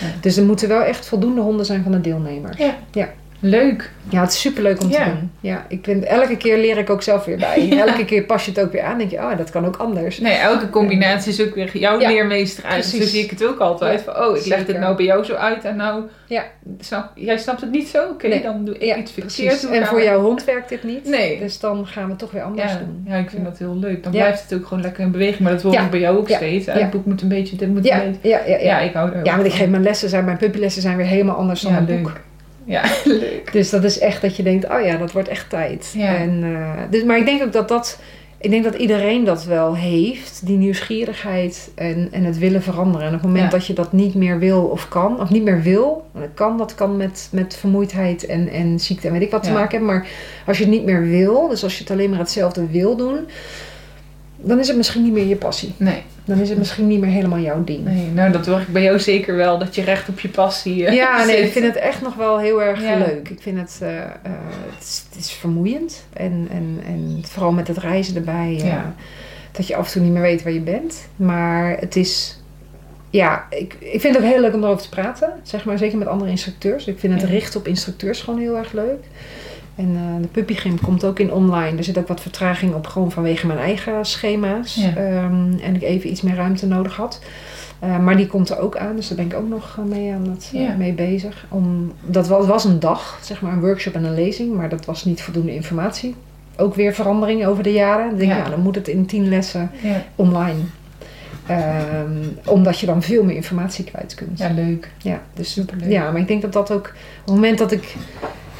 [0.00, 0.06] Ja.
[0.20, 2.56] Dus er moeten wel echt voldoende honden zijn van de deelnemers.
[2.58, 2.74] Ja.
[2.92, 3.08] Ja.
[3.40, 3.90] Leuk.
[4.08, 5.04] Ja, het is superleuk om Ja.
[5.04, 5.30] te doen.
[5.40, 7.68] Ja, ik vind, elke keer leer ik ook zelf weer bij.
[7.86, 8.98] Elke keer pas je het ook weer aan.
[8.98, 10.18] denk je, oh, dat kan ook anders.
[10.18, 12.72] Nee, elke combinatie is ook weer jouw Ja, leermeester uit.
[12.80, 13.00] precies.
[13.02, 14.00] Zo zie ik het ook altijd.
[14.02, 16.02] Van, oh, ik leg dit nou bij jou zo uit en nou...
[16.26, 16.44] Ja.
[16.80, 18.08] Snap, jij snapt het niet zo?
[18.10, 18.42] Oké, Nee.
[18.42, 19.68] dan doe ik iets verkeerd.
[19.68, 21.08] En voor jouw hond werkt dit niet.
[21.08, 21.38] Nee.
[21.38, 23.04] Dus dan gaan we het toch weer anders doen.
[23.08, 24.02] ja, ik vind dat heel leuk.
[24.02, 25.38] Dan blijft het ook gewoon lekker in beweging.
[25.40, 26.66] Maar dat hoor ik bij jou ook steeds.
[26.66, 28.28] Het boek moet een beetje, dit moet Ja, een beetje...
[28.28, 28.62] ja, ja, ja.
[28.64, 31.06] Ja, ik hou er Ja, want ik geef mijn lessen zijn, mijn puppylessen zijn weer
[31.06, 32.02] helemaal anders dan leuk.
[32.02, 32.12] boek.
[32.66, 33.52] Ja, leuk.
[33.52, 35.92] Dus dat is echt dat je denkt, oh ja, dat wordt echt tijd.
[35.96, 36.16] Ja.
[36.16, 37.98] En, eh, dus, maar ik denk ook dat dat,
[38.38, 43.06] ik denk dat iedereen dat wel heeft, die nieuwsgierigheid en, en het willen veranderen.
[43.06, 43.58] En op het moment Ja.
[43.58, 46.74] dat je dat niet meer wil of kan, of niet meer wil, dat kan, dat
[46.74, 49.88] kan met, met vermoeidheid en, en ziekte en weet ik wat te maken hebben.
[49.88, 50.06] Maar
[50.46, 53.18] als je het niet meer wil, dus als je het alleen maar hetzelfde wil doen,
[54.36, 55.74] dan is het misschien niet meer je passie.
[55.76, 57.84] Nee, Dan is het misschien niet meer helemaal jouw ding.
[57.84, 59.58] nee, nou dat hoor ik bij jou zeker wel.
[59.58, 62.38] Dat je recht op je passie eh, Ja, nee, ik vind het echt nog wel
[62.38, 62.96] heel erg Ja.
[62.98, 63.28] leuk.
[63.28, 64.10] Ik vind het, eh, eh,
[64.74, 66.04] het, is, het is vermoeiend.
[66.12, 68.60] En, en, en vooral met het reizen erbij.
[68.64, 68.94] Ja.
[69.52, 71.08] Dat je af en toe niet meer weet waar je bent.
[71.16, 72.40] Maar het is...
[73.10, 75.32] Ja, ik, ik vind het ook heel leuk om erover te praten.
[75.42, 76.86] Zeg maar, zeker met andere instructeurs.
[76.86, 79.04] Ik vind het richten op instructeurs gewoon heel erg leuk.
[79.76, 81.76] En eh, de puppygym komt ook in online.
[81.76, 84.74] Er zit ook wat vertraging op, gewoon vanwege mijn eigen schema's.
[84.74, 84.96] Ja.
[84.96, 87.20] Ehm, en ik even iets meer ruimte nodig had.
[87.78, 90.12] Eh, maar die komt er ook aan, dus daar ben ik ook nog eh, mee,
[90.12, 91.46] aan het, mee bezig.
[91.48, 94.84] Om, dat was, was een dag, zeg maar een workshop en een lezing, maar dat
[94.84, 96.14] was niet voldoende informatie.
[96.56, 98.10] Ook weer verandering over de jaren.
[98.10, 98.48] Ik denk, Ja.
[98.48, 99.70] dan moet het in tien lessen
[100.14, 100.58] online.
[101.46, 102.10] Ehm,
[102.44, 104.38] omdat je dan veel meer informatie kwijt kunt.
[104.38, 104.90] ja, leuk.
[104.98, 105.90] Ja, dus, Superleuk.
[105.90, 106.86] ja, maar ik denk dat dat ook...
[106.86, 107.94] Op het moment dat ik...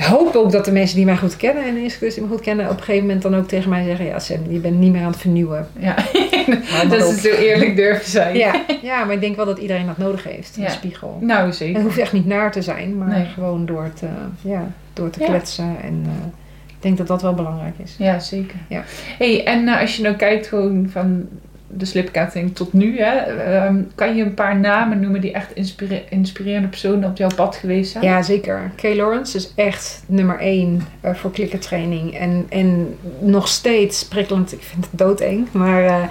[0.00, 2.40] Hoop ook dat de mensen die mij goed kennen en de instructeurs die me goed
[2.40, 2.64] kennen...
[2.70, 4.06] op een gegeven moment dan ook tegen mij zeggen...
[4.06, 5.68] Ja, Sam, je bent niet meer aan het vernieuwen.
[5.78, 5.94] Ja,
[6.72, 8.36] maar dat is zo eerlijk durven zijn.
[8.36, 10.56] Ja, ja, maar ik denk wel dat iedereen dat nodig heeft.
[10.56, 10.68] Een Ja.
[10.68, 11.18] spiegel.
[11.20, 11.82] Nou, En het zeker.
[11.82, 13.24] hoeft echt niet naar te zijn, maar Nee.
[13.24, 14.06] gewoon door te,
[14.42, 15.26] ja, door te Ja.
[15.26, 15.76] kletsen.
[15.82, 16.26] En eh,
[16.66, 17.94] ik denk dat dat wel belangrijk is.
[17.98, 18.56] Ja, zeker.
[18.68, 18.82] Ja.
[19.18, 21.28] hey, en eh, als je nou kijkt gewoon van
[21.68, 22.98] de slipketting tot nu.
[22.98, 23.16] Hè?
[23.16, 27.56] Ehm, kan je een paar namen noemen die echt inspire- inspirerende personen op jouw pad
[27.56, 28.04] geweest zijn?
[28.04, 28.70] Ja, zeker.
[28.74, 32.14] Kay Lawrence is echt nummer één eh, voor klikkertraining.
[32.18, 34.52] En, en nog steeds prikkelend.
[34.52, 35.46] Ik vind het doodeng.
[35.52, 36.02] Maar eh,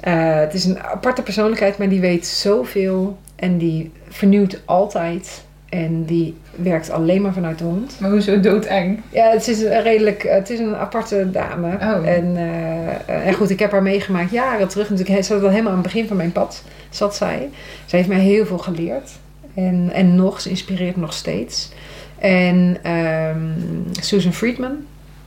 [0.00, 3.18] eh, het is een aparte persoonlijkheid, maar die weet zoveel.
[3.36, 5.44] En die vernieuwt altijd.
[5.74, 7.96] En die werkt alleen maar vanuit de hond.
[8.00, 9.00] Maar hoezo doodeng?
[9.10, 11.74] Ja, het is een redelijk, het is een aparte dame.
[11.74, 12.08] Oh.
[12.08, 14.90] En, eh, en goed, ik heb haar meegemaakt jaren terug.
[14.90, 17.48] Natuurlijk, ze zat al helemaal aan het begin van mijn pad, zat zij.
[17.86, 19.10] Zij heeft mij heel veel geleerd.
[19.54, 21.70] En, en nog, ze inspireert nog steeds.
[22.18, 23.48] En ehm,
[24.00, 24.76] Susan Friedman,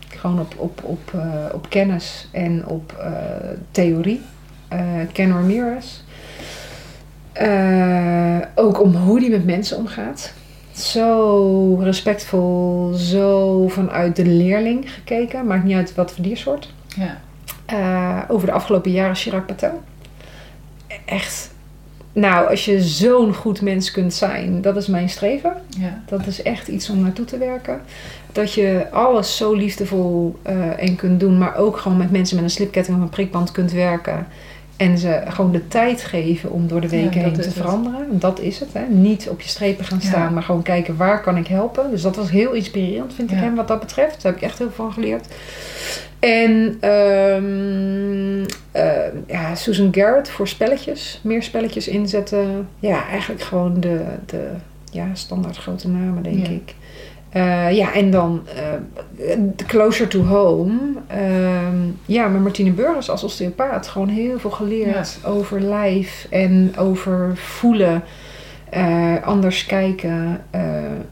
[0.07, 3.11] gewoon op, op, op, eh, op kennis en op eh,
[3.71, 4.21] theorie.
[4.67, 4.79] Eh
[5.11, 6.03] Ken Ramirez.
[7.37, 10.33] Eh, ook om hoe die met mensen omgaat.
[10.71, 15.47] Zo respectvol, zo vanuit de leerling gekeken.
[15.47, 16.73] Maakt niet uit wat voor diersoort.
[16.95, 17.17] Ja.
[17.65, 19.81] Eh, over de afgelopen jaren Chirac Patel.
[21.05, 21.55] Echt.
[22.13, 25.53] Nou, als je zo'n goed mens kunt zijn, dat is mijn streven.
[25.79, 26.01] ja.
[26.05, 27.81] Dat is echt iets om naartoe te werken.
[28.31, 32.45] Dat je alles zo liefdevol eh, en kunt doen, maar ook gewoon met mensen met
[32.45, 34.27] een slipketting of een prikband kunt werken.
[34.77, 37.53] En ze gewoon de tijd geven om door de weken heen te het.
[37.53, 38.07] veranderen.
[38.19, 38.69] Dat is het.
[38.73, 38.81] Hè?
[38.89, 40.07] Niet op je strepen gaan Ja.
[40.07, 41.89] staan, maar gewoon kijken waar kan ik helpen.
[41.91, 44.21] Dus dat was heel inspirerend, vind ik hem wat dat betreft.
[44.21, 45.25] Daar heb ik echt heel veel van geleerd.
[46.19, 51.19] En ehm, eh, ja, Susan Garrett voor spelletjes.
[51.23, 52.67] Meer spelletjes inzetten.
[52.79, 54.49] Ja, eigenlijk gewoon de, de
[54.91, 56.75] ja, standaard grote namen, denk ik.
[57.29, 59.33] Eh, ja, en dan eh,
[59.67, 60.77] Closer to Home.
[61.07, 61.75] Ehm,
[62.05, 63.87] ja, met Martine Burgers als osteopaat.
[63.87, 68.03] Gewoon heel veel geleerd over lijf en over voelen.
[68.69, 70.41] eh, anders kijken.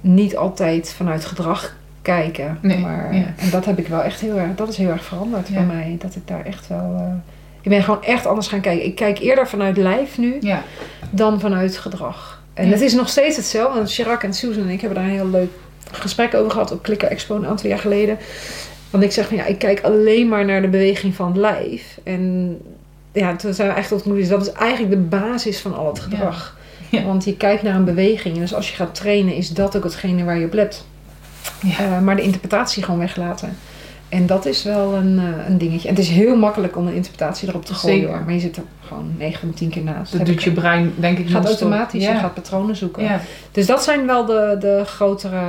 [0.02, 2.58] niet altijd vanuit gedrag kijken.
[2.62, 3.24] Nee, maar, ja.
[3.38, 5.54] En dat heb ik wel echt heel erg, dat is heel erg veranderd Ja.
[5.54, 5.96] bij mij.
[6.00, 7.22] Dat ik daar echt wel...
[7.62, 8.86] ik ben gewoon echt anders gaan kijken.
[8.86, 10.40] Ik kijk eerder vanuit lijf nu
[11.10, 12.44] dan vanuit gedrag.
[12.54, 13.78] En het is nog steeds hetzelfde.
[13.78, 15.50] Want Chirac en Susan en ik hebben daar een heel leuk
[15.92, 18.18] gesprek over gehad op Klikker Expo een aantal jaar geleden.
[18.90, 21.98] Want ik zeg van ja, ik kijk alleen maar naar de beweging van het lijf.
[22.04, 22.58] En
[23.12, 26.00] ja, toen zijn we echt tot conclusie, dat is eigenlijk de basis van al het
[26.00, 26.58] gedrag.
[26.90, 27.04] Ja.
[27.04, 28.36] Want je kijkt naar een beweging.
[28.36, 30.86] En dus als je gaat trainen, is dat ook hetgene waar je op let.
[31.62, 31.78] Ja.
[31.78, 33.58] Eh, maar de interpretatie gewoon weglaten.
[34.16, 35.88] En dat is wel een, eh, een dingetje.
[35.88, 37.98] En het is heel makkelijk om een interpretatie erop te gooien.
[37.98, 38.14] Zeker.
[38.14, 38.24] Hoor.
[38.26, 40.18] Maar je zit er gewoon 9 van de 10 keer naast.
[40.18, 42.04] Dat doet je brein, denk ik, gaat automatisch.
[42.04, 42.14] Ja.
[42.14, 43.04] Je gaat patronen zoeken.
[43.04, 43.20] Ja.
[43.52, 45.40] Dus dat zijn wel de, de grotere,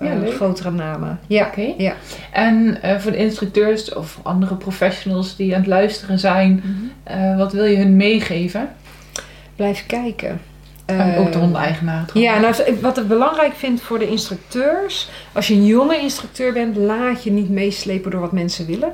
[0.00, 1.18] eh, Ja, grotere namen.
[1.26, 1.46] Ja.
[1.46, 1.74] Oké.
[1.76, 1.94] Ja.
[2.32, 6.62] En eh, voor de instructeurs of andere professionals die aan het luisteren zijn,
[7.02, 8.68] eh, wat wil je hun meegeven?
[9.56, 10.40] Blijf kijken.
[10.86, 12.56] En Eh, ook de hondeneigenaren trouwens.
[12.56, 15.08] Ja, nou, wat ik belangrijk vind voor de instructeurs.
[15.32, 18.92] Als je een jonge instructeur bent, laat je niet meeslepen door wat mensen willen.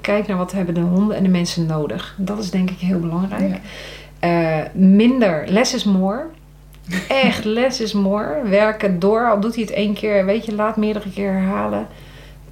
[0.00, 2.14] Kijk naar wat hebben de honden en de mensen nodig.
[2.18, 3.48] Dat is denk ik heel belangrijk.
[3.48, 3.58] Ja.
[4.18, 6.24] Eh, minder, less is more.
[7.08, 8.42] Echt, less is more.
[8.48, 10.24] Werken door, al doet hij het één keer.
[10.24, 11.86] Weet je, laat meerdere keer herhalen.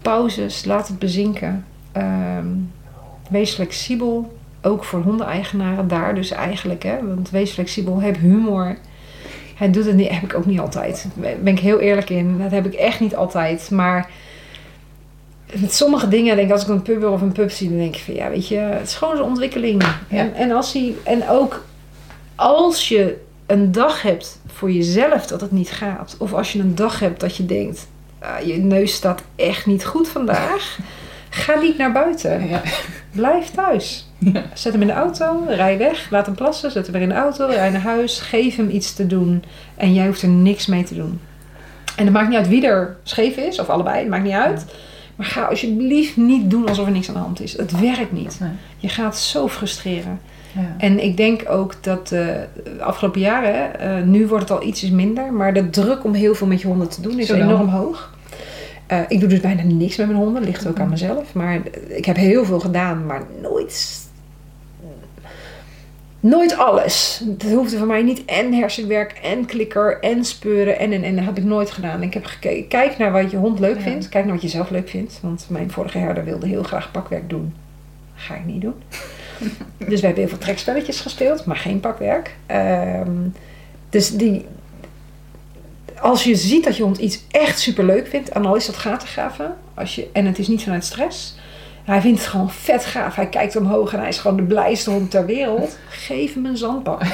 [0.02, 1.64] Pauzes, laat het bezinken.
[1.92, 2.46] Ehm,
[3.30, 4.38] wees flexibel.
[4.62, 6.82] Ook voor hondeneigenaren daar dus eigenlijk.
[6.82, 7.06] Hè?
[7.06, 8.76] Want wees flexibel, heb humor.
[9.54, 11.06] Hij doet het niet, heb ik ook niet altijd.
[11.14, 12.38] Daar ben ik heel eerlijk in.
[12.38, 13.70] Dat heb ik echt niet altijd.
[13.70, 14.10] Maar
[15.60, 17.94] met sommige dingen, denk ik, als ik een puber of een pup zie, dan denk
[17.96, 19.82] ik van ja, weet je, het is gewoon zijn ontwikkeling.
[19.82, 20.18] Ja.
[20.18, 21.64] En, en, als hij, en ook
[22.34, 23.16] als je
[23.46, 27.20] een dag hebt voor jezelf dat het niet gaat, of als je een dag hebt
[27.20, 27.88] dat je denkt,
[28.18, 30.78] ah, je neus staat echt niet goed vandaag,
[31.30, 32.48] ga niet naar buiten.
[32.48, 32.62] Ja.
[33.10, 34.08] Blijf thuis.
[34.18, 34.42] Ja.
[34.54, 37.14] Zet hem in de auto, rij weg, laat hem plassen, zet hem weer in de
[37.14, 39.44] auto, rij naar huis, geef hem iets te doen
[39.76, 41.20] en jij hoeft er niks mee te doen.
[41.96, 44.64] En het maakt niet uit wie er scheef is, of allebei, het maakt niet uit.
[45.16, 47.56] Maar ga alsjeblieft niet doen alsof er niks aan de hand is.
[47.56, 48.40] Het werkt niet.
[48.76, 50.20] Je gaat zo frustreren.
[50.52, 50.74] Ja.
[50.78, 52.26] En ik denk ook dat eh,
[52.64, 56.34] de afgelopen jaren, eh, nu wordt het al ietsjes minder, maar de druk om heel
[56.34, 58.18] veel met je honden te doen is enorm hoog.
[58.90, 61.34] Eh, ik doe dus bijna niks met mijn honden, ligt ook aan mezelf.
[61.34, 64.08] Maar ik heb heel veel gedaan, maar nooit.
[66.20, 67.22] Nooit alles.
[67.38, 71.16] Het hoefde voor mij niet en hersenwerk en klikker en speuren en en en.
[71.16, 72.02] Dat heb ik nooit gedaan.
[72.02, 72.68] Ik heb gekeken.
[72.68, 73.82] Kijk naar wat je hond leuk Ja.
[73.82, 74.08] vindt.
[74.08, 75.18] Kijk naar wat je zelf leuk vindt.
[75.22, 77.54] Want mijn vorige herder wilde heel graag pakwerk doen.
[78.14, 78.74] Ga ik niet doen.
[79.88, 82.36] dus we hebben heel veel trekspelletjes gespeeld, maar geen pakwerk.
[82.46, 83.10] Ehm,
[83.90, 84.46] dus die,
[86.02, 88.76] als je ziet dat je hond iets echt super leuk vindt, en al is dat
[88.76, 91.34] gatengaven, als je, en het is niet vanuit stress,
[91.84, 93.14] hij vindt het gewoon vet gaaf.
[93.14, 95.78] Hij kijkt omhoog en hij is gewoon de blijste hond ter wereld.
[95.88, 97.02] Geef hem een zandbak.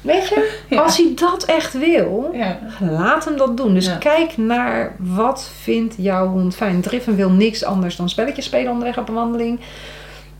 [0.00, 0.80] Weet je, Ja.
[0.82, 2.58] als hij dat echt wil, Ja.
[2.80, 3.74] laat hem dat doen.
[3.74, 3.96] Dus Ja.
[3.96, 6.80] kijk naar wat vindt jouw hond fijn.
[6.80, 9.60] Driffen wil niks anders dan spelletjes spelen onderweg op een wandeling.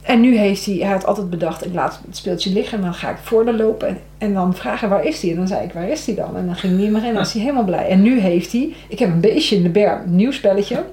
[0.02, 2.94] En nu heeft hij, hij had altijd bedacht, ik laat het speeltje liggen en dan
[2.94, 3.89] ga ik voor de lopen.
[3.89, 5.31] En, en dan vragen waar is hij?
[5.31, 6.36] En dan zei ik, waar is hij dan?
[6.36, 7.89] En dan ging hij in me en dan was hij helemaal blij.
[7.89, 10.85] En nu heeft hij, ik heb een beestje in de berm, een nieuw spelletje.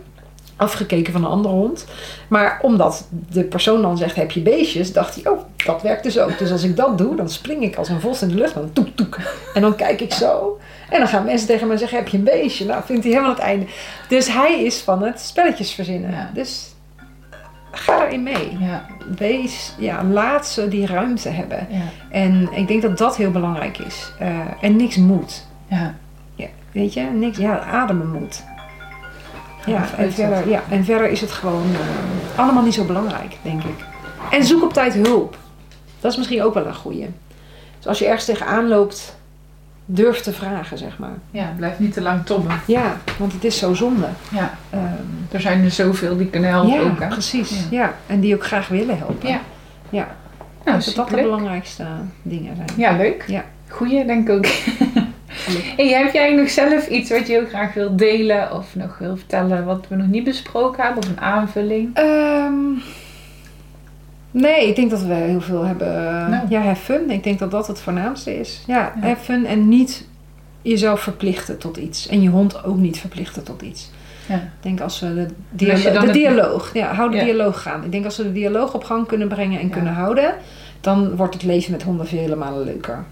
[0.55, 1.85] Afgekeken van een andere hond.
[2.27, 4.93] Maar omdat de persoon dan zegt, heb je beestjes?
[4.93, 6.37] Dacht hij, oh, dat werkt dus ook.
[6.37, 8.53] Dus als ik dat doe, dan spring ik als een vos in de lucht.
[8.53, 9.17] Dan toek, toek.
[9.53, 10.59] En dan kijk ik zo.
[10.89, 12.65] En dan gaan mensen tegen mij zeggen, heb je een beestje?
[12.65, 13.65] Nou, vindt hij helemaal het einde.
[14.09, 16.11] Dus hij is van het spelletjes verzinnen.
[16.11, 16.31] Ja.
[16.33, 16.75] Dus
[17.77, 18.57] ga erin mee.
[18.59, 18.85] Ja,
[19.17, 21.67] Wees, ja, laat ze die ruimte hebben.
[21.69, 24.11] ja, En ik denk dat dat heel belangrijk is.
[24.19, 25.45] Eh, en niks moet.
[25.67, 25.95] ja.
[26.35, 28.43] Ja, weet je, niks, ja, ademen moet.
[29.65, 33.37] Ja, Ja, en verder, ja, en verder is het gewoon eh, allemaal niet zo belangrijk,
[33.41, 33.85] denk ik.
[34.31, 35.37] En zoek op tijd hulp.
[35.99, 37.07] Dat is misschien ook wel een goeie.
[37.77, 39.16] Dus als je ergens tegenaan loopt,
[39.89, 41.15] durf te vragen, zeg maar.
[41.31, 42.61] Ja, blijf niet te lang tobben.
[42.65, 44.07] Ja, want het is zo zonde.
[44.31, 44.83] Ja, Ehm,
[45.31, 47.07] er zijn er zoveel die kunnen helpen ja, ook, hè?
[47.07, 47.51] precies.
[47.69, 47.79] Ja.
[47.79, 47.93] Ja.
[48.07, 49.29] en die ook graag willen helpen.
[49.29, 49.39] Ja.
[49.89, 50.07] Ja,
[50.65, 51.85] Nou, dat dat de belangrijkste
[52.21, 52.69] dingen zijn.
[52.75, 53.23] Ja, leuk.
[53.27, 53.43] Ja.
[53.67, 54.45] Goeie, denk ik ook.
[55.77, 59.17] hey, heb jij nog zelf iets wat je heel graag wilt delen of nog wil
[59.17, 61.95] vertellen wat we nog niet besproken hebben of een aanvulling?
[61.95, 62.53] Ehm,
[64.31, 65.93] nee, ik denk dat we heel veel hebben.
[66.29, 66.43] Nou.
[66.49, 67.09] Ja, have fun.
[67.09, 68.63] Ik denk dat dat het voornaamste is.
[68.67, 69.07] Ja, Ja.
[69.07, 70.07] have fun en niet
[70.61, 72.07] jezelf verplichten tot iets.
[72.07, 73.89] En je hond ook niet verplichten tot iets.
[74.25, 74.35] Ja.
[74.35, 77.23] Ik denk als we de, als de het- dialoog, ja, hou de Ja.
[77.23, 77.83] dialoog gaan.
[77.83, 79.73] Ik denk als we de dialoog op gang kunnen brengen en Ja.
[79.73, 80.33] kunnen houden,
[80.81, 83.03] dan wordt het leven met honden vele malen leuker.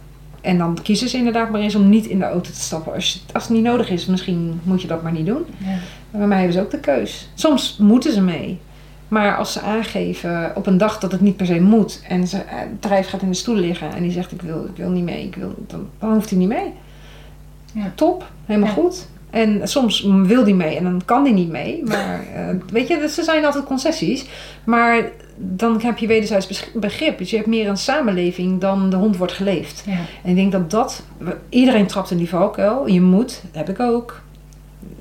[0.42, 2.94] En dan kiezen ze inderdaad maar eens om niet in de auto te stappen.
[2.94, 5.46] Als, je- als het niet nodig is, misschien moet je dat maar niet doen.
[5.58, 5.66] Ja.
[6.10, 7.30] Maar bij mij hebben ze ook de keus.
[7.34, 8.60] Soms moeten ze mee.
[9.08, 12.02] Maar als ze aangeven op een dag dat het niet per se moet.
[12.08, 13.94] En ze, eh, het bedrijf gaat in de stoel liggen.
[13.94, 15.26] En die zegt ik wil, ik wil niet mee.
[15.26, 16.74] Ik wil, dan, dan hoeft hij niet mee.
[17.74, 17.92] Ja.
[17.96, 18.26] Top.
[18.46, 18.76] Helemaal Ja.
[18.76, 19.08] goed.
[19.30, 21.84] En soms wil die mee en dan kan die niet mee.
[21.86, 24.26] Maar eh, weet je, dus er zijn altijd concessies.
[24.64, 25.04] Maar
[25.38, 27.18] dan heb je wederzijds begrip.
[27.18, 29.84] Dus je hebt meer een samenleving dan de hond wordt geleefd.
[29.86, 29.98] Ja.
[30.24, 31.04] En ik denk dat dat...
[31.50, 32.88] Iedereen trapt in die valkuil.
[32.88, 34.22] Je moet, dat heb ik ook.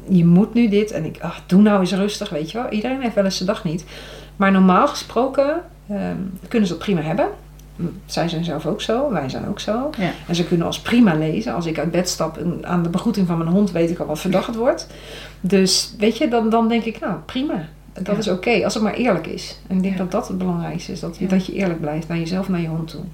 [0.08, 0.90] Je moet nu dit.
[0.90, 2.70] En ik, ach, doe nou eens rustig, weet je wel.
[2.70, 3.84] Iedereen heeft wel eens zijn dag niet.
[4.36, 6.16] Maar normaal gesproken ehm,
[6.48, 7.28] kunnen ze dat prima hebben.
[8.06, 9.90] Zij zijn zelf ook zo, wij zijn ook zo.
[9.98, 10.10] Ja.
[10.28, 11.54] En ze kunnen ons prima lezen.
[11.54, 14.06] Als ik uit bed stap en aan de begroeting van mijn hond weet ik al
[14.06, 14.86] wat voor dag het wordt.
[15.40, 17.68] Dus weet je, dan, dan denk ik, nou prima.
[17.92, 18.16] Dat Ja.
[18.16, 19.60] is oké, als het maar eerlijk is.
[19.66, 20.00] En ik denk Ja.
[20.02, 21.00] dat dat het belangrijkste is.
[21.00, 21.30] Dat, je Ja.
[21.30, 23.04] dat je eerlijk blijft naar jezelf en naar je hond toe.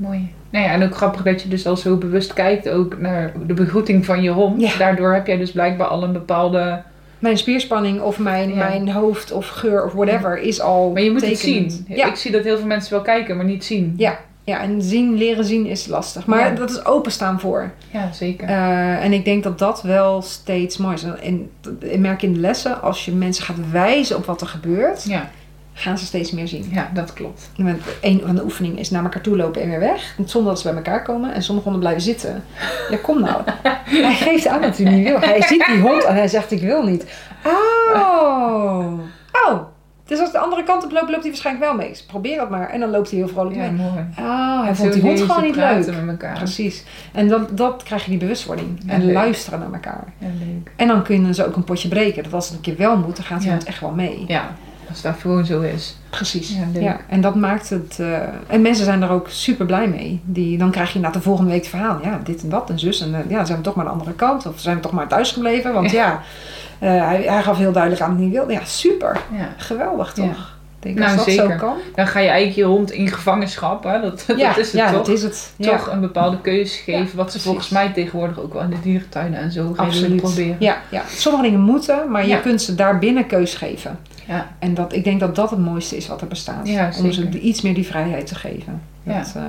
[0.00, 0.32] Mooi.
[0.50, 3.54] Nou ja, en ook grappig dat je dus al zo bewust kijkt ook naar de
[3.54, 4.60] begroeting van je hond.
[4.60, 4.70] Ja.
[4.78, 6.82] Daardoor heb jij dus blijkbaar al een bepaalde...
[7.18, 8.54] Mijn spierspanning of mijn, Ja.
[8.54, 11.84] mijn hoofd of geur of whatever is al Maar je moet het zien.
[11.88, 13.94] Ja, Ik zie dat heel veel mensen wel kijken, maar niet zien.
[13.96, 14.18] Ja.
[14.44, 16.26] ja, en zien, leren zien is lastig.
[16.26, 16.54] Maar Ja.
[16.54, 17.70] dat is openstaan voor.
[17.90, 18.48] Ja, zeker.
[18.48, 21.02] Eh, en ik denk dat dat wel steeds mooi is.
[21.02, 25.04] En ik merk in de lessen, als je mensen gaat wijzen op wat er gebeurt,
[25.04, 25.30] Ja,
[25.72, 26.68] gaan ze steeds meer zien.
[26.72, 27.50] ja, dat klopt.
[27.56, 30.14] Want een van de oefeningen is naar elkaar toe lopen en weer weg.
[30.24, 31.34] Zonder dat ze bij elkaar komen.
[31.34, 32.44] En sommige honden blijven zitten.
[32.90, 33.42] Ja, kom nou.
[33.84, 35.20] hij geeft aan dat hij niet wil.
[35.20, 37.04] Hij ziet die hond en hij zegt ik wil niet.
[37.44, 38.92] Oh.
[39.46, 39.60] Oh.
[40.06, 41.88] Dus als de andere kant op loopt, loopt hij waarschijnlijk wel mee.
[41.88, 42.68] Dus probeer dat maar.
[42.70, 43.70] En dan loopt hij heel vrolijk Ja, mee.
[43.70, 44.04] mooi.
[44.18, 45.86] Oh, hij vond die hond gewoon ze niet leuk.
[45.86, 46.34] met elkaar.
[46.36, 46.84] Precies.
[47.12, 48.80] En dat, dat krijg je die bewustwording.
[48.86, 49.14] Ja, en leuk.
[49.14, 50.04] luisteren naar elkaar.
[50.18, 50.70] Ja, leuk.
[50.76, 52.22] En dan kunnen ze ook een potje breken.
[52.22, 53.58] Dat als het een keer wel moet, dan gaat die Ja.
[53.64, 54.24] echt wel mee.
[54.26, 54.50] Ja,
[54.90, 55.96] als dat gewoon zo is.
[56.10, 56.56] Precies.
[56.72, 57.96] Ja, en dat maakt het.
[58.00, 58.12] eh,
[58.46, 60.20] en mensen zijn er ook super blij mee.
[60.24, 61.98] Die, dan krijg je na de volgende week het verhaal.
[62.02, 63.00] Ja, dit en dat en zus.
[63.00, 64.46] En eh, ja, zijn we toch maar aan de andere kant.
[64.46, 65.72] Of zijn we toch maar thuis gebleven.
[65.72, 66.20] Want ja,
[66.78, 68.52] eh, hij, hij gaf heel duidelijk aan dat hij niet wilde.
[68.52, 69.20] Ja, super.
[69.36, 69.48] Ja.
[69.56, 70.58] Geweldig toch?
[70.80, 71.50] Denk, Nou, als dat zeker.
[71.50, 71.76] zo kan.
[71.94, 73.84] Dan ga je eigenlijk je hond in gevangenschap.
[73.84, 74.00] Hè?
[74.00, 74.96] Dat, ja, dat is het ja, toch?
[74.96, 75.52] dat is het.
[75.56, 77.00] Ja, Toch een bepaalde keuze geven.
[77.00, 77.42] wat ze precies.
[77.42, 80.20] volgens mij tegenwoordig ook wel in de dierentuinen en zo gaan absoluut.
[80.20, 80.56] proberen.
[80.58, 82.36] Ja, ja, sommige dingen moeten, maar Ja.
[82.36, 83.98] je kunt ze daar binnen keus geven.
[84.34, 84.48] Ja.
[84.58, 86.68] En dat, ik denk dat dat het mooiste is wat er bestaat.
[86.68, 88.80] Ja, om ze iets meer die vrijheid te geven.
[89.18, 89.42] Dat, eh,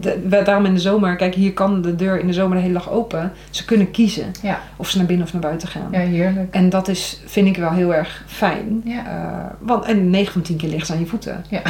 [0.00, 2.62] de- we- daarom in de zomer, kijk, hier kan de deur in de zomer de
[2.62, 3.32] hele dag open.
[3.50, 4.32] Ze kunnen kiezen
[4.76, 5.88] of ze naar binnen of naar buiten gaan.
[5.90, 6.54] ja, heerlijk.
[6.54, 8.82] En dat is, vind ik wel heel erg fijn.
[9.06, 11.44] Eh, want, en 9 van 10 keer liggen ze aan je voeten.
[11.48, 11.62] Ja.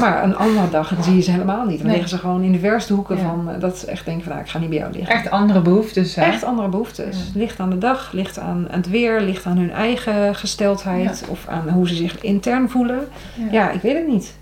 [0.00, 1.78] Maar een andere dag dan zie je ze helemaal niet.
[1.82, 3.22] Dan liggen ze gewoon in de verste hoeken Ja.
[3.22, 3.50] van...
[3.50, 5.14] eh, dat is echt denken van, nou, ik ga niet bij jou liggen.
[5.14, 6.14] Echt andere behoeftes.
[6.14, 6.22] Hè?
[6.22, 7.16] Echt andere behoeftes.
[7.16, 7.38] Ja.
[7.40, 11.24] Ligt aan de dag, ligt aan het weer, ligt aan hun eigen gesteldheid.
[11.28, 13.08] Of aan hoe ze zich intern voelen.
[13.50, 14.36] Ja, ik weet het niet.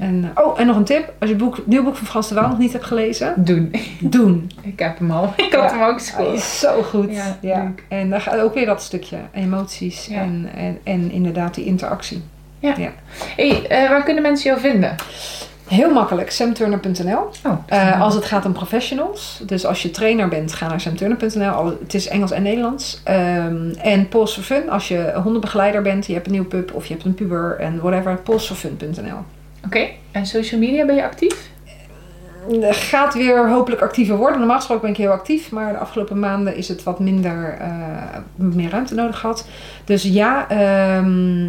[0.00, 1.12] En, eh, oh, en nog een tip.
[1.18, 3.32] Als je het nieuwe boek van Frans de Waal nog niet hebt gelezen.
[3.36, 3.72] Doen.
[4.00, 4.50] Doen.
[4.62, 5.32] Ik heb hem al.
[5.46, 6.34] Ik had hem ook gescoord.
[6.34, 7.10] is zo goed.
[7.40, 7.72] Ja.
[7.88, 12.22] En daar gaat ook weer dat stukje emoties en, en, en inderdaad die interactie.
[13.36, 14.94] Hey, eh, waar kunnen mensen jou vinden?
[15.68, 17.18] Heel makkelijk, samturner.nl.
[17.46, 21.64] Oh, Eh, als het gaat om professionals, dus als je trainer bent, ga naar samturner.nl.
[21.82, 23.00] Het is Engels en Nederlands.
[23.04, 26.86] Ehm, en Pulse for Fun, als je hondenbegeleider bent, je hebt een nieuw pup of
[26.86, 29.18] je hebt een puber en whatever, pulseforfun.nl.
[29.64, 31.50] Oké, en social media ben je actief?
[32.60, 34.38] Eh, Gaat weer hopelijk actiever worden.
[34.38, 37.68] Normaal gesproken ben ik heel actief, maar de afgelopen maanden is het wat minder, eh,
[38.34, 39.46] meer ruimte nodig gehad.
[39.84, 41.46] Dus ja, ehm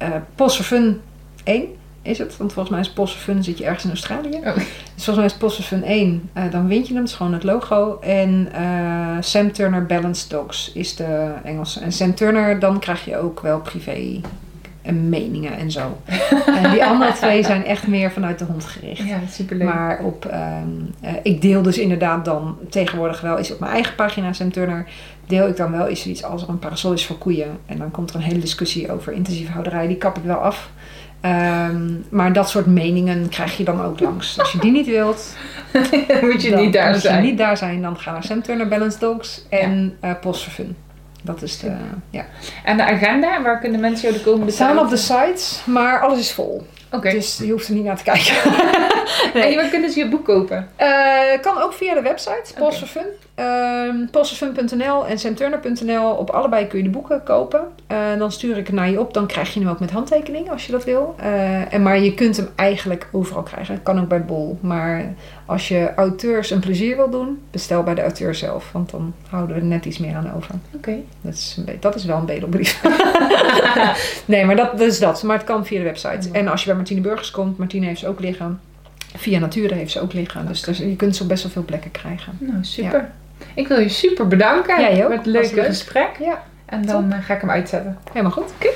[0.00, 1.00] eh Pulse for Fun
[1.44, 1.64] 1
[2.02, 2.36] is het.
[2.36, 4.36] Want volgens mij is Pulse for Fun zit je ergens in Australië.
[4.36, 4.54] Oh.
[4.94, 7.02] Dus volgens mij is Pulse for Fun 1, eh, dan wint je hem.
[7.02, 7.98] Het is gewoon het logo.
[8.00, 11.80] En eh, Sam Turner Balanced Dogs is de Engelse.
[11.80, 14.20] En Sam Turner, dan krijg je ook wel privé
[14.82, 15.98] en meningen en zo.
[16.62, 19.08] en die andere twee zijn echt meer vanuit de hond gericht.
[19.08, 19.68] Ja, superleuk.
[19.68, 20.68] Maar op, ehm,
[21.00, 24.86] eh, ik deel dus inderdaad dan tegenwoordig wel eens op mijn eigen pagina Sam Turner.
[25.30, 27.58] Deel ik dan wel eens zoiets als er een parasol is voor koeien.
[27.66, 29.86] En dan komt er een hele discussie over intensieve houderij.
[29.86, 30.70] Die kap ik wel af.
[31.20, 34.38] Ehm, maar dat soort meningen krijg je dan ook langs.
[34.38, 35.36] Als je die niet wilt,
[36.22, 37.22] moet je dan niet daar moet zijn.
[37.22, 37.82] je niet daar zijn.
[37.82, 40.76] Dan ga naar Sam Turner Balanced Dogs en eh Post for Fun.
[41.22, 41.72] Dat is de,
[42.10, 42.24] ja.
[42.64, 45.62] En de agenda, waar kunnen mensen jou de komende We staan tijd- op de sites,
[45.66, 46.66] maar alles is vol.
[46.90, 47.10] Oké.
[47.10, 48.34] Dus je hoeft er niet naar te kijken.
[49.34, 50.68] En waar kunnen ze je boek kopen?
[50.76, 50.88] Eh,
[51.40, 52.42] kan ook via de website,
[52.86, 53.06] Fun.
[53.34, 56.10] Ehm postforfun.nl en samturner.nl.
[56.10, 57.60] Op allebei kun je de boeken kopen.
[57.86, 59.14] Eh, dan stuur ik het naar je op.
[59.14, 61.14] Dan krijg je hem ook met handtekening als je dat wil.
[61.18, 63.82] Eh, en, maar je kunt hem eigenlijk overal krijgen.
[63.82, 64.58] Kan ook bij Bol.
[64.60, 65.14] Maar
[65.50, 68.72] als je auteurs een plezier wil doen, bestel bij de auteur zelf.
[68.72, 70.54] Want dan houden we er net iets meer aan over.
[70.74, 70.94] Oké.
[71.20, 72.82] Dat is, een dat is wel een bedelbrief.
[74.24, 75.22] nee, maar dat, dat is dat.
[75.22, 76.28] Maar het kan via de website.
[76.32, 78.60] En als je bij Martine Burgers komt, Martine heeft ze ook liggen.
[79.16, 80.46] Via Nature heeft ze ook liggen.
[80.46, 82.32] Dus je kunt ze op best wel veel plekken krijgen.
[82.38, 83.10] Nou, super.
[83.54, 85.02] Ik wil je super bedanken Jij ook.
[85.02, 85.64] voor het leuke leuk.
[85.64, 86.10] gesprek.
[86.20, 87.98] Ja, En dan eh, ga ik hem uitzetten.
[88.12, 88.52] helemaal goed.
[88.58, 88.68] Oké.